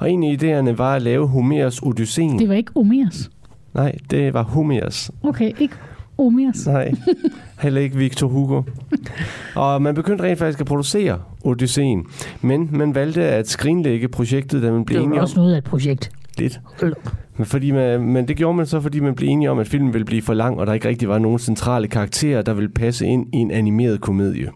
Og 0.00 0.10
en 0.10 0.22
af 0.24 0.36
idéerne 0.42 0.76
var 0.76 0.94
at 0.94 1.02
lave 1.02 1.28
Homers 1.28 1.82
Odysseen. 1.82 2.38
Det 2.38 2.48
var 2.48 2.54
ikke 2.54 2.72
Omeras. 2.74 3.30
Nej, 3.74 3.92
det 4.10 4.34
var 4.34 4.42
Homers. 4.42 5.10
Okay, 5.22 5.52
ikke 5.60 5.74
Omeras. 6.18 6.66
Nej, 6.66 6.92
heller 7.62 7.80
ikke 7.80 7.96
Victor 7.96 8.28
Hugo. 8.28 8.62
Og 9.54 9.82
man 9.82 9.94
begyndte 9.94 10.24
rent 10.24 10.38
faktisk 10.38 10.60
at 10.60 10.66
producere 10.66 11.18
Odysseen. 11.44 12.04
Men 12.40 12.68
man 12.72 12.94
valgte 12.94 13.22
at 13.24 13.48
skrinlægge 13.48 14.08
projektet, 14.08 14.62
da 14.62 14.72
man 14.72 14.84
blev 14.84 14.98
Det 14.98 15.04
enige 15.04 15.16
var 15.16 15.20
om... 15.20 15.22
også 15.22 15.36
noget 15.36 15.54
af 15.54 15.58
et 15.58 15.64
projekt. 15.64 16.10
Lidt. 16.38 16.60
Men, 17.36 17.46
fordi 17.46 17.70
man, 17.70 18.00
men 18.00 18.28
det 18.28 18.36
gjorde 18.36 18.56
man 18.56 18.66
så, 18.66 18.80
fordi 18.80 19.00
man 19.00 19.14
blev 19.14 19.28
enige 19.28 19.50
om, 19.50 19.58
at 19.58 19.68
filmen 19.68 19.92
ville 19.92 20.04
blive 20.04 20.22
for 20.22 20.34
lang, 20.34 20.60
og 20.60 20.66
der 20.66 20.72
ikke 20.72 20.88
rigtig 20.88 21.08
var 21.08 21.18
nogen 21.18 21.38
centrale 21.38 21.88
karakterer, 21.88 22.42
der 22.42 22.54
ville 22.54 22.68
passe 22.68 23.06
ind 23.06 23.26
i 23.32 23.36
en 23.36 23.50
animeret 23.50 24.00
komedie. 24.00 24.48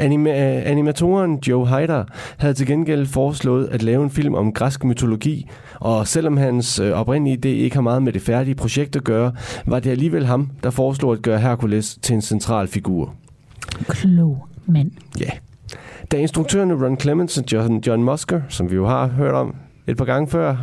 Anima- 0.00 0.68
animatoren 0.68 1.38
Joe 1.48 1.68
Heider 1.68 2.04
havde 2.38 2.54
til 2.54 2.66
gengæld 2.66 3.06
foreslået 3.06 3.68
at 3.68 3.82
lave 3.82 4.04
en 4.04 4.10
film 4.10 4.34
om 4.34 4.52
græsk 4.52 4.84
mytologi, 4.84 5.48
og 5.74 6.06
selvom 6.08 6.36
hans 6.36 6.78
øh, 6.78 6.92
oprindelige 6.92 7.38
idé 7.44 7.48
ikke 7.48 7.76
har 7.76 7.82
meget 7.82 8.02
med 8.02 8.12
det 8.12 8.22
færdige 8.22 8.54
projekt 8.54 8.96
at 8.96 9.04
gøre, 9.04 9.32
var 9.66 9.80
det 9.80 9.90
alligevel 9.90 10.26
ham, 10.26 10.50
der 10.62 10.70
foreslog 10.70 11.12
at 11.12 11.22
gøre 11.22 11.38
Hercules 11.38 11.98
til 12.02 12.14
en 12.14 12.22
central 12.22 12.68
figur. 12.68 13.14
Klog 13.88 14.46
mand. 14.66 14.90
Ja. 15.20 15.30
Da 16.12 16.16
instruktørerne 16.16 16.86
Ron 16.86 17.00
Clements 17.00 17.38
og 17.38 17.44
John, 17.52 17.82
John 17.86 18.04
Musker, 18.04 18.40
som 18.48 18.70
vi 18.70 18.74
jo 18.74 18.86
har 18.86 19.06
hørt 19.06 19.34
om 19.34 19.54
et 19.86 19.96
par 19.96 20.04
gange 20.04 20.28
før, 20.28 20.56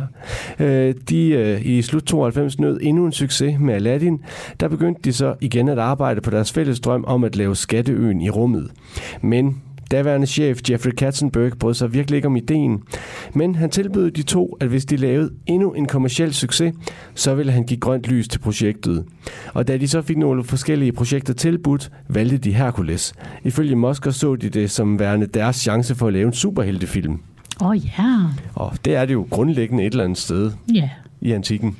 øh, 0.58 0.94
de 1.08 1.28
øh, 1.28 1.66
i 1.66 1.82
slut 1.82 2.02
92 2.02 2.58
nød 2.58 2.78
endnu 2.82 3.06
en 3.06 3.12
succes 3.12 3.58
med 3.60 3.74
Aladdin, 3.74 4.20
der 4.60 4.68
begyndte 4.68 5.00
de 5.04 5.12
så 5.12 5.34
igen 5.40 5.68
at 5.68 5.78
arbejde 5.78 6.20
på 6.20 6.30
deres 6.30 6.52
fælles 6.52 6.80
drøm 6.80 7.04
om 7.06 7.24
at 7.24 7.36
lave 7.36 7.56
Skatteøen 7.56 8.20
i 8.20 8.30
rummet. 8.30 8.70
Men 9.22 9.62
daværende 9.90 10.26
chef 10.26 10.60
Jeffrey 10.70 10.90
Katzenberg 10.90 11.52
brød 11.58 11.74
sig 11.74 11.94
virkelig 11.94 12.16
ikke 12.16 12.28
om 12.28 12.36
ideen, 12.36 12.82
men 13.34 13.54
han 13.54 13.70
tilbød 13.70 14.10
de 14.10 14.22
to, 14.22 14.56
at 14.60 14.68
hvis 14.68 14.84
de 14.84 14.96
lavede 14.96 15.30
endnu 15.46 15.72
en 15.72 15.86
kommersiel 15.86 16.34
succes, 16.34 16.74
så 17.14 17.34
ville 17.34 17.52
han 17.52 17.64
give 17.64 17.80
grønt 17.80 18.06
lys 18.06 18.28
til 18.28 18.38
projektet. 18.38 19.04
Og 19.54 19.68
da 19.68 19.76
de 19.76 19.88
så 19.88 20.02
fik 20.02 20.18
nogle 20.18 20.44
forskellige 20.44 20.92
projekter 20.92 21.34
tilbudt, 21.34 21.90
valgte 22.08 22.38
de 22.38 22.52
Hercules. 22.52 23.12
Ifølge 23.44 23.76
Mosker 23.76 24.10
så 24.10 24.36
de 24.36 24.48
det 24.48 24.70
som 24.70 24.98
værende 24.98 25.26
deres 25.26 25.56
chance 25.56 25.94
for 25.94 26.06
at 26.06 26.12
lave 26.12 26.26
en 26.26 26.32
superheltefilm. 26.32 27.20
Åh 27.62 27.68
oh, 27.68 27.76
ja. 27.98 28.16
Og 28.54 28.72
det 28.84 28.94
er 28.94 29.04
det 29.04 29.12
jo 29.12 29.26
grundlæggende 29.30 29.84
et 29.84 29.90
eller 29.92 30.04
andet 30.04 30.18
sted 30.18 30.52
Ja. 30.74 30.88
i 31.20 31.32
antikken. 31.32 31.76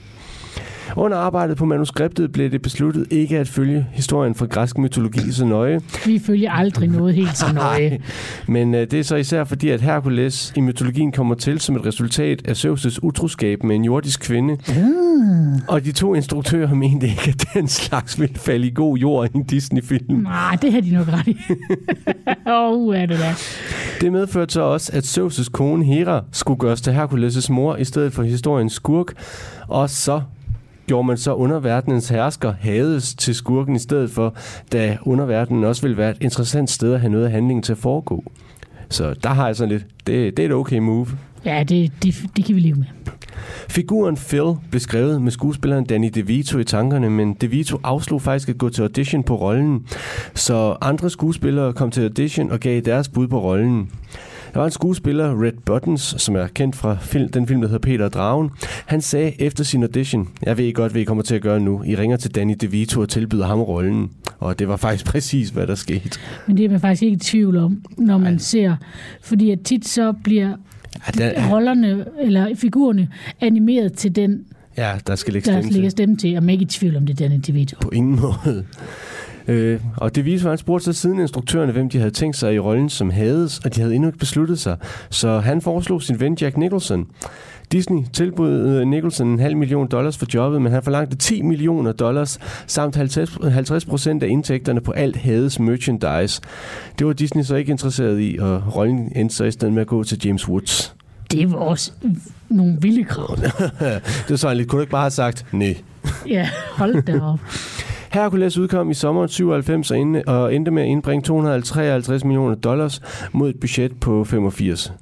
Under 0.97 1.17
arbejdet 1.19 1.57
på 1.57 1.65
manuskriptet 1.65 2.33
blev 2.33 2.51
det 2.51 2.63
besluttet 2.63 3.07
ikke 3.11 3.39
at 3.39 3.49
følge 3.49 3.87
historien 3.93 4.35
fra 4.35 4.47
græsk 4.47 4.79
mytologi 4.79 5.33
så 5.33 5.45
nøje. 5.45 5.81
Vi 6.07 6.19
følger 6.19 6.53
aldrig 6.53 6.89
noget 6.89 7.15
helt 7.15 7.37
så 7.37 7.53
nøje. 7.65 8.01
Men 8.49 8.75
øh, 8.75 8.81
det 8.81 8.99
er 8.99 9.03
så 9.05 9.17
især 9.17 9.45
fordi, 9.45 9.69
at 9.69 9.81
Hercules 9.81 10.53
i 10.57 10.61
mytologien 10.61 11.13
kommer 11.13 11.35
til 11.35 11.61
som 11.61 11.77
et 11.77 11.87
resultat 11.87 12.49
af 12.49 12.65
Zeus' 12.65 12.99
utroskab 13.03 13.63
med 13.63 13.77
en 13.77 13.85
jordisk 13.85 14.21
kvinde. 14.21 14.59
Ah. 14.69 15.61
Og 15.69 15.85
de 15.85 15.93
to 15.93 16.15
instruktører 16.15 16.75
mente 16.75 17.07
ikke, 17.09 17.29
at 17.29 17.45
den 17.55 17.69
slags 17.69 18.21
ville 18.21 18.35
falde 18.39 18.67
i 18.67 18.73
god 18.75 18.97
jord 18.99 19.29
i 19.35 19.37
en 19.37 19.45
Disney-film. 19.45 20.17
Nej, 20.17 20.57
det 20.63 20.73
har 20.73 20.81
de 20.81 20.91
nok 20.95 21.07
ret 21.09 21.27
i. 21.27 21.37
Åh, 22.51 22.73
oh, 22.73 22.97
er 22.97 23.07
det 23.07 23.19
da. 23.19 23.35
Det 24.01 24.13
medførte 24.13 24.53
så 24.53 24.61
også, 24.61 24.91
at 24.95 25.05
Zeus' 25.05 25.51
kone 25.51 25.85
Hera 25.85 26.25
skulle 26.33 26.59
gøres 26.59 26.81
til 26.81 26.91
Hercules' 26.91 27.53
mor 27.53 27.77
i 27.77 27.85
stedet 27.85 28.13
for 28.13 28.23
historiens 28.23 28.73
skurk. 28.73 29.13
Og 29.69 29.91
så 29.91 30.21
gjorde 30.91 31.07
man 31.07 31.17
så 31.17 31.35
underverdenens 31.35 32.09
hersker 32.09 32.53
hades 32.61 33.15
til 33.15 33.35
skurken 33.35 33.77
i 33.77 33.79
stedet 33.79 34.11
for, 34.11 34.35
da 34.73 34.99
underverdenen 35.03 35.65
også 35.65 35.83
ville 35.83 35.97
være 35.97 36.11
et 36.11 36.17
interessant 36.21 36.71
sted 36.71 36.95
at 36.95 37.01
have 37.01 37.13
noget 37.13 37.25
af 37.25 37.31
handlingen 37.31 37.63
til 37.63 37.73
at 37.73 37.79
foregå. 37.79 38.25
Så 38.89 39.15
der 39.23 39.29
har 39.29 39.47
jeg 39.47 39.57
sådan 39.57 39.73
lidt, 39.73 39.87
det, 40.07 40.37
det 40.37 40.43
er 40.43 40.47
et 40.47 40.55
okay 40.55 40.79
move. 40.79 41.07
Ja, 41.45 41.65
det, 41.69 41.93
det, 42.03 42.15
det 42.37 42.45
kan 42.45 42.55
vi 42.55 42.61
leve 42.61 42.75
med. 42.75 42.85
Figuren 43.69 44.17
Phil 44.17 44.55
blev 44.71 44.81
skrevet 44.81 45.23
med 45.23 45.33
skuespilleren 45.33 45.85
Danny 45.85 46.11
DeVito 46.15 46.59
i 46.59 46.65
tankerne, 46.65 47.11
men 47.11 47.35
DeVito 47.35 47.79
afslog 47.85 48.23
faktisk 48.23 48.49
at 48.49 48.59
gå 48.59 48.69
til 48.69 48.83
audition 48.83 49.23
på 49.23 49.37
rollen. 49.37 49.87
Så 50.35 50.77
andre 50.81 51.11
skuespillere 51.11 51.73
kom 51.73 51.91
til 51.91 52.03
audition 52.03 52.51
og 52.51 52.61
gav 52.61 52.81
deres 52.81 53.09
bud 53.09 53.29
på 53.29 53.43
rollen. 53.43 53.91
Der 54.55 54.59
var 54.59 54.65
en 54.67 54.71
skuespiller, 54.73 55.43
Red 55.43 55.53
Buttons, 55.65 56.15
som 56.19 56.37
er 56.37 56.47
kendt 56.47 56.77
fra 56.77 56.97
film, 57.01 57.29
den 57.29 57.47
film, 57.47 57.61
der 57.61 57.69
hedder 57.69 57.81
Peter 57.81 58.05
og 58.05 58.13
Dragen. 58.13 58.51
Han 58.87 59.01
sagde 59.01 59.41
efter 59.43 59.65
sin 59.65 59.83
audition, 59.83 60.29
jeg 60.43 60.59
ved 60.59 60.73
godt, 60.73 60.93
hvad 60.93 61.01
I 61.01 61.05
kommer 61.05 61.23
til 61.23 61.35
at 61.35 61.43
gøre 61.43 61.61
nu. 61.61 61.83
I 61.87 61.97
ringer 61.97 62.17
til 62.17 62.35
Danny 62.35 62.55
DeVito 62.61 63.01
og 63.01 63.09
tilbyder 63.09 63.47
ham 63.47 63.61
rollen. 63.61 64.11
Og 64.39 64.59
det 64.59 64.69
var 64.69 64.77
faktisk 64.77 65.05
præcis, 65.13 65.49
hvad 65.49 65.67
der 65.67 65.75
skete. 65.75 66.19
Men 66.47 66.57
det 66.57 66.65
er 66.65 66.69
man 66.69 66.81
faktisk 66.81 67.03
ikke 67.03 67.15
i 67.15 67.19
tvivl 67.19 67.57
om, 67.57 67.83
når 67.99 68.19
man 68.19 68.39
ser. 68.39 68.77
Fordi 69.23 69.51
at 69.51 69.61
tit 69.65 69.89
så 69.89 70.13
bliver 70.25 70.57
Ja, 71.19 71.31
den, 71.31 71.53
rollerne, 71.53 72.05
eller 72.21 72.55
figurerne, 72.55 73.09
animeret 73.41 73.93
til 73.93 74.17
den, 74.17 74.45
ja 74.77 74.93
der 75.07 75.15
skal 75.15 75.33
lægge 75.33 75.51
der 75.53 75.61
stemme 75.63 75.83
til. 75.83 75.91
stemme 75.91 76.17
til. 76.17 76.31
Jeg 76.31 76.45
er 76.45 76.49
ikke 76.49 76.63
i 76.63 76.67
tvivl 76.67 76.97
om, 76.97 77.07
det 77.07 77.21
er 77.21 77.29
Danny 77.29 77.43
DeVito. 77.47 77.77
På 77.81 77.91
ingen 77.91 78.21
måde. 78.21 78.65
Øh, 79.51 79.81
og 79.97 80.15
det 80.15 80.25
viste, 80.25 80.47
at 80.47 80.51
han 80.51 80.59
spurgte 80.59 80.85
så 80.85 80.93
siden 80.93 81.21
instruktørerne, 81.21 81.73
hvem 81.73 81.89
de 81.89 81.99
havde 81.99 82.11
tænkt 82.11 82.37
sig 82.37 82.55
i 82.55 82.59
rollen 82.59 82.89
som 82.89 83.11
Hades, 83.11 83.59
og 83.59 83.75
de 83.75 83.81
havde 83.81 83.95
endnu 83.95 84.09
ikke 84.09 84.19
besluttet 84.19 84.59
sig. 84.59 84.77
Så 85.11 85.39
han 85.39 85.61
foreslog 85.61 86.03
sin 86.03 86.21
ven 86.21 86.39
Jack 86.41 86.57
Nicholson. 86.57 87.07
Disney 87.73 88.03
tilbød 88.13 88.69
øh, 88.69 88.87
Nicholson 88.87 89.29
en 89.29 89.39
halv 89.39 89.57
million 89.57 89.89
dollars 89.89 90.19
for 90.19 90.27
jobbet, 90.35 90.63
men 90.63 90.73
han 90.73 90.83
forlangte 90.83 91.17
10 91.17 91.43
millioner 91.43 91.93
dollars 91.93 92.39
samt 92.67 92.97
50 92.97 93.85
procent 93.85 94.23
af 94.23 94.29
indtægterne 94.29 94.81
på 94.81 94.93
alt 94.93 95.17
Hades 95.17 95.59
merchandise. 95.59 96.43
Det 96.99 97.07
var 97.07 97.13
Disney 97.13 97.43
så 97.43 97.55
ikke 97.55 97.71
interesseret 97.71 98.21
i, 98.21 98.39
og 98.41 98.77
rollen 98.77 99.13
endte 99.17 99.35
så 99.35 99.45
i 99.45 99.51
stedet 99.51 99.75
med 99.75 99.81
at 99.81 99.87
gå 99.87 100.05
til 100.05 100.21
James 100.25 100.49
Woods. 100.49 100.95
Det 101.31 101.53
var 101.53 101.59
også 101.59 101.93
nogle 102.49 102.77
vilde 102.81 103.05
krav. 103.05 103.37
det 103.37 104.31
var 104.31 104.37
sådan 104.37 104.57
lidt, 104.57 104.69
kunne 104.69 104.79
du 104.79 104.83
ikke 104.83 104.91
bare 104.91 105.03
have 105.03 105.11
sagt, 105.11 105.47
nej. 105.53 105.77
Ja, 106.27 106.49
hold 106.73 107.03
da 107.03 107.21
op. 107.21 107.39
Hercules 108.11 108.59
udkom 108.59 108.91
i 108.91 108.95
sommeren 108.95 109.29
97 109.29 109.91
og, 109.91 109.99
ende, 109.99 110.23
og 110.27 110.55
endte 110.55 110.71
med 110.71 110.83
at 110.83 110.89
indbringe 110.89 111.23
253 111.23 112.25
millioner 112.25 112.55
dollars 112.55 113.03
mod 113.33 113.51
et 113.51 113.61
budget 113.61 114.01
på 114.01 114.25
85. 114.25 114.93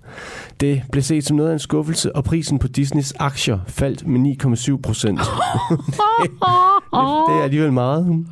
Det 0.61 0.83
blev 0.93 1.03
set 1.03 1.25
som 1.25 1.37
noget 1.37 1.51
af 1.51 1.53
en 1.53 1.59
skuffelse, 1.59 2.17
og 2.17 2.25
prisen 2.25 2.59
på 2.59 2.69
Disneys 2.69 3.13
aktier 3.19 3.59
faldt 3.69 4.07
med 4.07 4.37
9,7 4.77 4.81
procent. 4.83 5.19
det 7.29 7.35
er 7.39 7.43
alligevel 7.43 7.73
meget. 7.73 8.27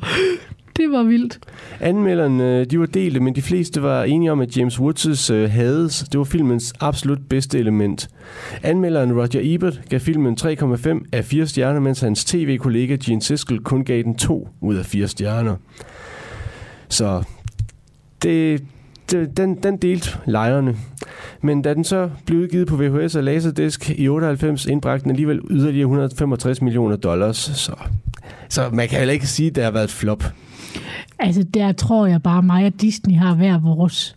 Det 0.77 0.91
var 0.91 1.03
vildt. 1.03 1.39
Anmelderne 1.79 2.59
øh, 2.59 2.65
de 2.65 2.79
var 2.79 2.85
delte, 2.85 3.19
men 3.19 3.35
de 3.35 3.41
fleste 3.41 3.83
var 3.83 4.03
enige 4.03 4.31
om, 4.31 4.41
at 4.41 4.57
James 4.57 4.79
Woods' 4.79 5.33
uh, 5.33 5.49
Hades, 5.49 6.05
det 6.11 6.17
var 6.17 6.23
filmens 6.23 6.73
absolut 6.79 7.19
bedste 7.29 7.59
element. 7.59 8.09
Anmelderen 8.63 9.13
Roger 9.13 9.39
Ebert 9.43 9.81
gav 9.89 9.99
filmen 9.99 10.37
3,5 10.41 11.05
af 11.11 11.25
4 11.25 11.47
stjerner, 11.47 11.79
mens 11.79 11.99
hans 11.99 12.25
tv-kollega 12.25 12.95
Gene 13.05 13.21
Siskel 13.21 13.59
kun 13.59 13.83
gav 13.83 14.03
den 14.03 14.15
2 14.15 14.49
ud 14.61 14.75
af 14.75 14.85
4 14.85 15.07
stjerner. 15.07 15.55
Så 16.89 17.23
det, 18.23 18.63
det, 19.11 19.37
den, 19.37 19.63
den 19.63 19.77
delte 19.77 20.09
lejrene. 20.25 20.75
Men 21.41 21.61
da 21.61 21.73
den 21.73 21.83
så 21.83 22.09
blev 22.25 22.39
udgivet 22.39 22.67
på 22.67 22.75
VHS 22.75 23.15
og 23.15 23.23
Laserdisc 23.23 23.89
i 23.89 24.07
98, 24.07 24.65
indbragte 24.65 25.03
den 25.03 25.11
alligevel 25.11 25.41
yderligere 25.49 25.85
165 25.85 26.61
millioner 26.61 26.95
dollars. 26.95 27.37
Så, 27.37 27.75
så 28.49 28.69
man 28.73 28.87
kan 28.87 28.97
heller 28.97 29.13
ikke 29.13 29.27
sige, 29.27 29.49
at 29.49 29.55
det 29.55 29.63
har 29.63 29.71
været 29.71 29.83
et 29.83 29.91
flop. 29.91 30.23
Altså, 31.19 31.43
der 31.43 31.71
tror 31.71 32.05
jeg 32.05 32.23
bare, 32.23 32.41
mig 32.41 32.65
og 32.65 32.81
Disney 32.81 33.15
har 33.15 33.35
hver 33.35 33.59
vores 33.59 34.15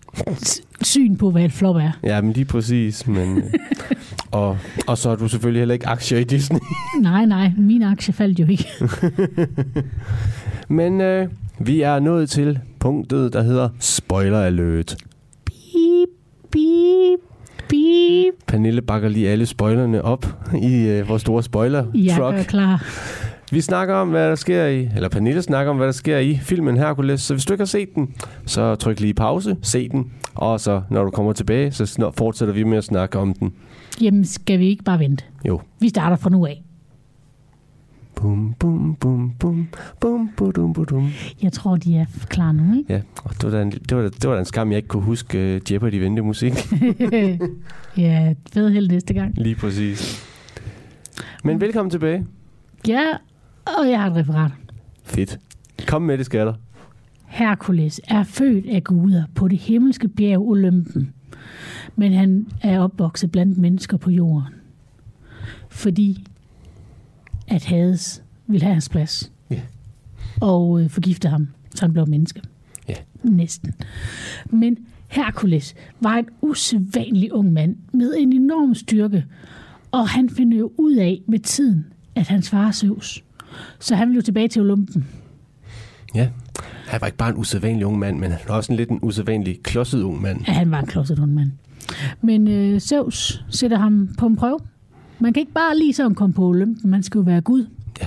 syn 0.82 1.16
på, 1.16 1.30
hvad 1.30 1.44
et 1.44 1.53
flop 1.53 1.76
er. 1.76 1.90
Ja, 2.03 2.20
men 2.20 2.32
lige 2.32 2.44
præcis. 2.44 3.07
Men, 3.07 3.36
øh, 3.38 3.44
og, 4.30 4.59
og 4.86 4.98
så 4.98 5.09
har 5.09 5.16
du 5.16 5.28
selvfølgelig 5.28 5.61
heller 5.61 5.72
ikke 5.72 5.88
aktier 5.88 6.18
i 6.18 6.24
Disney. 6.24 6.61
Nej, 7.01 7.24
nej, 7.24 7.53
min 7.59 7.82
aktie 7.82 8.14
faldt 8.14 8.38
jo 8.40 8.46
ikke. 8.46 8.66
Men 10.68 11.01
øh, 11.01 11.28
vi 11.59 11.80
er 11.80 11.98
nået 11.98 12.30
til 12.30 12.59
punktet, 12.78 13.32
der 13.32 13.42
hedder 13.42 13.68
Spoiler 13.78 14.40
Alert. 14.40 14.96
Beep, 15.44 16.09
beep, 16.51 17.20
beep. 17.68 18.34
Pernille 18.46 18.82
bakker 18.82 19.09
lige 19.09 19.28
alle 19.28 19.46
spoilerne 19.46 20.03
op 20.03 20.26
i 20.62 20.74
øh, 20.74 21.09
vores 21.09 21.22
store 21.22 21.42
spoiler 21.42 21.86
Jeg 21.94 22.18
er 22.18 22.42
klar. 22.42 22.84
Vi 23.53 23.61
snakker 23.61 23.94
om, 23.94 24.09
hvad 24.09 24.28
der 24.28 24.34
sker 24.34 24.66
i, 24.66 24.88
eller 24.94 25.09
Pernille 25.09 25.42
snakker 25.42 25.70
om, 25.70 25.76
hvad 25.76 25.86
der 25.86 25.92
sker 25.92 26.18
i 26.18 26.36
filmen 26.36 26.76
Hercules. 26.76 27.20
Så 27.20 27.34
hvis 27.34 27.44
du 27.44 27.53
ikke 27.53 27.62
har 27.62 27.66
set 27.66 27.94
den, 27.94 28.14
så 28.46 28.74
tryk 28.74 29.01
lige 29.01 29.14
pause, 29.14 29.57
se 29.62 29.88
den, 29.88 30.12
og 30.34 30.61
så 30.61 30.82
når 30.90 31.05
du 31.05 31.11
kommer 31.11 31.32
tilbage, 31.32 31.72
så 31.72 32.12
fortsætter 32.16 32.55
vi 32.55 32.62
med 32.62 32.78
at 32.78 32.84
snakke 32.84 33.18
om 33.18 33.34
den. 33.34 33.53
Jamen, 34.01 34.24
skal 34.24 34.59
vi 34.59 34.68
ikke 34.68 34.84
bare 34.84 34.98
vente? 34.98 35.24
Jo. 35.44 35.61
Vi 35.80 35.88
starter 35.88 36.16
fra 36.16 36.30
nu 36.30 36.46
af. 36.46 36.62
Bum, 38.14 38.55
bum, 38.59 38.96
bum, 39.01 39.32
bum, 39.38 39.68
bum, 40.01 40.30
bum, 40.36 40.72
bum. 40.72 41.11
Jeg 41.42 41.53
tror, 41.53 41.76
de 41.76 41.96
er 41.96 42.07
klar 42.28 42.53
nu, 42.53 42.78
ikke? 42.78 42.92
Ja, 42.92 43.01
og 43.24 43.30
det 43.34 43.44
var, 43.44 43.51
da 43.51 43.62
en, 43.62 43.70
det, 43.70 43.96
var 43.96 44.03
da, 44.03 44.09
det 44.09 44.28
var 44.28 44.34
da 44.34 44.38
en 44.38 44.44
skam, 44.44 44.70
jeg 44.70 44.76
ikke 44.76 44.88
kunne 44.88 45.03
huske 45.03 45.57
uh, 45.57 45.72
Jeopardy 45.72 45.94
vente 45.94 46.22
musik. 46.22 46.53
ja, 47.96 48.34
fed 48.53 48.70
held 48.70 48.90
næste 48.90 49.14
gang. 49.14 49.34
Lige 49.36 49.55
præcis. 49.55 50.26
Men 51.44 51.61
velkommen 51.61 51.90
tilbage. 51.90 52.26
Ja, 52.88 53.03
og 53.79 53.91
jeg 53.91 54.01
har 54.01 54.11
et 54.11 54.16
referat. 54.16 54.53
Fedt. 55.05 55.39
Kom 55.87 56.03
med 56.03 56.18
det, 56.18 56.27
skatter. 56.27 56.55
Herkules 57.27 58.01
er 58.09 58.25
født 58.25 58.66
af 58.66 58.85
guder 58.85 59.25
på 59.35 59.49
det 59.49 59.59
himmelske 59.59 60.09
bjerg 60.09 60.41
Olympen, 60.41 61.12
men 61.97 62.12
han 62.12 62.47
er 62.62 62.81
opvokset 62.81 63.31
blandt 63.33 63.59
mennesker 63.59 63.97
på 63.97 64.11
jorden. 64.11 64.55
Fordi 65.68 66.27
at 67.49 67.64
Hades 67.64 68.23
vil 68.47 68.62
have 68.62 68.73
hans 68.73 68.89
plads. 68.89 69.33
Ja. 69.51 69.61
Og 70.41 70.83
øh, 70.83 70.91
forgifte 70.91 71.29
ham, 71.29 71.49
så 71.75 71.85
han 71.85 71.93
blev 71.93 72.09
menneske. 72.09 72.43
Ja. 72.89 72.95
Næsten. 73.23 73.75
Men 74.47 74.79
Herkules 75.09 75.75
var 76.01 76.14
en 76.14 76.29
usædvanlig 76.41 77.33
ung 77.33 77.53
mand 77.53 77.77
med 77.93 78.14
en 78.18 78.33
enorm 78.33 78.75
styrke, 78.75 79.25
og 79.91 80.09
han 80.09 80.31
finder 80.31 80.59
jo 80.59 80.73
ud 80.77 80.97
af 80.97 81.23
med 81.27 81.39
tiden, 81.39 81.87
at 82.14 82.29
hans 82.29 82.51
far 82.51 82.71
Zeus. 82.71 83.25
Så 83.78 83.94
han 83.94 84.09
vil 84.09 84.14
jo 84.14 84.22
tilbage 84.22 84.48
til 84.48 84.62
Olympen. 84.62 85.07
Ja. 86.14 86.28
Han 86.86 87.01
var 87.01 87.07
ikke 87.07 87.18
bare 87.18 87.30
en 87.30 87.36
usædvanlig 87.36 87.86
ung 87.86 87.98
mand, 87.98 88.18
men 88.18 88.30
han 88.30 88.40
var 88.48 88.55
også 88.55 88.72
en 88.72 88.76
lidt 88.76 88.90
en 88.90 88.98
usædvanlig 89.03 89.62
klodset 89.62 90.03
ung 90.03 90.22
mand. 90.22 90.40
Ja, 90.46 90.53
han 90.53 90.70
var 90.70 90.80
en 90.80 90.86
klodset 90.86 91.18
ond 91.18 91.32
mand. 91.32 91.51
Men 92.20 92.48
øh, 92.48 92.80
Zeus 92.80 93.44
sætter 93.51 93.78
ham 93.78 94.09
på 94.18 94.26
en 94.26 94.36
prøve. 94.36 94.59
Man 95.18 95.32
kan 95.32 95.40
ikke 95.40 95.53
bare 95.53 95.78
lige 95.78 95.92
sådan 95.92 96.14
komme 96.14 96.34
på 96.34 96.46
Olympen, 96.48 96.90
man 96.90 97.03
skal 97.03 97.18
jo 97.18 97.22
være 97.22 97.40
Gud. 97.40 97.66
Ja. 98.01 98.07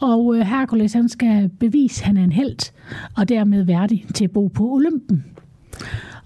Og 0.00 0.36
øh, 0.36 0.46
Herkules, 0.46 0.92
han 0.92 1.08
skal 1.08 1.50
bevise, 1.60 2.02
at 2.02 2.06
han 2.06 2.16
er 2.16 2.24
en 2.24 2.32
held, 2.32 2.72
og 3.16 3.28
dermed 3.28 3.62
værdig 3.62 4.06
til 4.14 4.24
at 4.24 4.30
bo 4.30 4.48
på 4.48 4.72
Olympen. 4.72 5.24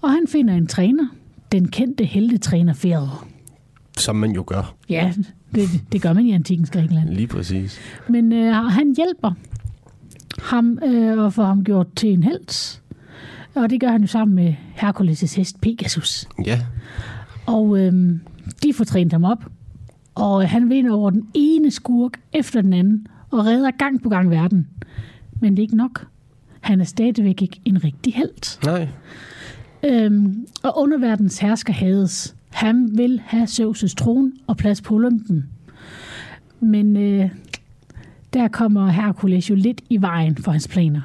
Og 0.01 0.11
han 0.11 0.25
finder 0.27 0.53
en 0.53 0.67
træner, 0.67 1.07
den 1.51 1.67
kendte 1.67 2.03
heldetræner 2.05 2.73
Fjerder. 2.73 3.27
Som 3.97 4.15
man 4.15 4.31
jo 4.31 4.43
gør. 4.47 4.75
Ja, 4.89 5.13
det, 5.55 5.67
det 5.91 6.01
gør 6.01 6.13
man 6.13 6.25
i 6.25 6.31
antikens 6.31 6.69
Grækenland. 6.69 7.09
Lige 7.09 7.27
præcis. 7.27 7.79
Men 8.09 8.33
øh, 8.33 8.53
han 8.53 8.95
hjælper 8.95 9.31
ham 10.41 10.79
øh, 10.83 11.23
og 11.23 11.33
får 11.33 11.45
ham 11.45 11.63
gjort 11.63 11.87
til 11.95 12.09
en 12.09 12.23
held. 12.23 12.79
Og 13.55 13.69
det 13.69 13.79
gør 13.79 13.87
han 13.87 14.01
jo 14.01 14.07
sammen 14.07 14.35
med 14.35 14.53
Herkules' 14.75 15.37
hest 15.37 15.61
Pegasus. 15.61 16.27
Ja. 16.45 16.59
Og 17.45 17.79
øhm, 17.79 18.19
de 18.63 18.73
får 18.73 18.83
trænet 18.83 19.13
ham 19.13 19.23
op, 19.23 19.45
og 20.15 20.49
han 20.49 20.69
vinder 20.69 20.93
over 20.93 21.09
den 21.09 21.27
ene 21.33 21.71
skurk 21.71 22.19
efter 22.33 22.61
den 22.61 22.73
anden, 22.73 23.07
og 23.31 23.45
redder 23.45 23.71
gang 23.71 24.03
på 24.03 24.09
gang 24.09 24.29
verden. 24.29 24.67
Men 25.41 25.51
det 25.51 25.59
er 25.59 25.63
ikke 25.63 25.77
nok. 25.77 26.07
Han 26.61 26.81
er 26.81 26.85
stadigvæk 26.85 27.41
ikke 27.41 27.61
en 27.65 27.83
rigtig 27.83 28.13
held. 28.13 28.65
Nej. 28.65 28.87
Øhm, 29.83 30.47
og 30.63 30.79
underverdens 30.79 31.39
hersker 31.39 31.73
Hades. 31.73 32.35
Han 32.57 32.97
vil 32.97 33.21
have 33.25 33.43
Zeus' 33.43 33.93
trone 33.97 34.31
og 34.47 34.57
plads 34.57 34.81
på 34.81 34.95
Olympen. 34.95 35.49
Men 36.59 36.97
øh, 36.97 37.29
der 38.33 38.47
kommer 38.47 38.87
Herkules 38.87 39.49
jo 39.49 39.55
lidt 39.55 39.81
i 39.89 40.01
vejen 40.01 40.37
for 40.37 40.51
hans 40.51 40.67
planer. 40.67 41.01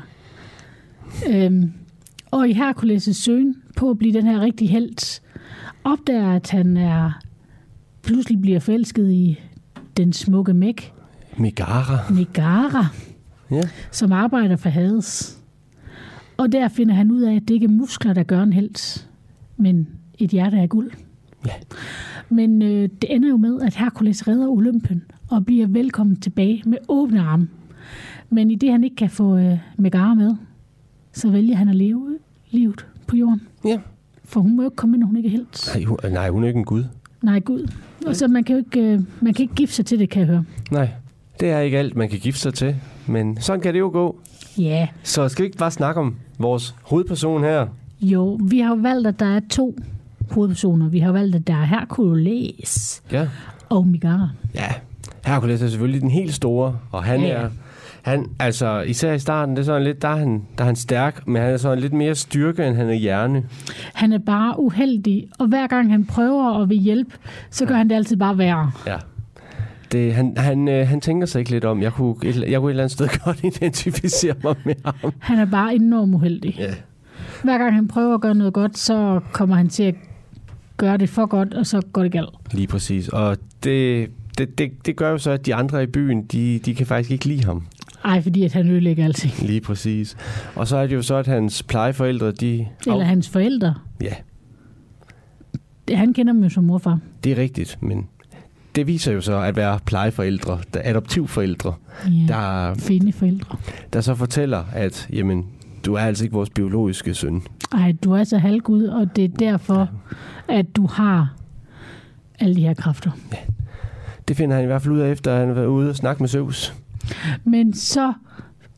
Øhm, 1.30 1.72
og 2.30 2.48
i 2.48 2.52
Herkules' 2.52 3.12
søgen 3.12 3.56
på 3.76 3.90
at 3.90 3.98
blive 3.98 4.12
den 4.12 4.26
her 4.26 4.40
rigtig 4.40 4.70
held, 4.70 5.20
opdager, 5.84 6.32
at 6.32 6.50
han 6.50 6.76
er 6.76 7.20
pludselig 8.02 8.40
bliver 8.40 8.60
forelsket 8.60 9.10
i 9.12 9.38
den 9.96 10.12
smukke 10.12 10.54
Meg, 10.54 10.76
Megara. 11.36 12.12
Megara, 12.12 12.86
Ja. 13.50 13.62
som 13.90 14.12
arbejder 14.12 14.56
for 14.56 14.68
Hades. 14.68 15.38
Og 16.36 16.52
der 16.52 16.68
finder 16.68 16.94
han 16.94 17.10
ud 17.10 17.22
af, 17.22 17.34
at 17.36 17.42
det 17.48 17.54
ikke 17.54 17.64
er 17.64 17.70
muskler, 17.70 18.14
der 18.14 18.22
gør 18.22 18.42
en 18.42 18.52
held, 18.52 19.06
men 19.56 19.88
et 20.18 20.30
hjerte 20.30 20.56
af 20.56 20.68
guld. 20.68 20.90
Ja. 21.46 21.52
Men 22.28 22.62
øh, 22.62 22.88
det 23.02 23.14
ender 23.14 23.28
jo 23.28 23.36
med, 23.36 23.60
at 23.60 23.74
Herkules 23.76 24.28
redder 24.28 24.48
Olympen 24.48 25.02
og 25.30 25.46
bliver 25.46 25.66
velkommen 25.66 26.20
tilbage 26.20 26.62
med 26.66 26.78
åbne 26.88 27.20
arme. 27.20 27.48
Men 28.30 28.50
i 28.50 28.54
det, 28.54 28.70
han 28.70 28.84
ikke 28.84 28.96
kan 28.96 29.10
få 29.10 29.36
øh, 29.38 29.58
Megara 29.78 30.14
med, 30.14 30.34
så 31.12 31.30
vælger 31.30 31.56
han 31.56 31.68
at 31.68 31.74
leve 31.74 32.18
livet 32.50 32.86
på 33.06 33.16
jorden. 33.16 33.40
Ja. 33.64 33.78
For 34.24 34.40
hun 34.40 34.56
må 34.56 34.62
jo 34.62 34.66
ikke 34.68 34.76
komme 34.76 34.96
ind, 34.96 35.04
hun 35.04 35.16
ikke 35.16 35.26
er 35.26 35.30
helt. 35.30 35.70
Nej, 35.74 35.84
hun, 35.84 35.98
nej, 36.10 36.28
hun 36.30 36.42
er 36.44 36.48
ikke 36.48 36.58
en 36.58 36.64
gud. 36.64 36.84
Nej, 37.22 37.40
Gud. 37.40 37.72
Og 38.06 38.16
så 38.16 38.28
man 38.28 38.44
kan 38.44 38.56
jo 38.56 38.58
ikke, 38.58 38.80
øh, 38.92 39.00
man 39.20 39.34
kan 39.34 39.42
ikke 39.42 39.54
gifte 39.54 39.74
sig 39.74 39.86
til 39.86 39.98
det, 39.98 40.10
kan 40.10 40.20
jeg 40.20 40.28
høre. 40.28 40.44
Nej. 40.70 40.88
Det 41.40 41.50
er 41.50 41.58
ikke 41.60 41.78
alt, 41.78 41.96
man 41.96 42.08
kan 42.08 42.18
gifte 42.18 42.40
sig 42.40 42.54
til. 42.54 42.76
Men 43.06 43.40
sådan 43.40 43.60
kan 43.60 43.74
det 43.74 43.80
jo 43.80 43.90
gå. 43.92 44.18
Ja, 44.58 44.88
Så 45.02 45.28
skal 45.28 45.42
vi 45.42 45.46
ikke 45.46 45.58
bare 45.58 45.70
snakke 45.70 46.00
om 46.00 46.14
vores 46.38 46.74
hovedperson 46.82 47.42
her? 47.42 47.66
jo. 48.00 48.38
Vi 48.44 48.58
har 48.58 48.68
jo 48.68 48.74
valgt, 48.80 49.06
at 49.06 49.20
der 49.20 49.26
er 49.26 49.40
to 49.50 49.76
hovedpersoner. 50.32 50.88
Vi 50.88 50.98
har 50.98 51.12
valgt, 51.12 51.36
at 51.36 51.46
der 51.46 51.54
er 51.54 51.64
Hercules 51.64 53.02
Ja. 53.12 53.28
og 53.68 53.86
Megara. 53.86 54.28
Ja, 54.54 54.66
Hercules 55.26 55.62
er 55.62 55.68
selvfølgelig 55.68 56.00
den 56.00 56.10
helt 56.10 56.34
store, 56.34 56.76
og 56.90 57.04
han 57.04 57.20
Ja. 57.20 57.28
er... 57.28 57.48
Han, 58.02 58.26
altså, 58.38 58.80
især 58.80 59.12
i 59.12 59.18
starten, 59.18 59.56
det 59.56 59.62
er 59.62 59.66
sådan 59.66 59.82
lidt, 59.84 60.02
der 60.02 60.08
er, 60.08 60.16
han, 60.16 60.42
der 60.58 60.64
er 60.64 60.66
han 60.66 60.76
stærk, 60.76 61.26
men 61.28 61.42
han 61.42 61.52
er 61.52 61.56
sådan 61.56 61.78
lidt 61.78 61.92
mere 61.92 62.14
styrke, 62.14 62.66
end 62.66 62.76
han 62.76 62.88
er 62.88 62.94
hjerne. 62.94 63.42
Han 63.94 64.12
er 64.12 64.18
bare 64.18 64.60
uheldig, 64.60 65.26
og 65.38 65.46
hver 65.46 65.66
gang 65.66 65.90
han 65.90 66.04
prøver 66.04 66.62
at 66.62 66.68
vil 66.68 66.78
hjælpe, 66.78 67.10
så 67.50 67.66
gør 67.66 67.74
han 67.74 67.88
det 67.88 67.94
altid 67.94 68.16
bare 68.16 68.38
værre. 68.38 68.70
Ja. 68.86 68.96
Det, 69.92 70.14
han, 70.14 70.34
han, 70.36 70.68
øh, 70.68 70.88
han 70.88 71.00
tænker 71.00 71.26
sig 71.26 71.38
ikke 71.38 71.50
lidt 71.50 71.64
om. 71.64 71.82
Jeg 71.82 71.92
kunne, 71.92 72.14
et, 72.24 72.36
jeg 72.50 72.60
kunne 72.60 72.70
et 72.70 72.72
eller 72.72 72.82
andet 72.82 72.90
sted 72.90 73.08
godt 73.24 73.44
identificere 73.44 74.34
mig 74.44 74.54
med 74.64 74.74
ham. 74.84 75.12
Han 75.18 75.38
er 75.38 75.44
bare 75.44 75.74
enormt 75.74 76.14
uheldig. 76.14 76.54
Ja. 76.58 76.74
Hver 77.44 77.58
gang 77.58 77.74
han 77.74 77.88
prøver 77.88 78.14
at 78.14 78.20
gøre 78.20 78.34
noget 78.34 78.52
godt, 78.52 78.78
så 78.78 79.20
kommer 79.32 79.56
han 79.56 79.68
til 79.68 79.82
at 79.82 79.94
gøre 80.82 80.96
det 80.96 81.08
for 81.08 81.26
godt, 81.26 81.54
og 81.54 81.66
så 81.66 81.80
går 81.92 82.02
det 82.02 82.12
galt. 82.12 82.28
Lige 82.52 82.66
præcis. 82.66 83.08
Og 83.08 83.36
det, 83.64 84.10
det, 84.38 84.58
det, 84.58 84.86
det 84.86 84.96
gør 84.96 85.10
jo 85.10 85.18
så, 85.18 85.30
at 85.30 85.46
de 85.46 85.54
andre 85.54 85.82
i 85.82 85.86
byen, 85.86 86.22
de, 86.24 86.58
de 86.64 86.74
kan 86.74 86.86
faktisk 86.86 87.10
ikke 87.10 87.24
lide 87.24 87.44
ham. 87.44 87.66
Ej, 88.04 88.20
fordi 88.22 88.44
at 88.44 88.52
han 88.52 88.70
ødelægger 88.70 89.04
alting. 89.04 89.48
Lige 89.48 89.60
præcis. 89.60 90.16
Og 90.54 90.68
så 90.68 90.76
er 90.76 90.86
det 90.86 90.94
jo 90.94 91.02
så, 91.02 91.14
at 91.14 91.26
hans 91.26 91.62
plejeforældre, 91.62 92.32
de... 92.32 92.66
Eller 92.86 93.04
hans 93.04 93.28
forældre. 93.28 93.74
Ja, 94.02 94.14
Det- 95.88 95.96
Han 95.98 96.12
kender 96.14 96.32
dem 96.32 96.42
jo 96.42 96.48
som 96.48 96.64
morfar. 96.64 96.98
det 97.24 97.32
er 97.32 97.36
rigtigt, 97.36 97.78
men 97.82 98.08
det 98.76 98.86
viser 98.86 99.12
jo 99.12 99.20
så 99.20 99.38
at 99.40 99.56
være 99.56 99.78
plejeforældre, 99.86 100.58
der 100.74 100.80
adoptivforældre, 100.84 101.74
Ja. 102.06 102.10
der, 102.28 102.74
Fine 102.74 103.12
forældre. 103.12 103.56
der 103.92 104.00
så 104.00 104.14
fortæller, 104.14 104.64
at 104.72 105.08
jamen, 105.12 105.46
du 105.84 105.94
er 105.94 106.00
altså 106.00 106.24
ikke 106.24 106.34
vores 106.34 106.50
biologiske 106.50 107.14
søn. 107.14 107.42
Ej, 107.72 107.94
du 108.04 108.12
er 108.12 108.24
så 108.24 108.38
halvgud, 108.38 108.84
og 108.84 109.16
det 109.16 109.24
er 109.24 109.28
derfor, 109.28 109.88
at 110.48 110.76
du 110.76 110.86
har 110.86 111.34
alle 112.38 112.56
de 112.56 112.60
her 112.60 112.74
kræfter. 112.74 113.10
Det 114.28 114.36
finder 114.36 114.56
han 114.56 114.64
i 114.64 114.66
hvert 114.66 114.82
fald 114.82 114.94
ud 114.94 115.00
af, 115.00 115.10
efter 115.10 115.38
han 115.38 115.46
har 115.46 115.54
været 115.54 115.66
ude 115.66 115.88
og 115.90 115.96
snakke 115.96 116.22
med 116.22 116.28
Zeus. 116.28 116.74
Men 117.44 117.74
så, 117.74 118.12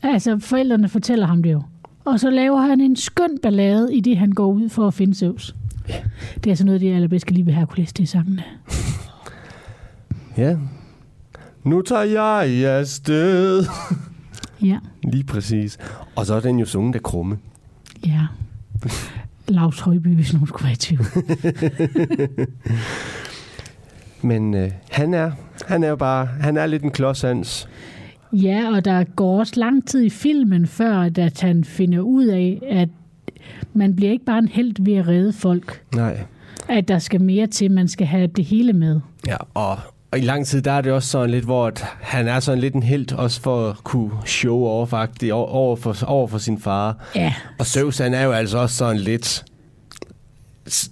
altså 0.02 0.38
forældrene 0.38 0.88
fortæller 0.88 1.26
ham 1.26 1.42
det 1.42 1.52
jo. 1.52 1.62
Og 2.04 2.20
så 2.20 2.30
laver 2.30 2.60
han 2.60 2.80
en 2.80 2.96
skøn 2.96 3.38
ballade, 3.42 3.94
i 3.94 4.00
det 4.00 4.18
han 4.18 4.32
går 4.32 4.46
ud 4.46 4.68
for 4.68 4.86
at 4.86 4.94
finde 4.94 5.14
Zeus. 5.14 5.54
Det 6.34 6.46
er 6.46 6.50
altså 6.50 6.66
noget 6.66 6.80
det, 6.80 6.94
allerbedst 6.94 7.26
kan 7.26 7.34
lide 7.34 7.46
ved 7.46 7.52
Hercules, 7.52 7.92
det 7.92 8.02
er 8.02 8.06
sangene. 8.06 8.42
Ja. 10.36 10.56
Nu 11.64 11.82
tager 11.82 12.02
jeg 12.02 12.78
afsted. 12.78 13.64
Ja, 14.62 14.78
Lige 15.10 15.24
præcis. 15.24 15.78
Og 16.16 16.26
så 16.26 16.34
er 16.34 16.40
den 16.40 16.58
jo 16.58 16.64
sunget 16.64 16.94
af 16.94 17.02
Krumme. 17.02 17.38
ja. 18.06 18.20
Lars 19.48 19.80
Højby, 19.80 20.14
hvis 20.14 20.32
nogen 20.32 20.46
skulle 20.46 20.64
være 20.64 20.72
i 20.72 20.76
tvivl. 20.76 21.04
Men 24.22 24.54
øh, 24.54 24.70
han 24.90 25.14
er 25.14 25.30
han 25.66 25.84
er 25.84 25.88
jo 25.88 25.96
bare, 25.96 26.26
han 26.26 26.56
er 26.56 26.66
lidt 26.66 26.82
en 26.82 26.90
klodshands. 26.90 27.68
Ja, 28.32 28.70
og 28.74 28.84
der 28.84 29.04
går 29.04 29.38
også 29.38 29.52
lang 29.56 29.86
tid 29.86 30.02
i 30.02 30.10
filmen, 30.10 30.66
før 30.66 31.10
at 31.18 31.40
han 31.40 31.64
finder 31.64 32.00
ud 32.00 32.26
af, 32.26 32.62
at 32.70 32.88
man 33.74 33.96
bliver 33.96 34.12
ikke 34.12 34.24
bare 34.24 34.38
en 34.38 34.48
held 34.48 34.84
ved 34.84 34.94
at 34.94 35.08
redde 35.08 35.32
folk. 35.32 35.82
Nej. 35.94 36.20
At 36.68 36.88
der 36.88 36.98
skal 36.98 37.20
mere 37.20 37.46
til, 37.46 37.70
man 37.70 37.88
skal 37.88 38.06
have 38.06 38.26
det 38.26 38.44
hele 38.44 38.72
med. 38.72 39.00
Ja, 39.26 39.36
og, 39.54 39.78
og 40.14 40.20
i 40.20 40.22
lang 40.22 40.46
tid, 40.46 40.62
der 40.62 40.72
er 40.72 40.80
det 40.80 40.92
også 40.92 41.08
sådan 41.08 41.30
lidt, 41.30 41.44
hvor 41.44 41.66
at 41.66 41.84
han 42.00 42.28
er 42.28 42.40
sådan 42.40 42.58
lidt 42.58 42.74
en 42.74 42.82
held, 42.82 43.12
også 43.12 43.40
for 43.40 43.68
at 43.70 43.76
kunne 43.84 44.10
show 44.26 44.84
faktisk, 44.84 45.32
over, 45.32 45.76
for, 45.76 45.96
over 46.06 46.28
for 46.28 46.38
sin 46.38 46.58
far. 46.60 46.96
Ja, 47.14 47.34
Og 47.58 47.66
Zeus, 47.66 47.98
han 47.98 48.14
er 48.14 48.22
jo 48.24 48.32
altså 48.32 48.58
også 48.58 48.76
sådan 48.76 48.96
lidt 48.96 49.44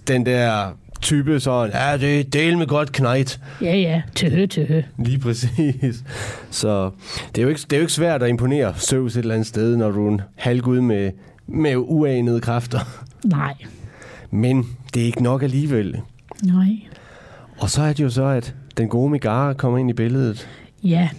den 0.07 0.25
der 0.25 0.67
type 1.01 1.39
sådan, 1.39 1.71
ja, 1.73 1.97
det 1.97 2.19
er 2.19 2.23
del 2.23 2.57
med 2.57 2.67
godt 2.67 2.91
knægt. 2.91 3.39
ja, 3.61 3.75
ja. 3.75 4.01
Tøhe, 4.15 4.47
tøhe. 4.47 4.85
Lige 4.99 5.19
præcis. 5.19 6.03
Så 6.51 6.91
det 7.35 7.37
er, 7.37 7.43
jo 7.43 7.49
ikke, 7.49 7.61
det 7.61 7.73
er 7.73 7.77
jo 7.77 7.81
ikke 7.81 7.93
svært 7.93 8.23
at 8.23 8.29
imponere 8.29 8.73
Zeus 8.77 9.15
et 9.15 9.19
eller 9.19 9.33
andet 9.33 9.47
sted, 9.47 9.77
når 9.77 9.91
du 9.91 10.07
er 10.07 10.11
en 10.11 10.21
halvgud 10.35 10.81
med, 10.81 11.11
med 11.47 11.75
uanede 11.77 12.41
kræfter. 12.41 12.79
Nej, 13.23 13.53
Men 14.31 14.65
det 14.93 15.01
er 15.01 15.05
ikke 15.05 15.23
nok 15.23 15.43
alligevel. 15.43 16.01
nej. 16.43 16.75
Og 17.57 17.69
så 17.69 17.81
er 17.81 17.93
det 17.93 18.03
jo 18.03 18.09
så, 18.09 18.25
at 18.25 18.55
den 18.77 18.87
gode 18.89 19.09
Megara 19.09 19.53
kommer 19.53 19.77
ind 19.79 19.89
i 19.89 19.93
billedet. 19.93 20.47
Ja, 20.83 21.09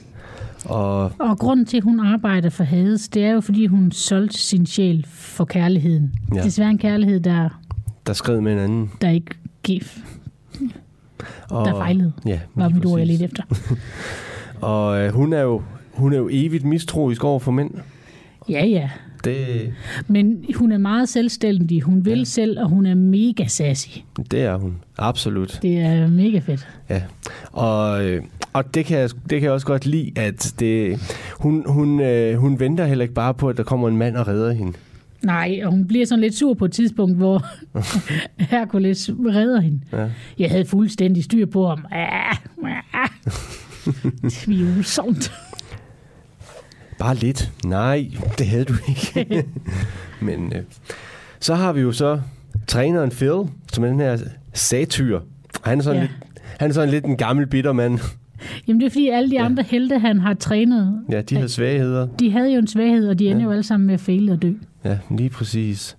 Og 0.64 1.12
og 1.18 1.38
grunden 1.38 1.66
til, 1.66 1.76
at 1.76 1.82
hun 1.82 2.00
arbejder 2.00 2.50
for 2.50 2.64
Hades, 2.64 3.08
det 3.08 3.24
er 3.24 3.30
jo, 3.30 3.40
fordi 3.40 3.66
hun 3.66 3.92
solgte 3.92 4.38
sin 4.38 4.66
sjæl 4.66 5.06
for 5.08 5.44
kærligheden. 5.44 6.14
Ja. 6.34 6.42
Desværre 6.42 6.70
en 6.70 6.78
kærlighed, 6.78 7.20
der, 7.20 7.48
der 8.06 8.12
skred 8.12 8.40
med 8.40 8.52
en 8.52 8.58
anden. 8.58 8.90
der 9.00 9.08
ikke 9.10 9.34
giver, 9.62 9.84
Og, 11.50 11.66
der 11.66 11.74
fejlede, 11.74 12.12
Ja, 12.26 12.40
var 12.54 12.68
mit 12.68 12.86
ord, 12.86 12.98
jeg 12.98 13.06
lidt 13.06 13.22
efter. 13.22 13.42
Og 14.60 15.00
øh, 15.00 15.12
hun, 15.12 15.32
er 15.32 15.40
jo, 15.40 15.62
hun 15.92 16.12
er 16.12 16.16
jo 16.16 16.28
evigt 16.32 16.64
mistroisk 16.64 17.24
over 17.24 17.38
for 17.38 17.52
mænd. 17.52 17.70
Ja, 18.48 18.64
ja. 18.66 18.90
Det, 19.24 19.72
Men 20.08 20.44
hun 20.54 20.72
er 20.72 20.78
meget 20.78 21.08
selvstændig. 21.08 21.82
Hun 21.82 22.04
vil 22.04 22.18
Ja. 22.18 22.24
selv, 22.24 22.60
og 22.60 22.68
hun 22.68 22.86
er 22.86 22.94
mega 22.94 23.46
sassy. 23.46 23.88
det 24.30 24.42
er 24.42 24.56
hun. 24.56 24.74
Absolut. 24.98 25.58
Det 25.62 25.78
er 25.78 26.06
mega 26.08 26.38
fedt. 26.38 26.68
Ja. 26.90 27.02
Og, 27.52 28.04
øh, 28.04 28.22
og 28.52 28.74
det, 28.74 28.84
kan 28.86 28.98
jeg, 28.98 29.10
det 29.10 29.30
kan 29.30 29.42
jeg 29.42 29.50
også 29.52 29.66
godt 29.66 29.86
lide, 29.86 30.12
at 30.16 30.54
det, 30.58 30.98
hun, 31.38 31.64
hun, 31.66 32.00
øh, 32.00 32.36
hun 32.38 32.60
venter 32.60 32.86
heller 32.86 33.02
ikke 33.02 33.14
bare 33.14 33.34
på, 33.34 33.48
at 33.48 33.56
der 33.56 33.62
kommer 33.62 33.88
en 33.88 33.96
mand 33.96 34.16
og 34.16 34.28
redder 34.28 34.52
hende. 34.52 34.72
Nej, 35.22 35.60
og 35.64 35.70
hun 35.70 35.86
bliver 35.86 36.06
sådan 36.06 36.20
lidt 36.20 36.34
sur 36.34 36.54
på 36.54 36.64
et 36.64 36.72
tidspunkt, 36.72 37.16
hvor 37.16 37.46
Hercules 38.50 39.10
redder 39.10 39.60
hende. 39.60 39.80
Ja. 39.92 40.06
Jeg 40.38 40.50
havde 40.50 40.64
fuldstændig 40.64 41.24
styr 41.24 41.46
på 41.46 41.68
ham. 41.68 41.84
Ah, 41.90 42.36
ah. 42.92 43.08
Tvivlsomt. 44.30 45.32
Bare 46.98 47.14
lidt. 47.14 47.52
Nej, 47.64 48.10
det 48.38 48.46
havde 48.46 48.64
du 48.64 48.74
ikke. 48.88 49.44
Men 50.20 50.52
øh, 50.56 50.62
så 51.40 51.54
har 51.54 51.72
vi 51.72 51.80
jo 51.80 51.92
så 51.92 52.20
træneren 52.66 53.10
Phil, 53.10 53.42
som 53.72 53.84
er 53.84 53.88
den 53.88 54.00
her 54.00 54.18
satyr. 54.52 55.20
Han 55.64 55.78
er 55.78 55.82
sådan, 55.82 55.96
ja. 56.02 56.02
Ja. 56.02 56.08
lidt, 56.08 56.44
han 56.60 56.70
er 56.70 56.74
sådan 56.74 56.88
lidt 56.90 57.04
en 57.04 57.16
gammel 57.16 57.46
bitter 57.46 57.72
mand. 57.72 57.98
Jamen 58.68 58.80
det 58.80 58.86
er 58.86 58.90
fordi 58.90 59.08
alle 59.08 59.30
de 59.30 59.34
Ja. 59.36 59.44
andre 59.44 59.62
helte, 59.62 59.98
han 59.98 60.18
har 60.20 60.34
trænet, 60.34 61.00
Ja, 61.10 61.20
de 61.20 61.36
har 61.36 61.46
svagheder. 61.46 62.06
de 62.06 62.30
havde 62.30 62.52
jo 62.52 62.58
en 62.58 62.66
svaghed, 62.66 63.08
og 63.08 63.18
de 63.18 63.26
ender 63.26 63.38
Ja. 63.38 63.44
jo 63.44 63.50
alle 63.50 63.62
sammen 63.62 63.86
med 63.86 63.94
at 63.94 64.00
fejle 64.00 64.32
og 64.32 64.42
dø. 64.42 64.52
Ja, 64.84 64.98
lige 65.10 65.30
præcis. 65.30 65.96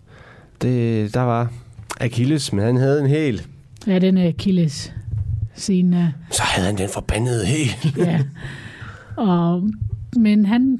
Det, 0.61 1.13
der 1.13 1.21
var 1.21 1.51
Achilles, 1.99 2.53
men 2.53 2.65
han 2.65 2.77
havde 2.77 3.01
en 3.01 3.07
hæl. 3.07 3.41
Ja, 3.87 3.99
den 3.99 4.17
er 4.17 4.27
Achilles 4.27 4.93
scene. 5.53 6.13
Så 6.31 6.41
havde 6.43 6.67
han 6.67 6.77
den 6.77 6.89
forbandede 6.93 7.45
hæl. 7.45 7.93
Ja. 7.97 8.19
Og, 9.17 9.69
men 10.17 10.45
han, 10.45 10.79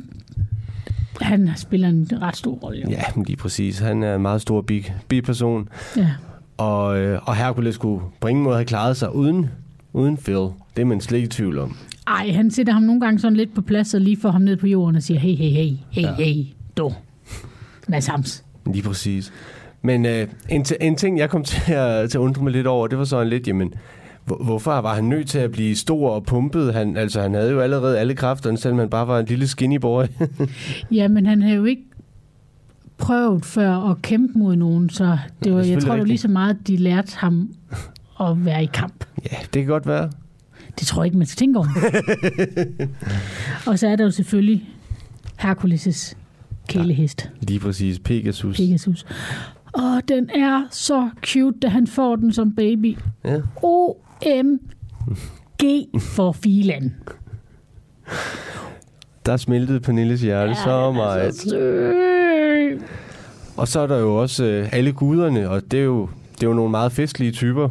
han 1.22 1.50
spiller 1.56 1.88
en 1.88 2.08
ret 2.22 2.36
stor 2.38 2.54
rolle. 2.56 2.82
jo. 2.82 2.90
Ja, 2.90 3.02
lige 3.26 3.38
præcis. 3.38 3.80
Han 3.80 4.04
er 4.04 4.16
en 4.16 4.22
meget 4.22 4.42
stor 4.42 4.62
big, 4.62 4.94
big 5.08 5.24
person. 5.24 5.70
ja. 5.98 6.10
Og, 6.58 7.00
øh, 7.00 7.20
og 7.26 7.36
Hercules 7.36 7.78
kunne 7.78 8.00
på 8.20 8.28
ingen 8.28 8.44
måde 8.44 8.56
have 8.56 8.66
klaret 8.66 8.98
sig 8.98 9.16
uden, 9.16 9.50
uden 9.94 10.18
Phil. 10.18 10.36
Det 10.36 10.82
er 10.82 10.86
man 10.86 11.02
slet 11.02 11.18
ikke 11.18 11.26
i 11.26 11.30
tvivl 11.30 11.58
om. 11.60 11.78
Ej, 12.08 12.32
han 12.32 12.52
sætter 12.52 12.74
ham 12.74 12.84
nogle 12.84 13.02
gange 13.02 13.20
sådan 13.20 13.38
lidt 13.38 13.54
på 13.56 13.62
plads 13.62 13.94
og 13.94 14.02
lige 14.02 14.18
får 14.18 14.32
ham 14.32 14.42
ned 14.42 14.58
på 14.58 14.68
jorden 14.68 14.96
og 14.96 15.04
siger, 15.04 15.20
hey, 15.20 15.36
hey, 15.36 15.50
hey, 15.50 15.72
hey, 15.92 16.02
Ja. 16.02 16.14
hey, 16.16 16.44
du. 16.78 16.94
Mads 17.88 18.08
Hams. 18.08 18.44
Lige 18.74 18.84
præcis. 18.84 19.34
Men 19.82 20.06
øh, 20.06 20.28
en, 20.50 20.66
en 20.82 20.96
ting, 20.96 21.18
jeg 21.18 21.30
kom 21.30 21.44
til 21.44 21.72
at, 21.74 22.10
til 22.10 22.18
at 22.18 22.22
undre 22.22 22.44
mig 22.44 22.52
lidt 22.52 22.68
over, 22.68 22.88
det 22.88 22.98
var 22.98 23.04
sådan 23.04 23.28
lidt, 23.30 23.48
jamen, 23.48 23.74
hvorfor 24.26 24.82
var 24.82 24.96
han 24.96 25.04
nødt 25.04 25.28
til 25.28 25.38
at 25.40 25.52
blive 25.52 25.76
stor 25.76 26.10
og 26.10 26.24
pumpet? 26.24 26.74
Han, 26.74 26.98
altså, 26.98 27.22
han 27.22 27.34
havde 27.34 27.52
jo 27.52 27.60
allerede 27.60 28.00
alle 28.00 28.16
kræfterne, 28.16 28.58
selvom 28.58 28.80
han 28.80 28.90
bare 28.90 29.08
var 29.08 29.20
en 29.20 29.26
lille 29.26 29.48
skinny 29.48 29.78
boy. 29.78 30.04
Ja, 30.92 31.08
men 31.08 31.26
han 31.26 31.42
havde 31.42 31.56
jo 31.56 31.66
ikke 31.66 31.84
prøvet 32.98 33.46
før 33.46 33.92
at 33.92 34.02
kæmpe 34.02 34.40
mod 34.40 34.56
nogen, 34.56 34.90
så 34.90 35.04
det 35.04 35.12
var, 35.14 35.18
selvfølgelig 35.64 35.72
jeg 35.74 35.82
tror, 35.84 35.92
det 35.92 36.00
var 36.00 36.06
lige 36.08 36.18
så 36.18 36.28
meget, 36.28 36.68
de 36.68 36.78
lærte 36.78 37.16
ham 37.18 37.50
at 38.22 38.46
være 38.46 38.64
i 38.64 38.70
kamp. 38.74 39.06
ja, 39.32 39.38
det 39.54 39.62
kan 39.62 39.66
godt 39.66 39.88
være. 39.88 40.10
Det 40.80 40.88
tror 40.88 41.02
jeg 41.04 41.06
ikke, 41.06 41.18
man 41.18 41.28
skal 41.28 41.38
tænke 41.38 41.60
over. 41.60 41.68
og 43.72 43.80
så 43.80 43.88
er 43.88 43.96
der 43.96 44.04
jo 44.04 44.12
selvfølgelig 44.12 44.70
Hercules' 45.42 46.14
kælehest, 46.68 47.30
Lige 47.42 47.60
præcis. 47.60 48.00
Pegasus. 48.00 48.58
Pegasus. 48.58 49.06
Og 49.74 50.02
den 50.08 50.30
er 50.30 50.64
så 50.72 51.10
cute, 51.26 51.60
da 51.60 51.68
han 51.68 51.88
får 51.88 52.16
den 52.16 52.34
som 52.34 52.56
baby. 52.56 52.98
Ja. 53.26 53.38
OMG 54.26 56.00
for 56.00 56.32
filan. 56.32 56.94
Der 59.26 59.38
smeltede 59.38 59.80
Pernilles 59.80 60.22
hjerte 60.22 60.50
ja, 60.52 60.64
så 60.64 60.70
er 60.70 60.92
meget. 60.92 61.36
så 61.36 61.50
sød. 61.50 62.80
Og 63.58 63.68
så 63.68 63.80
er 63.80 63.88
der 63.88 63.98
jo 64.00 64.16
også 64.16 64.46
øh, 64.46 64.70
alle 64.74 64.92
guderne, 64.92 65.50
og 65.50 65.62
det 65.72 65.80
er 65.80 65.84
jo, 65.84 66.10
det 66.36 66.44
er 66.44 66.48
jo 66.48 66.54
nogle 66.54 66.72
meget 66.72 66.92
festlige 66.92 67.32
typer. 67.32 67.70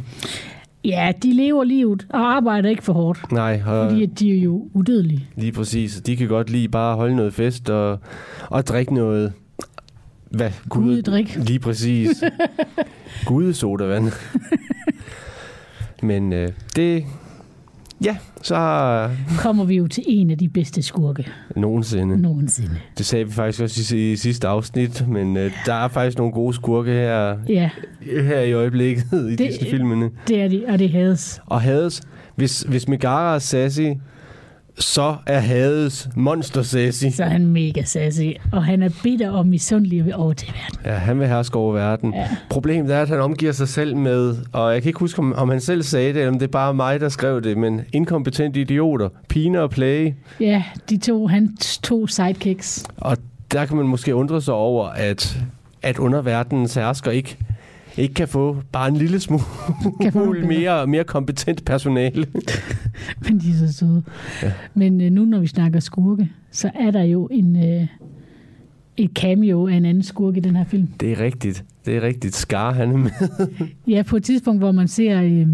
Ja, 0.84 1.12
de 1.22 1.32
lever 1.32 1.64
livet 1.64 2.06
og 2.10 2.34
arbejder 2.36 2.68
ikke 2.68 2.82
for 2.82 2.92
hårdt, 2.92 3.32
Nej, 3.32 3.62
og 3.66 3.90
fordi 3.90 4.02
at 4.02 4.18
de 4.18 4.30
er 4.38 4.40
jo 4.40 4.68
udødelige. 4.74 5.26
lige 5.36 5.52
præcis. 5.52 6.00
De 6.06 6.16
kan 6.16 6.28
godt 6.28 6.50
lide 6.50 6.68
bare 6.68 6.90
at 6.92 6.96
holde 6.96 7.16
noget 7.16 7.34
fest 7.34 7.70
og, 7.70 7.98
og 8.50 8.66
drikke 8.66 8.94
noget 8.94 9.32
Hvad? 10.30 10.50
Gudedrik. 10.68 11.36
Lige 11.36 11.58
præcis. 11.58 12.24
Gudesodavand. 13.26 14.12
Men 16.04 16.32
øh, 16.32 16.48
det... 16.76 17.04
Ja, 18.04 18.16
så 18.42 18.56
kommer 19.38 19.64
vi 19.64 19.76
jo 19.76 19.86
til 19.86 20.04
en 20.06 20.30
af 20.30 20.38
de 20.38 20.48
bedste 20.48 20.82
skurke 20.82 21.26
nogensinde. 21.56 22.22
nogensinde. 22.22 22.70
Det 22.98 23.06
sagde 23.06 23.24
vi 23.24 23.32
faktisk 23.32 23.62
også 23.62 23.96
i, 23.96 24.12
i 24.12 24.16
sidste 24.16 24.48
afsnit, 24.48 25.08
men 25.08 25.36
øh, 25.36 25.52
der 25.66 25.74
er 25.74 25.88
faktisk 25.88 26.18
nogle 26.18 26.32
gode 26.32 26.54
skurke 26.54 26.90
her, 26.92 27.36
Ja, 27.48 27.70
her 28.02 28.40
i 28.40 28.52
øjeblikket 28.52 29.04
i 29.12 29.16
Det- 29.16 29.38
Disney-filmene. 29.38 30.10
det 30.28 30.40
er 30.42 30.48
de, 30.48 30.64
og 30.68 30.78
det 30.78 30.90
hades. 30.90 31.40
Og 31.46 31.60
Hades, 31.60 32.02
hvis, 32.36 32.60
hvis 32.60 32.88
Megara 32.88 33.34
er 33.34 33.38
sassy, 33.38 33.80
så 34.78 35.16
er 35.26 35.38
Hades 35.38 36.08
monster 36.16 36.62
sassy. 36.62 37.04
Så 37.10 37.24
er 37.24 37.28
han 37.28 37.46
mega 37.46 37.82
sassy, 37.82 38.30
og 38.52 38.64
han 38.64 38.82
er 38.82 38.90
bitter 39.02 39.30
og 39.30 39.46
misundelig 39.46 40.16
over 40.16 40.32
til 40.32 40.48
verden. 40.48 40.78
Ja, 40.84 40.96
han 40.96 41.20
vil 41.20 41.28
herske 41.28 41.56
over 41.56 41.72
verden. 41.72 42.14
Ja. 42.14 42.28
Problemet 42.50 42.94
er, 42.94 43.02
at 43.02 43.08
han 43.08 43.20
omgiver 43.20 43.52
sig 43.52 43.68
selv 43.68 43.96
med, 43.96 44.36
og 44.52 44.72
jeg 44.72 44.82
kan 44.82 44.88
ikke 44.88 45.00
huske, 45.00 45.18
om, 45.18 45.32
om 45.32 45.48
han 45.48 45.60
selv 45.60 45.82
sagde 45.82 46.08
det, 46.08 46.16
eller 46.16 46.32
om 46.32 46.38
det 46.38 46.46
er 46.46 46.50
bare 46.52 46.74
mig, 46.74 47.00
der 47.00 47.08
skrev 47.08 47.42
det, 47.42 47.56
men 47.58 47.80
inkompetente 47.92 48.60
idioter, 48.60 49.08
pine 49.28 49.60
og 49.60 49.70
plage. 49.70 50.16
Ja, 50.40 50.64
de 50.90 50.96
to, 50.96 51.26
hans 51.26 51.78
to 51.78 52.06
sidekicks. 52.06 52.84
Og 52.96 53.16
der 53.52 53.66
kan 53.66 53.76
man 53.76 53.86
måske 53.86 54.14
undre 54.14 54.42
sig 54.42 54.54
over, 54.54 54.86
at, 54.86 55.38
at 55.82 55.98
underverdenens 55.98 56.74
hersker 56.74 57.10
ikke, 57.10 57.36
ikke 57.96 58.14
kan 58.14 58.28
få 58.28 58.56
bare 58.72 58.88
en 58.88 58.96
lille 58.96 59.20
smule 59.20 59.42
Kan 60.02 60.12
mere, 60.48 60.86
mere 60.86 61.04
kompetent 61.04 61.64
personale. 61.64 62.26
Men 63.28 63.38
de 63.38 63.50
er 63.50 63.66
så 63.66 63.72
søde. 63.72 64.02
Ja. 64.42 64.52
Men 64.74 65.00
øh, 65.00 65.10
nu, 65.10 65.24
når 65.24 65.38
vi 65.38 65.46
snakker 65.46 65.80
skurke, 65.80 66.28
så 66.50 66.70
er 66.74 66.90
der 66.90 67.02
jo 67.02 67.28
en, 67.30 67.56
øh, 67.56 67.86
et 68.96 69.10
cameo 69.14 69.68
af 69.68 69.74
en 69.74 69.84
anden 69.84 70.02
skurk 70.02 70.36
i 70.36 70.40
den 70.40 70.56
her 70.56 70.64
film. 70.64 70.86
Det 71.00 71.12
er 71.12 71.20
rigtigt. 71.20 71.64
Det 71.86 71.96
er 71.96 72.00
rigtigt. 72.02 72.34
Scar, 72.34 72.72
han 72.72 72.90
er 72.90 72.96
med. 72.96 73.10
Ja, 73.88 74.02
på 74.02 74.16
et 74.16 74.24
tidspunkt, 74.24 74.60
hvor 74.60 74.72
man 74.72 74.88
ser 74.88 75.22
øh, 75.22 75.46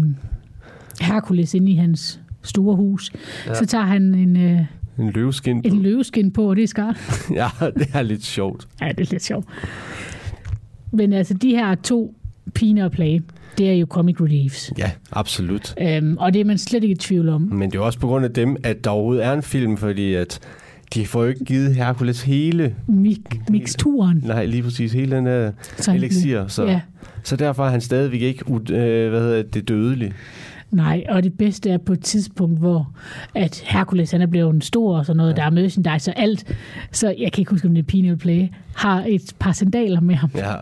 Hercules 1.01 1.53
inde 1.53 1.71
i 1.71 1.75
hans 1.75 2.19
store 2.43 2.75
hus, 2.75 3.11
Ja. 3.47 3.53
så 3.53 3.65
tager 3.65 3.85
han 3.85 4.01
en, 4.15 4.37
øh, 4.37 4.59
En 4.99 5.09
løveskin. 5.09 5.61
en 5.65 5.81
løveskin 5.81 6.31
på, 6.31 6.49
og 6.49 6.55
det 6.55 6.63
er 6.63 6.67
skarpt. 6.67 7.29
Ja, 7.33 7.47
det 7.79 7.87
er 7.93 8.01
lidt 8.01 8.25
sjovt. 8.25 8.67
Ja, 8.81 8.87
det 8.87 9.07
er 9.07 9.11
lidt 9.11 9.23
sjovt. 9.23 9.45
Men 10.91 11.13
altså, 11.13 11.33
de 11.33 11.49
her 11.49 11.75
to 11.75 12.15
pine 12.53 12.85
og 12.85 12.91
plage, 12.91 13.21
det 13.57 13.69
er 13.69 13.73
jo 13.73 13.85
comic 13.89 14.21
reliefs. 14.21 14.71
Ja, 14.77 14.91
absolut. 15.11 15.73
Øhm, 15.81 16.17
og 16.19 16.33
det 16.33 16.39
er 16.41 16.45
man 16.45 16.57
slet 16.57 16.83
ikke 16.83 16.93
i 16.93 16.97
tvivl 16.97 17.29
om. 17.29 17.41
Men 17.41 17.71
det 17.71 17.77
er 17.77 17.81
også 17.81 17.99
på 17.99 18.07
grund 18.07 18.25
af 18.25 18.31
dem, 18.31 18.57
at 18.63 18.83
der 18.83 18.89
overhovedet 18.89 19.25
er 19.25 19.33
en 19.33 19.43
film, 19.43 19.77
fordi 19.77 20.13
at 20.13 20.39
de 20.93 21.05
får 21.05 21.23
jo 21.23 21.29
ikke 21.29 21.45
givet 21.45 21.75
Hercules 21.75 22.21
hele, 22.21 22.75
Mik- 22.87 23.41
mixturen. 23.49 24.23
nej, 24.25 24.45
lige 24.45 24.63
præcis 24.63 24.93
hele 24.93 25.15
den 25.15 25.25
her 25.25 25.51
Så 25.77 25.91
han 25.91 25.97
elixir, 25.99 26.47
så, 26.47 26.65
Ja, 26.65 26.81
så 27.23 27.35
derfor 27.35 27.65
er 27.65 27.69
han 27.69 27.81
stadigvæk 27.81 28.21
ikke 28.21 28.43
øh, 28.71 29.09
hvad 29.09 29.19
hedder 29.21 29.43
det, 29.43 29.67
dødelig. 29.67 30.11
nej, 30.71 31.03
og 31.09 31.23
det 31.23 31.33
bedste 31.33 31.69
er 31.69 31.77
på 31.77 31.93
et 31.93 32.01
tidspunkt, 32.01 32.59
hvor 32.59 32.91
at 33.35 33.63
Hercules 33.65 34.11
han 34.11 34.21
er 34.21 34.25
blevet 34.25 34.63
stor 34.63 34.97
og 34.97 35.05
sådan 35.05 35.17
noget, 35.17 35.31
ja. 35.31 35.35
der 35.35 35.43
er 35.43 35.49
merchandise 35.49 36.11
og 36.11 36.19
alt, 36.21 36.55
så 36.91 37.07
jeg 37.19 37.31
kan 37.31 37.41
ikke 37.41 37.51
huske, 37.51 37.67
om 37.67 37.73
det 37.75 37.81
er 37.81 37.85
eller 37.87 38.17
Play, 38.17 38.47
har 38.75 39.05
et 39.07 39.33
par 39.39 39.51
sandaler 39.51 39.99
med 40.01 40.15
ham. 40.15 40.29
Ja, 40.35 40.53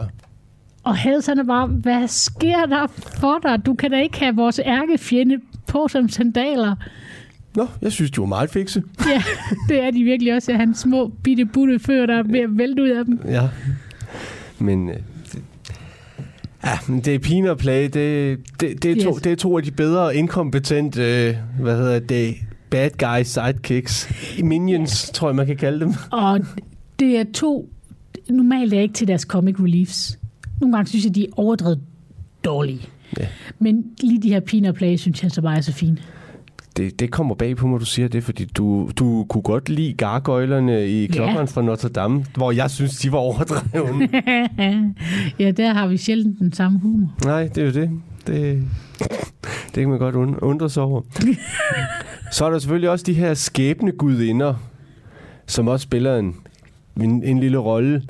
Og 0.83 0.97
Hades 0.97 1.25
han 1.25 1.39
er 1.39 1.43
bare, 1.43 1.67
hvad 1.67 2.07
sker 2.07 2.65
der 2.65 2.87
for 3.19 3.39
dig? 3.43 3.65
Du 3.65 3.73
kan 3.73 3.91
da 3.91 4.01
ikke 4.01 4.19
have 4.19 4.35
vores 4.35 4.59
ærkefjende 4.65 5.37
på 5.67 5.87
som 5.87 6.09
sandaler. 6.09 6.75
Nå, 7.55 7.67
jeg 7.81 7.91
synes, 7.91 8.11
du 8.11 8.21
var 8.21 8.27
meget 8.27 8.49
fikse. 8.49 8.83
Ja, 9.09 9.23
det 9.69 9.83
er 9.83 9.91
de 9.91 10.03
virkelig 10.03 10.35
også. 10.35 10.53
Hans 10.53 10.77
små 10.79 11.11
bitte 11.23 11.45
butte 11.45 11.79
før, 11.79 12.05
der 12.05 12.15
er 12.19 12.23
ved 12.23 12.39
at 12.39 12.49
vælte 12.57 12.83
ud 12.83 12.89
af 12.89 13.05
dem. 13.05 13.19
Ja. 13.27 13.49
Men 14.59 14.89
øh, 14.89 14.95
det, 15.33 15.41
ja, 16.65 16.77
men 16.87 16.99
det 17.01 17.15
er 17.15 17.19
pine 17.19 17.51
og 17.51 17.57
plage. 17.57 17.87
Det, 17.87 18.39
det, 18.61 18.83
det, 18.83 18.91
er 18.91 19.03
to, 19.03 19.15
Yes. 19.15 19.21
det 19.21 19.31
er 19.31 19.35
to 19.35 19.57
af 19.57 19.63
de 19.63 19.71
bedre 19.71 20.15
inkompetente, 20.15 21.27
øh, 21.27 21.35
hvad 21.59 21.77
hedder 21.77 21.99
det, 21.99 22.35
bad 22.69 22.89
guy 22.99 23.23
sidekicks. 23.23 24.09
Minions, 24.43 25.09
tror 25.09 25.29
jeg, 25.29 25.35
man 25.35 25.45
kan 25.45 25.57
kalde 25.57 25.79
dem. 25.79 25.93
Og 26.11 26.39
det 26.99 27.17
er 27.19 27.23
to, 27.33 27.69
normalt 28.29 28.73
er 28.73 28.77
jeg 28.77 28.83
ikke 28.83 28.93
til 28.95 29.07
deres 29.07 29.21
comic 29.21 29.55
reliefs. 29.59 30.18
Nogle 30.61 30.75
gange 30.75 30.89
synes 30.89 31.05
jeg, 31.05 31.15
de 31.15 31.23
er 31.23 31.27
overdrevet 31.37 31.79
dårlige. 32.43 32.81
Ja. 33.19 33.27
Men 33.59 33.83
lige 34.01 34.21
de 34.21 34.29
her 34.29 34.39
pine 34.39 34.69
og 34.69 34.75
plage, 34.75 34.97
synes 34.97 35.23
jeg 35.23 35.31
så 35.31 35.41
bare 35.41 35.57
er 35.57 35.61
så 35.61 35.73
fine. 35.73 35.97
Det, 36.77 36.99
det 36.99 37.11
kommer 37.11 37.35
bag 37.35 37.55
på 37.57 37.67
mig, 37.67 37.79
du 37.79 37.85
siger 37.85 38.07
det, 38.07 38.23
fordi 38.23 38.45
du, 38.45 38.89
du 38.99 39.25
kunne 39.29 39.41
godt 39.41 39.69
lide 39.69 39.93
gargoylerne 39.93 40.87
i 40.87 41.07
klokkeren 41.07 41.47
fra 41.47 41.61
Notre 41.61 41.89
Dame, 41.89 42.25
hvor 42.35 42.51
jeg 42.51 42.71
synes, 42.71 42.97
de 42.97 43.11
var 43.11 43.17
overdrevne. 43.17 44.09
ja, 45.39 45.51
der 45.51 45.73
har 45.73 45.87
vi 45.87 45.97
sjældent 45.97 46.39
den 46.39 46.53
samme 46.53 46.79
humor. 46.79 47.15
Nej, 47.25 47.47
det 47.47 47.57
er 47.57 47.65
jo 47.65 47.71
det. 47.71 47.89
Det, 48.27 48.63
det 49.65 49.73
kan 49.75 49.89
man 49.89 49.99
godt 49.99 50.15
und- 50.15 50.39
undre 50.41 50.69
sig 50.69 50.83
over. 50.83 51.01
Så 52.31 52.45
er 52.45 52.49
der 52.49 52.59
selvfølgelig 52.59 52.89
også 52.89 53.03
de 53.07 53.13
her 53.13 53.33
skæbnegudinder, 53.33 54.53
som 55.47 55.67
også 55.67 55.83
spiller 55.83 56.17
en, 56.17 56.35
en, 57.01 57.23
en 57.23 57.39
lille 57.39 57.57
rolle. 57.57 58.03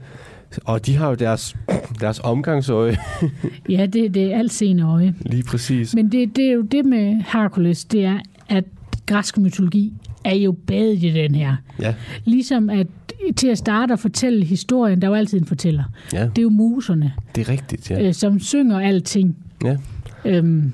Og 0.65 0.85
de 0.85 0.95
har 0.95 1.09
jo 1.09 1.15
deres, 1.15 1.55
deres 1.99 2.19
omgangsøje, 2.19 2.97
Ja, 3.69 3.85
det, 3.85 4.13
det 4.13 4.33
er 4.33 4.37
alt 4.39 4.53
seende 4.53 4.83
øje. 4.83 5.13
lige 5.21 5.43
præcis. 5.43 5.95
Men 5.95 6.11
det, 6.11 6.35
det 6.35 6.45
er 6.45 6.51
jo 6.53 6.61
det 6.61 6.85
med 6.85 7.15
Hercules, 7.33 7.85
det 7.85 8.05
er, 8.05 8.19
at 8.49 8.63
græsk 9.05 9.37
mytologi 9.37 9.93
er 10.25 10.35
jo 10.35 10.51
badet 10.51 11.03
i 11.03 11.09
den 11.13 11.35
her. 11.35 11.55
Ja, 11.81 11.93
Ligesom 12.25 12.69
at 12.69 12.87
til 13.35 13.47
at 13.47 13.57
starte 13.57 13.93
at 13.93 13.99
fortælle 13.99 14.45
historien, 14.45 15.01
der 15.01 15.07
er 15.07 15.11
jo 15.11 15.15
altid 15.15 15.39
en 15.39 15.45
fortæller. 15.45 15.83
ja, 16.13 16.23
Det 16.25 16.37
er 16.37 16.41
jo 16.41 16.49
muserne, 16.49 17.13
det 17.35 17.47
er 17.47 17.51
rigtigt, 17.51 17.89
ja. 17.91 18.07
øh, 18.07 18.13
som 18.13 18.39
synger 18.39 18.79
alting. 18.79 19.37
ja. 19.63 19.77
Øhm, 20.25 20.73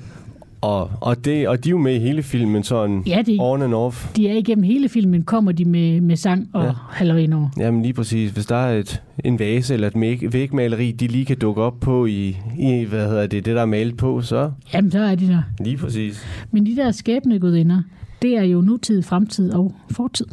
Og, 0.60 0.90
og, 1.00 1.24
det, 1.24 1.48
og 1.48 1.64
de 1.64 1.68
er 1.68 1.70
jo 1.70 1.78
med 1.78 1.94
i 1.94 1.98
hele 1.98 2.22
filmen, 2.22 2.62
sådan 2.62 3.02
ja, 3.06 3.22
det, 3.26 3.36
on 3.40 3.62
and 3.62 3.74
off. 3.74 4.12
de 4.16 4.28
er 4.28 4.36
igennem 4.38 4.62
hele 4.62 4.88
filmen, 4.88 5.22
kommer 5.22 5.52
de 5.52 5.64
med, 5.64 6.00
med 6.00 6.16
sang 6.16 6.48
og 6.52 6.62
Ja. 6.62 6.66
ja. 6.68 6.72
halløj 6.90 7.26
over. 7.34 7.48
Jamen 7.58 7.82
lige 7.82 7.92
præcis. 7.94 8.30
Hvis 8.30 8.46
der 8.46 8.56
er 8.56 8.78
et, 8.78 9.02
en 9.24 9.38
vase 9.38 9.74
eller 9.74 9.88
et 9.88 10.32
vægmaleri, 10.32 10.92
de 10.92 11.06
lige 11.06 11.24
kan 11.24 11.38
dukke 11.38 11.62
op 11.62 11.80
på 11.80 12.06
i, 12.06 12.36
i 12.58 12.84
hvad 12.84 13.08
hedder 13.08 13.26
det, 13.26 13.44
det 13.44 13.56
der 13.56 13.62
er 13.62 13.66
malet 13.66 13.96
på, 13.96 14.20
så 14.22 14.50
Jamen, 14.74 14.90
så 14.90 14.98
er 15.00 15.14
de 15.14 15.28
der. 15.28 15.42
lige 15.60 15.76
præcis. 15.76 16.26
Men 16.50 16.66
de 16.66 16.76
der 16.76 16.90
skæbnegudinder, 16.90 17.82
det 18.22 18.36
er 18.38 18.42
jo 18.42 18.60
nutid, 18.60 19.02
fremtid 19.02 19.52
og 19.52 19.74
fortid. 19.90 20.26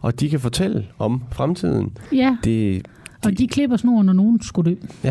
Og 0.00 0.20
de 0.20 0.28
kan 0.30 0.40
fortælle 0.40 0.84
om 0.98 1.22
fremtiden. 1.32 1.92
Ja, 2.12 2.36
Det, 2.44 2.82
og 3.24 3.38
de 3.38 3.46
klipper 3.48 3.76
snoren, 3.76 4.06
når 4.06 4.12
nogen 4.12 4.42
skulle 4.42 4.70
dø. 4.70 5.10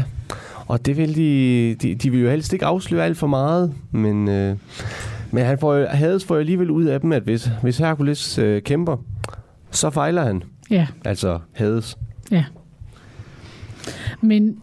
Og 0.72 0.86
det 0.86 0.98
vil 0.98 1.16
de, 1.16 1.76
de, 1.82 1.96
de 1.96 2.10
vil 2.10 2.22
jo 2.22 2.30
helst 2.30 2.54
ikke 2.54 2.66
afsløre 2.66 3.06
alt 3.06 3.18
for 3.18 3.28
meget, 3.28 3.74
men, 3.92 4.30
øh, 4.30 4.56
men 5.32 5.46
han 5.46 5.58
får, 5.60 5.86
Hades 5.86 6.26
får 6.26 6.36
jo 6.36 6.40
alligevel 6.40 6.70
ud 6.70 6.84
af 6.86 7.00
dem, 7.02 7.12
at 7.12 7.24
hvis, 7.24 7.50
hvis 7.62 7.78
Hercules 7.78 8.38
øh, 8.38 8.62
kæmper, 8.62 8.98
så 9.72 9.90
fejler 9.90 10.24
han. 10.24 10.44
Ja, 10.70 10.88
Altså 11.06 11.40
Hades. 11.54 11.98
men 14.22 14.58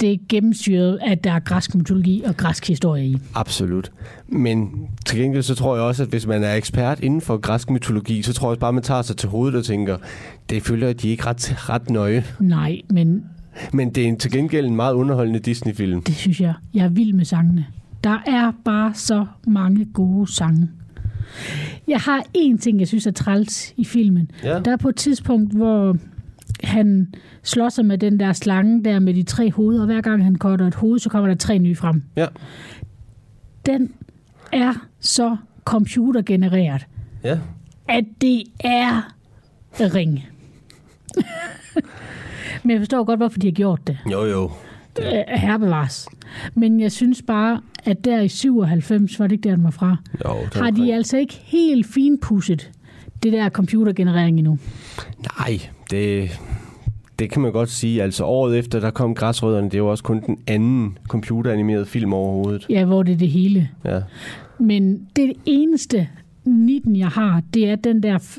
det 0.00 0.12
er 0.12 0.16
gennemsyret, 0.28 0.98
at 1.06 1.24
der 1.24 1.32
er 1.32 1.40
græsk 1.40 1.74
mytologi 1.74 2.22
og 2.26 2.36
græsk 2.36 2.68
historie 2.68 3.06
i. 3.06 3.18
Absolut. 3.34 3.92
Men 4.28 4.88
til 5.06 5.18
gengæld 5.18 5.42
så 5.42 5.54
tror 5.54 5.76
jeg 5.76 5.84
også, 5.84 6.02
at 6.02 6.08
hvis 6.08 6.26
man 6.26 6.44
er 6.44 6.54
ekspert 6.54 7.00
inden 7.00 7.20
for 7.20 7.36
græsk 7.36 7.70
mytologi, 7.70 8.22
så 8.22 8.32
tror 8.32 8.46
jeg 8.48 8.50
også 8.50 8.60
bare, 8.60 8.68
at 8.68 8.74
man 8.74 8.82
tager 8.82 9.02
sig 9.02 9.16
til 9.16 9.28
hovedet 9.28 9.58
og 9.58 9.64
tænker, 9.64 9.96
det 10.50 10.62
følger 10.62 10.92
de 10.92 11.08
ikke 11.08 11.26
ret, 11.26 11.68
ret 11.70 11.90
nøje. 11.90 12.24
Nej, 12.40 12.80
men 12.90 13.24
Men 13.72 13.90
det 13.90 14.04
er 14.04 14.08
en, 14.08 14.18
til 14.18 14.30
gengæld 14.30 14.66
en 14.66 14.76
meget 14.76 14.94
underholdende 14.94 15.38
Disney-film. 15.40 16.02
det 16.02 16.14
synes 16.14 16.40
jeg, 16.40 16.54
jeg 16.74 16.84
er 16.84 16.88
vild 16.88 17.12
med 17.12 17.24
sangene. 17.24 17.66
Der 18.04 18.18
er 18.26 18.52
bare 18.64 18.94
så 18.94 19.26
mange 19.46 19.84
gode 19.84 20.32
sange. 20.34 20.68
Jeg 21.88 21.98
har 22.00 22.22
en 22.34 22.58
ting, 22.58 22.80
jeg 22.80 22.88
synes 22.88 23.06
er 23.06 23.10
træls 23.10 23.74
i 23.76 23.84
filmen. 23.84 24.30
Ja. 24.44 24.58
Der 24.60 24.72
er 24.72 24.76
på 24.76 24.88
et 24.88 24.96
tidspunkt, 24.96 25.52
hvor 25.56 25.96
han 26.64 27.14
slår 27.42 27.68
sig 27.68 27.86
med 27.86 27.98
den 27.98 28.20
der 28.20 28.32
slange 28.32 28.84
der 28.84 28.98
med 28.98 29.14
de 29.14 29.22
tre 29.22 29.50
hoveder, 29.52 29.80
og 29.80 29.86
hver 29.86 30.00
gang 30.00 30.24
han 30.24 30.36
cutter 30.36 30.66
et 30.66 30.74
hoved, 30.74 30.98
så 30.98 31.08
kommer 31.10 31.28
der 31.28 31.34
tre 31.34 31.58
nye 31.58 31.74
frem. 31.74 32.02
Ja. 32.16 32.26
Den 33.66 33.92
er 34.52 34.86
så 35.00 35.36
computergenereret, 35.64 36.86
Ja. 37.24 37.38
at 37.88 38.04
det 38.20 38.42
er 38.60 39.10
ring. 39.80 40.24
Men 42.62 42.70
jeg 42.70 42.80
forstår 42.80 43.04
godt, 43.04 43.18
hvorfor 43.18 43.38
de 43.38 43.46
har 43.46 43.52
gjort 43.52 43.86
det. 43.86 43.98
Jo, 44.12 44.24
jo. 44.24 44.50
Øh, 45.00 45.38
Herbevares. 45.38 46.08
Men 46.54 46.80
jeg 46.80 46.92
synes 46.92 47.22
bare, 47.22 47.60
at 47.84 48.04
der 48.04 48.20
i 48.20 48.28
97, 48.28 49.20
var 49.20 49.26
det 49.26 49.32
ikke 49.32 49.48
der, 49.48 49.54
den 49.54 49.64
var 49.64 49.70
fra, 49.70 49.96
jo 50.24 50.30
er 50.30 50.48
har 50.54 50.62
de 50.62 50.68
omkring. 50.68 50.92
altså 50.92 51.16
ikke 51.16 51.40
helt 51.44 51.86
finpudset 51.86 52.70
det 53.22 53.32
der 53.32 53.48
computergenerering 53.48 54.38
endnu. 54.38 54.58
Nej, 55.38 55.60
det, 55.90 56.30
det 57.18 57.30
kan 57.30 57.42
man 57.42 57.52
godt 57.52 57.70
sige. 57.70 58.02
Altså 58.02 58.24
året 58.24 58.58
efter, 58.58 58.80
der 58.80 58.90
kom 58.90 59.14
Græsrødderne, 59.14 59.66
det 59.66 59.74
er 59.74 59.78
jo 59.78 59.88
også 59.90 60.04
kun 60.04 60.22
den 60.26 60.38
anden 60.46 60.98
computeranimerede 61.08 61.86
film 61.86 62.12
overhovedet. 62.12 62.66
Ja, 62.70 62.84
hvor 62.84 63.02
det 63.02 63.12
er 63.12 63.18
det 63.18 63.28
hele. 63.28 63.68
Ja. 63.84 64.00
Men 64.58 65.06
det 65.16 65.32
eneste 65.46 66.08
19, 66.44 66.96
jeg 66.96 67.08
har, 67.08 67.42
det 67.54 67.68
er 67.70 67.76
den 67.76 68.02
der 68.02 68.38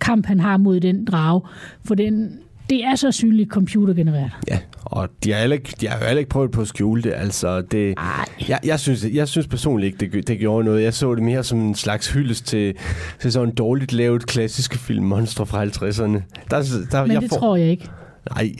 kamp, 0.00 0.26
han 0.26 0.40
har 0.40 0.56
mod 0.56 0.80
den 0.80 1.04
drage. 1.04 1.40
For 1.84 1.94
den, 1.94 2.38
det 2.72 2.84
er 2.84 2.94
så 2.94 3.12
synligt 3.12 3.50
computergenereret. 3.50 4.30
Ja, 4.50 4.58
og 4.84 5.08
de 5.24 5.32
har, 5.32 5.40
heller 5.40 5.54
ikke, 5.56 5.74
de 5.80 5.88
har 5.88 5.98
jo 5.98 6.04
heller 6.04 6.18
ikke 6.18 6.28
prøvet 6.30 6.50
på 6.50 6.60
at 6.60 6.66
skjule 6.68 7.02
det. 7.02 7.12
Altså, 7.16 7.60
det 7.60 7.94
Ej. 7.98 8.04
jeg, 8.48 8.58
jeg, 8.64 8.80
synes, 8.80 9.06
jeg 9.12 9.28
synes 9.28 9.46
personligt 9.46 10.02
ikke, 10.02 10.16
det, 10.16 10.28
det 10.28 10.38
gjorde 10.38 10.64
noget. 10.64 10.82
Jeg 10.82 10.94
så 10.94 11.14
det 11.14 11.22
mere 11.22 11.44
som 11.44 11.60
en 11.60 11.74
slags 11.74 12.12
hyldest 12.12 12.46
til, 12.46 12.74
til 13.20 13.32
sådan 13.32 13.48
en 13.48 13.54
dårligt 13.54 13.92
lavet 13.92 14.26
klassiske 14.26 14.78
film, 14.78 15.04
Monstre 15.04 15.46
fra 15.46 15.64
50'erne. 15.64 16.20
Der, 16.50 16.86
der, 16.90 17.02
Men 17.02 17.12
jeg 17.12 17.22
det 17.22 17.30
tror 17.30 17.56
jeg 17.56 17.70
ikke. 17.70 17.88
Nej, 18.30 18.52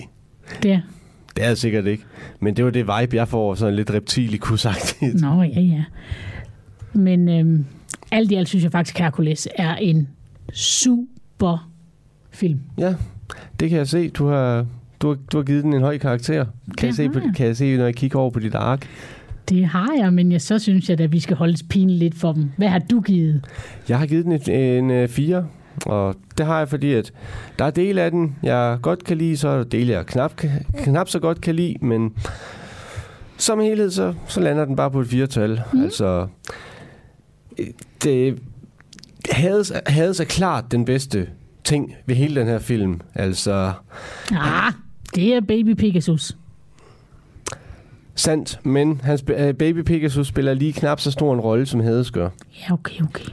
Det 0.63 0.73
er. 0.73 0.81
det 1.37 1.45
er 1.45 1.49
jeg 1.49 1.59
sikkert 1.59 1.87
ikke. 1.87 2.05
Men 2.41 2.57
det 2.57 2.65
var 2.65 2.71
det 2.71 2.87
vibe, 2.87 3.17
jeg 3.17 3.29
får, 3.29 3.55
sådan 3.55 3.75
lidt 3.77 3.91
reptilikusagtigt. 3.91 5.21
Nå, 5.21 5.43
ja, 5.43 5.61
ja. 5.61 5.85
Men 6.93 7.29
øhm, 7.29 7.65
alt 8.11 8.31
i 8.33 8.35
alt 8.35 8.49
synes 8.49 8.63
jeg 8.65 8.73
faktisk, 8.73 8.99
Hercules 8.99 9.49
er 9.57 9.75
en 9.75 10.09
super 10.53 11.71
film. 12.31 12.61
Ja, 12.79 12.95
det 13.61 13.69
kan 13.71 13.79
jeg 13.79 13.89
se. 13.89 14.09
Du 14.09 14.27
har, 14.27 14.67
du 15.03 15.09
har, 15.09 15.17
du 15.33 15.37
har 15.37 15.45
givet 15.45 15.65
den 15.65 15.73
en 15.75 15.83
høj 15.83 15.99
karakter. 15.99 16.45
Kan, 16.79 16.87
jeg 16.87 16.89
Det 16.89 16.97
se, 16.97 17.03
har 17.07 17.13
på, 17.13 17.19
jeg. 17.19 17.33
kan 17.37 17.47
jeg 17.47 17.57
se, 17.57 17.77
når 17.77 17.85
jeg 17.85 17.95
kigger 17.95 18.19
over 18.19 18.31
på 18.31 18.39
dit 18.39 18.55
ark? 18.55 18.89
Det 19.49 19.67
har 19.67 19.93
jeg, 20.01 20.13
men 20.13 20.33
jeg, 20.33 20.41
så 20.43 20.59
synes 20.59 20.89
jeg, 20.91 21.01
at 21.01 21.13
vi 21.13 21.21
skal 21.21 21.37
holde 21.37 21.57
pinen 21.71 21.91
lidt 21.91 22.15
for 22.15 22.33
dem. 22.33 22.51
Hvad 22.57 22.69
har 22.69 22.79
du 22.79 23.01
givet? 23.01 23.45
Jeg 23.89 23.99
har 23.99 24.07
givet 24.07 24.25
den 24.25 24.33
en, 24.33 24.51
en, 24.51 24.91
en 24.91 25.09
4, 25.09 25.47
og 25.87 26.15
det 26.39 26.47
har 26.47 26.59
jeg, 26.59 26.69
fordi 26.69 26.93
at 26.93 27.13
der 27.59 27.65
er 27.65 27.71
dele 27.71 28.03
af 28.03 28.11
den, 28.11 28.37
jeg 28.43 28.79
godt 28.83 29.05
kan 29.05 29.19
lide, 29.19 29.37
så 29.37 29.49
er 29.49 29.57
der 29.57 29.65
dele, 29.65 29.93
jeg 29.93 30.07
knap, 30.07 30.33
knap 30.77 31.09
så 31.09 31.19
godt 31.19 31.41
kan 31.41 31.55
lide, 31.55 31.75
men 31.81 32.13
som 33.37 33.61
helhed, 33.61 33.91
så, 33.91 34.15
så 34.27 34.41
lander 34.41 34.65
den 34.65 34.77
bare 34.77 34.91
på 34.91 35.01
et 35.01 35.07
firetal. 35.09 35.61
Mm. 35.73 35.83
Altså, 35.83 36.27
øh, 37.59 37.67
det 38.05 38.39
Hades, 39.31 39.73
Hades 39.87 40.21
er 40.21 40.25
klart 40.25 40.73
den 40.73 40.85
bedste 40.85 41.29
ting 41.65 41.95
ved 42.07 42.15
hele 42.15 42.41
den 42.41 42.49
her 42.49 42.59
film. 42.59 43.01
Altså, 43.15 43.73
Ah, 44.33 44.73
det 45.15 45.35
er 45.35 45.41
Baby 45.41 45.75
Pegasus. 45.75 46.37
sandt, 48.15 48.61
men 48.63 49.01
hans 49.05 49.25
øh, 49.37 49.55
Baby 49.55 49.79
Pegasus 49.83 50.27
spiller 50.27 50.55
lige 50.55 50.73
knap 50.73 51.01
så 51.01 51.11
stor 51.11 51.35
en 51.35 51.41
rolle, 51.41 51.67
som 51.67 51.81
Hades 51.81 52.11
gør. 52.11 52.29
Ja, 52.69 52.73
okay, 52.73 53.03
okay. 53.03 53.25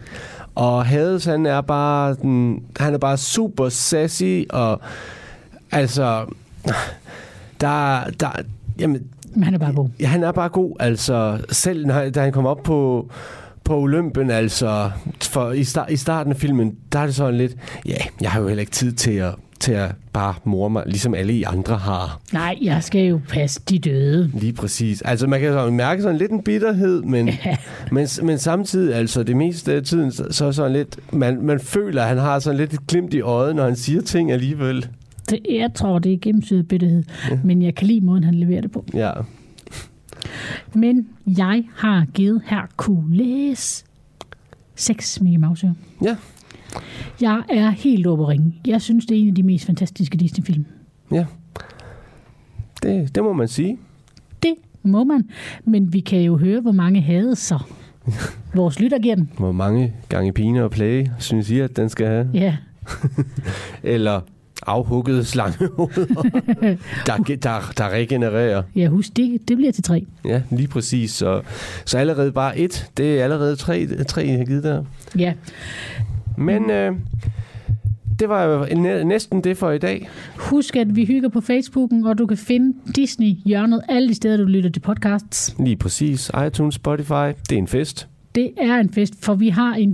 Og 0.56 0.86
Hades, 0.86 1.26
han 1.26 1.46
er 1.46 1.62
bare, 1.62 2.14
den, 2.16 2.64
han 2.80 2.94
er 2.94 2.98
bare 2.98 3.18
super 3.18 3.70
sassy, 3.70 4.42
og 4.50 4.82
altså, 5.72 6.26
der, 7.62 8.04
der, 8.20 8.30
jamen, 8.80 9.04
Men 9.36 9.44
han 9.44 9.54
er 9.54 9.58
bare 9.58 9.74
god. 9.74 9.90
ja, 10.00 10.06
han 10.08 10.24
er 10.24 10.32
bare 10.32 10.50
god, 10.50 10.76
altså, 10.80 11.40
selv 11.52 11.86
når, 11.86 12.10
da 12.10 12.22
han 12.22 12.32
kom 12.32 12.46
op 12.46 12.64
på, 12.64 13.10
på 13.70 13.80
Olympen, 13.80 14.32
altså, 14.32 14.92
for 15.22 15.52
i, 15.52 15.64
start, 15.64 15.92
i 15.92 15.98
starten 15.98 16.34
af 16.34 16.38
filmen, 16.38 16.76
der 16.92 17.00
er 17.00 17.06
det 17.06 17.16
sådan 17.16 17.38
lidt, 17.38 17.56
ja, 17.86 17.98
jeg 18.22 18.32
har 18.32 18.42
jo 18.42 18.48
heller 18.48 18.60
ikke 18.60 18.72
tid 18.72 18.92
til 18.92 19.12
at, 19.12 19.36
til 19.60 19.72
at 19.72 19.92
bare 20.14 20.34
morre 20.44 20.70
mig, 20.70 20.84
ligesom 20.86 21.14
alle 21.14 21.34
I 21.34 21.44
andre 21.44 21.78
har. 21.78 22.22
Nej, 22.34 22.58
jeg 22.62 22.84
skal 22.84 23.02
jo 23.02 23.20
passe 23.30 23.62
de 23.70 23.80
døde. 23.80 24.32
Lige 24.34 24.54
præcis. 24.54 25.02
Altså, 25.02 25.28
man 25.28 25.40
kan 25.40 25.54
sådan 25.54 25.74
mærke 25.74 26.02
sådan 26.02 26.18
lidt 26.18 26.32
en 26.32 26.44
bitterhed, 26.44 27.02
men, 27.02 27.30
men, 27.92 28.08
men 28.24 28.38
samtidig, 28.38 28.96
altså, 28.96 29.24
det 29.24 29.38
meste 29.38 29.74
af 29.74 29.84
tiden, 29.84 30.12
så, 30.12 30.26
så 30.32 30.46
er 30.46 30.52
sådan 30.52 30.74
lidt, 30.74 31.00
man, 31.14 31.42
man 31.42 31.60
føler, 31.60 32.02
at 32.02 32.08
han 32.08 32.18
har 32.18 32.40
sådan 32.40 32.58
lidt 32.58 32.74
et 32.74 32.88
glimt 32.88 33.14
i 33.14 33.22
øjet, 33.22 33.56
når 33.56 33.64
han 33.64 33.76
siger 33.76 34.02
ting 34.02 34.32
alligevel. 34.32 34.88
Det, 35.30 35.40
jeg 35.50 35.70
tror, 35.76 36.00
det 36.00 36.14
er 36.14 36.18
gennemsyret 36.22 36.68
bitterhed. 36.68 37.04
Men 37.44 37.62
jeg 37.62 37.76
kan 37.76 37.88
lide 37.88 38.06
måden, 38.06 38.24
han 38.24 38.34
leverer 38.36 38.62
det 38.62 38.72
på. 38.72 38.86
Ja. 38.94 39.12
Men 40.74 41.08
jeg 41.38 41.64
har 41.76 42.06
givet 42.14 42.42
Hercules 42.46 43.86
6 44.76 45.22
Mickey 45.22 45.40
Mouse. 45.40 45.74
Ja. 46.04 46.16
Jeg 47.22 47.44
er 47.50 47.70
helt 47.70 48.08
oppe 48.08 48.28
ringe. 48.28 48.56
Jeg 48.68 48.82
synes, 48.82 49.06
det 49.06 49.18
er 49.18 49.22
en 49.22 49.28
af 49.28 49.36
de 49.36 49.44
mest 49.44 49.66
fantastiske 49.66 50.18
Disney-film. 50.18 50.66
Ja. 51.12 51.26
Det, 52.84 53.16
det 53.16 53.24
må 53.24 53.34
man 53.34 53.48
sige. 53.48 53.78
Det 54.44 54.54
må 54.84 55.04
man. 55.04 55.30
Men 55.64 55.94
vi 55.94 56.00
kan 56.00 56.22
jo 56.22 56.38
høre, 56.38 56.62
hvor 56.62 56.72
mange 56.72 57.02
havde 57.02 57.36
så. 57.36 57.60
Vores 58.56 58.80
lytter 58.80 59.00
giver 59.00 59.16
den. 59.16 59.32
Hvor 59.38 59.52
mange 59.52 59.94
gange 60.10 60.34
pine 60.34 60.64
og 60.64 60.72
plage, 60.72 61.12
synes 61.20 61.50
I, 61.50 61.60
at 61.60 61.78
den 61.78 61.90
skal 61.90 62.08
have? 62.08 62.30
Ja. 62.34 62.58
Eller 63.84 64.22
afhuggede 64.70 65.26
slangehoveder, 65.26 66.22
der, 67.08 67.18
der, 67.44 67.72
der 67.78 67.90
regenererer. 67.90 68.64
Ja, 68.76 68.88
husk, 68.88 69.16
det, 69.18 69.48
det 69.48 69.58
bliver 69.58 69.72
til 69.72 69.84
tre. 69.84 70.06
Ja, 70.26 70.42
lige 70.52 70.68
præcis. 70.68 71.12
Så, 71.12 71.42
så 71.86 71.98
allerede 71.98 72.32
bare 72.32 72.58
et, 72.60 72.90
det 72.98 73.20
er 73.20 73.24
allerede 73.24 73.56
tre, 73.56 73.88
tre 74.08 74.22
jeg 74.28 74.38
har 74.38 74.46
givet 74.46 74.64
der. 74.64 74.84
Ja. 75.18 75.34
Men 76.38 76.70
øh, 76.72 76.92
det 78.20 78.30
var 78.30 78.44
jo 78.44 78.66
næ- 78.76 79.04
næsten 79.04 79.44
det 79.44 79.58
for 79.58 79.72
i 79.72 79.78
dag. 79.78 80.10
Husk, 80.38 80.76
at 80.76 80.96
vi 80.96 81.06
hygger 81.06 81.30
på 81.30 81.42
Facebooken, 81.42 82.06
og 82.06 82.18
du 82.18 82.26
kan 82.26 82.38
finde 82.38 82.74
Disney-hjørnet 82.96 83.82
alle 83.90 84.10
de 84.10 84.16
steder, 84.16 84.38
du 84.38 84.44
lytter 84.44 84.70
til 84.72 84.80
podcasts. 84.80 85.56
Lige 85.60 85.76
præcis. 85.78 86.32
iTunes, 86.48 86.76
Spotify, 86.76 87.32
det 87.50 87.52
er 87.52 87.58
en 87.58 87.68
fest. 87.68 88.08
Det 88.36 88.52
er 88.62 88.76
en 88.76 88.90
fest, 88.94 89.14
for 89.22 89.34
vi 89.34 89.50
har 89.50 89.74
en 89.74 89.94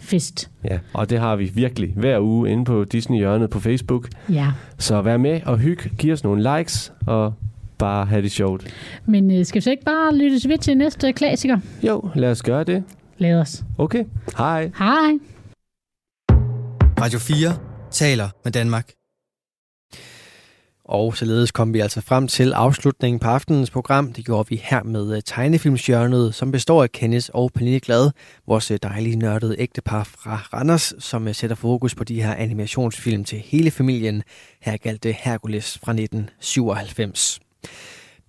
Disney-fest. 0.00 0.50
Ja, 0.64 0.78
og 0.92 1.10
det 1.10 1.18
har 1.18 1.36
vi 1.36 1.44
virkelig 1.54 1.92
hver 1.96 2.20
uge 2.20 2.50
inde 2.50 2.64
på 2.64 2.84
Disney-hjørnet 2.84 3.50
på 3.50 3.60
Facebook. 3.60 4.08
Ja. 4.28 4.52
Så 4.78 5.02
vær 5.02 5.16
med 5.16 5.40
og 5.46 5.58
hyg, 5.58 5.78
giv 5.98 6.12
os 6.12 6.24
nogle 6.24 6.58
likes, 6.58 6.92
og 7.06 7.34
bare 7.78 8.06
have 8.06 8.22
det 8.22 8.30
sjovt. 8.30 8.74
Men 9.06 9.30
øh, 9.30 9.44
skal 9.44 9.60
vi 9.60 9.62
så 9.62 9.70
ikke 9.70 9.84
bare 9.84 10.16
lytte 10.16 10.48
ved 10.48 10.58
til 10.58 10.76
næste 10.76 11.12
klassiker? 11.12 11.58
Jo, 11.82 12.10
lad 12.14 12.30
os 12.30 12.42
gøre 12.42 12.64
det. 12.64 12.84
Lad 13.18 13.40
os. 13.40 13.64
Okay, 13.78 14.04
hej. 14.38 14.70
Hej. 14.78 15.18
Radio 17.00 17.18
4 17.18 17.56
taler 17.90 18.28
med 18.44 18.52
Danmark. 18.52 18.97
Og 20.88 21.16
således 21.16 21.50
kom 21.50 21.74
vi 21.74 21.80
altså 21.80 22.00
frem 22.00 22.28
til 22.28 22.52
afslutningen 22.52 23.20
på 23.20 23.28
aftenens 23.28 23.70
program. 23.70 24.12
Det 24.12 24.24
gjorde 24.24 24.48
vi 24.48 24.60
her 24.64 24.82
med 24.82 25.16
øh, 25.16 25.22
tegnefilmsjørnet, 25.24 26.34
som 26.34 26.52
består 26.52 26.82
af 26.82 26.92
Kenneth 26.92 27.28
og 27.32 27.50
Pernille 27.54 27.80
Glad, 27.80 28.10
vores 28.46 28.70
øh, 28.70 28.78
dejlige 28.82 29.16
nørdede 29.16 29.56
ægtepar 29.58 30.04
fra 30.04 30.40
Randers, 30.52 30.94
som 30.98 31.28
øh, 31.28 31.34
sætter 31.34 31.56
fokus 31.56 31.94
på 31.94 32.04
de 32.04 32.22
her 32.22 32.34
animationsfilm 32.34 33.24
til 33.24 33.38
hele 33.38 33.70
familien. 33.70 34.22
Her 34.60 34.76
galt 34.76 35.02
det 35.02 35.14
Hercules 35.18 35.78
fra 35.84 35.92
1997. 35.92 37.40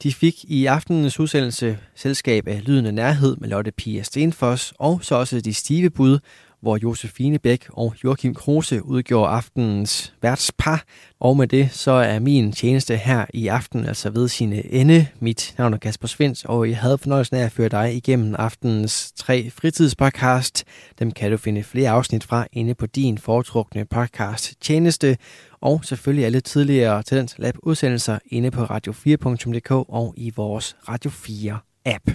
De 0.03 0.14
fik 0.14 0.43
i 0.43 0.66
aftenens 0.66 1.20
udsendelse 1.20 1.78
selskab 1.95 2.47
af 2.47 2.62
Lydende 2.66 2.91
Nærhed 2.91 3.36
med 3.38 3.49
Lotte 3.49 3.72
Pia 3.72 4.03
Stenfoss, 4.03 4.74
og 4.80 4.99
så 5.03 5.16
også 5.16 5.41
De 5.41 5.53
Stive 5.53 5.89
Bud, 5.89 6.20
hvor 6.62 6.78
Josefine 6.84 7.39
Bæk 7.39 7.66
og 7.70 7.93
Joachim 8.03 8.34
Kruse 8.34 8.86
udgjorde 8.86 9.30
aftenens 9.30 10.14
værtspar. 10.22 10.84
Og 11.20 11.38
med 11.38 11.47
det, 11.47 11.72
så 11.72 11.91
er 11.91 12.20
min 12.20 12.51
tjeneste 12.51 12.97
her 12.97 13.26
i 13.34 13.47
aften 13.47 13.86
altså 13.86 14.10
ved 14.10 14.28
sine 14.28 14.72
ende. 14.72 15.07
Mit 15.20 15.55
navn 15.57 15.74
er 15.74 15.78
Kasper 15.78 16.07
Svens, 16.07 16.45
og 16.45 16.70
jeg 16.70 16.78
havde 16.78 16.97
fornøjelsen 16.97 17.36
af 17.36 17.43
at 17.43 17.51
føre 17.51 17.70
dig 17.70 17.95
igennem 17.95 18.36
aftenens 18.39 19.12
tre 19.12 19.49
fritidspodcast. 19.49 20.64
Dem 20.99 21.12
kan 21.12 21.32
du 21.32 21.38
finde 21.38 21.64
flere 21.64 21.89
afsnit 21.89 22.24
fra 22.24 22.47
inde 22.51 22.76
på 22.76 22.86
din 22.86 23.18
foretrukne 23.18 23.86
podcast 23.86 24.53
tjeneste. 24.62 25.18
Og 25.62 25.86
selvfølgelig 25.86 26.26
alle 26.26 26.41
tidligere 26.41 27.03
Talent 27.03 27.36
Lab 27.38 27.55
udsendelser 27.64 28.20
inde 28.26 28.51
på 28.51 28.64
radio4.dk 28.64 29.72
og 29.72 30.14
i 30.18 30.32
vores 30.36 30.76
Radio 30.89 31.12
4 31.12 31.60
app. 31.86 32.12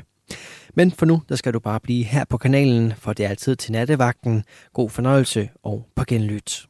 Men 0.74 0.90
for 0.90 1.06
nu, 1.06 1.22
der 1.28 1.36
skal 1.36 1.52
du 1.52 1.58
bare 1.58 1.80
blive 1.80 2.04
her 2.04 2.24
på 2.24 2.38
kanalen, 2.38 2.92
for 2.92 3.12
det 3.12 3.24
er 3.24 3.28
altid 3.28 3.56
til 3.56 3.72
nattevagten. 3.72 4.44
God 4.72 4.90
fornøjelse 4.90 5.48
og 5.62 5.86
på 5.96 6.04
genlyt. 6.08 6.66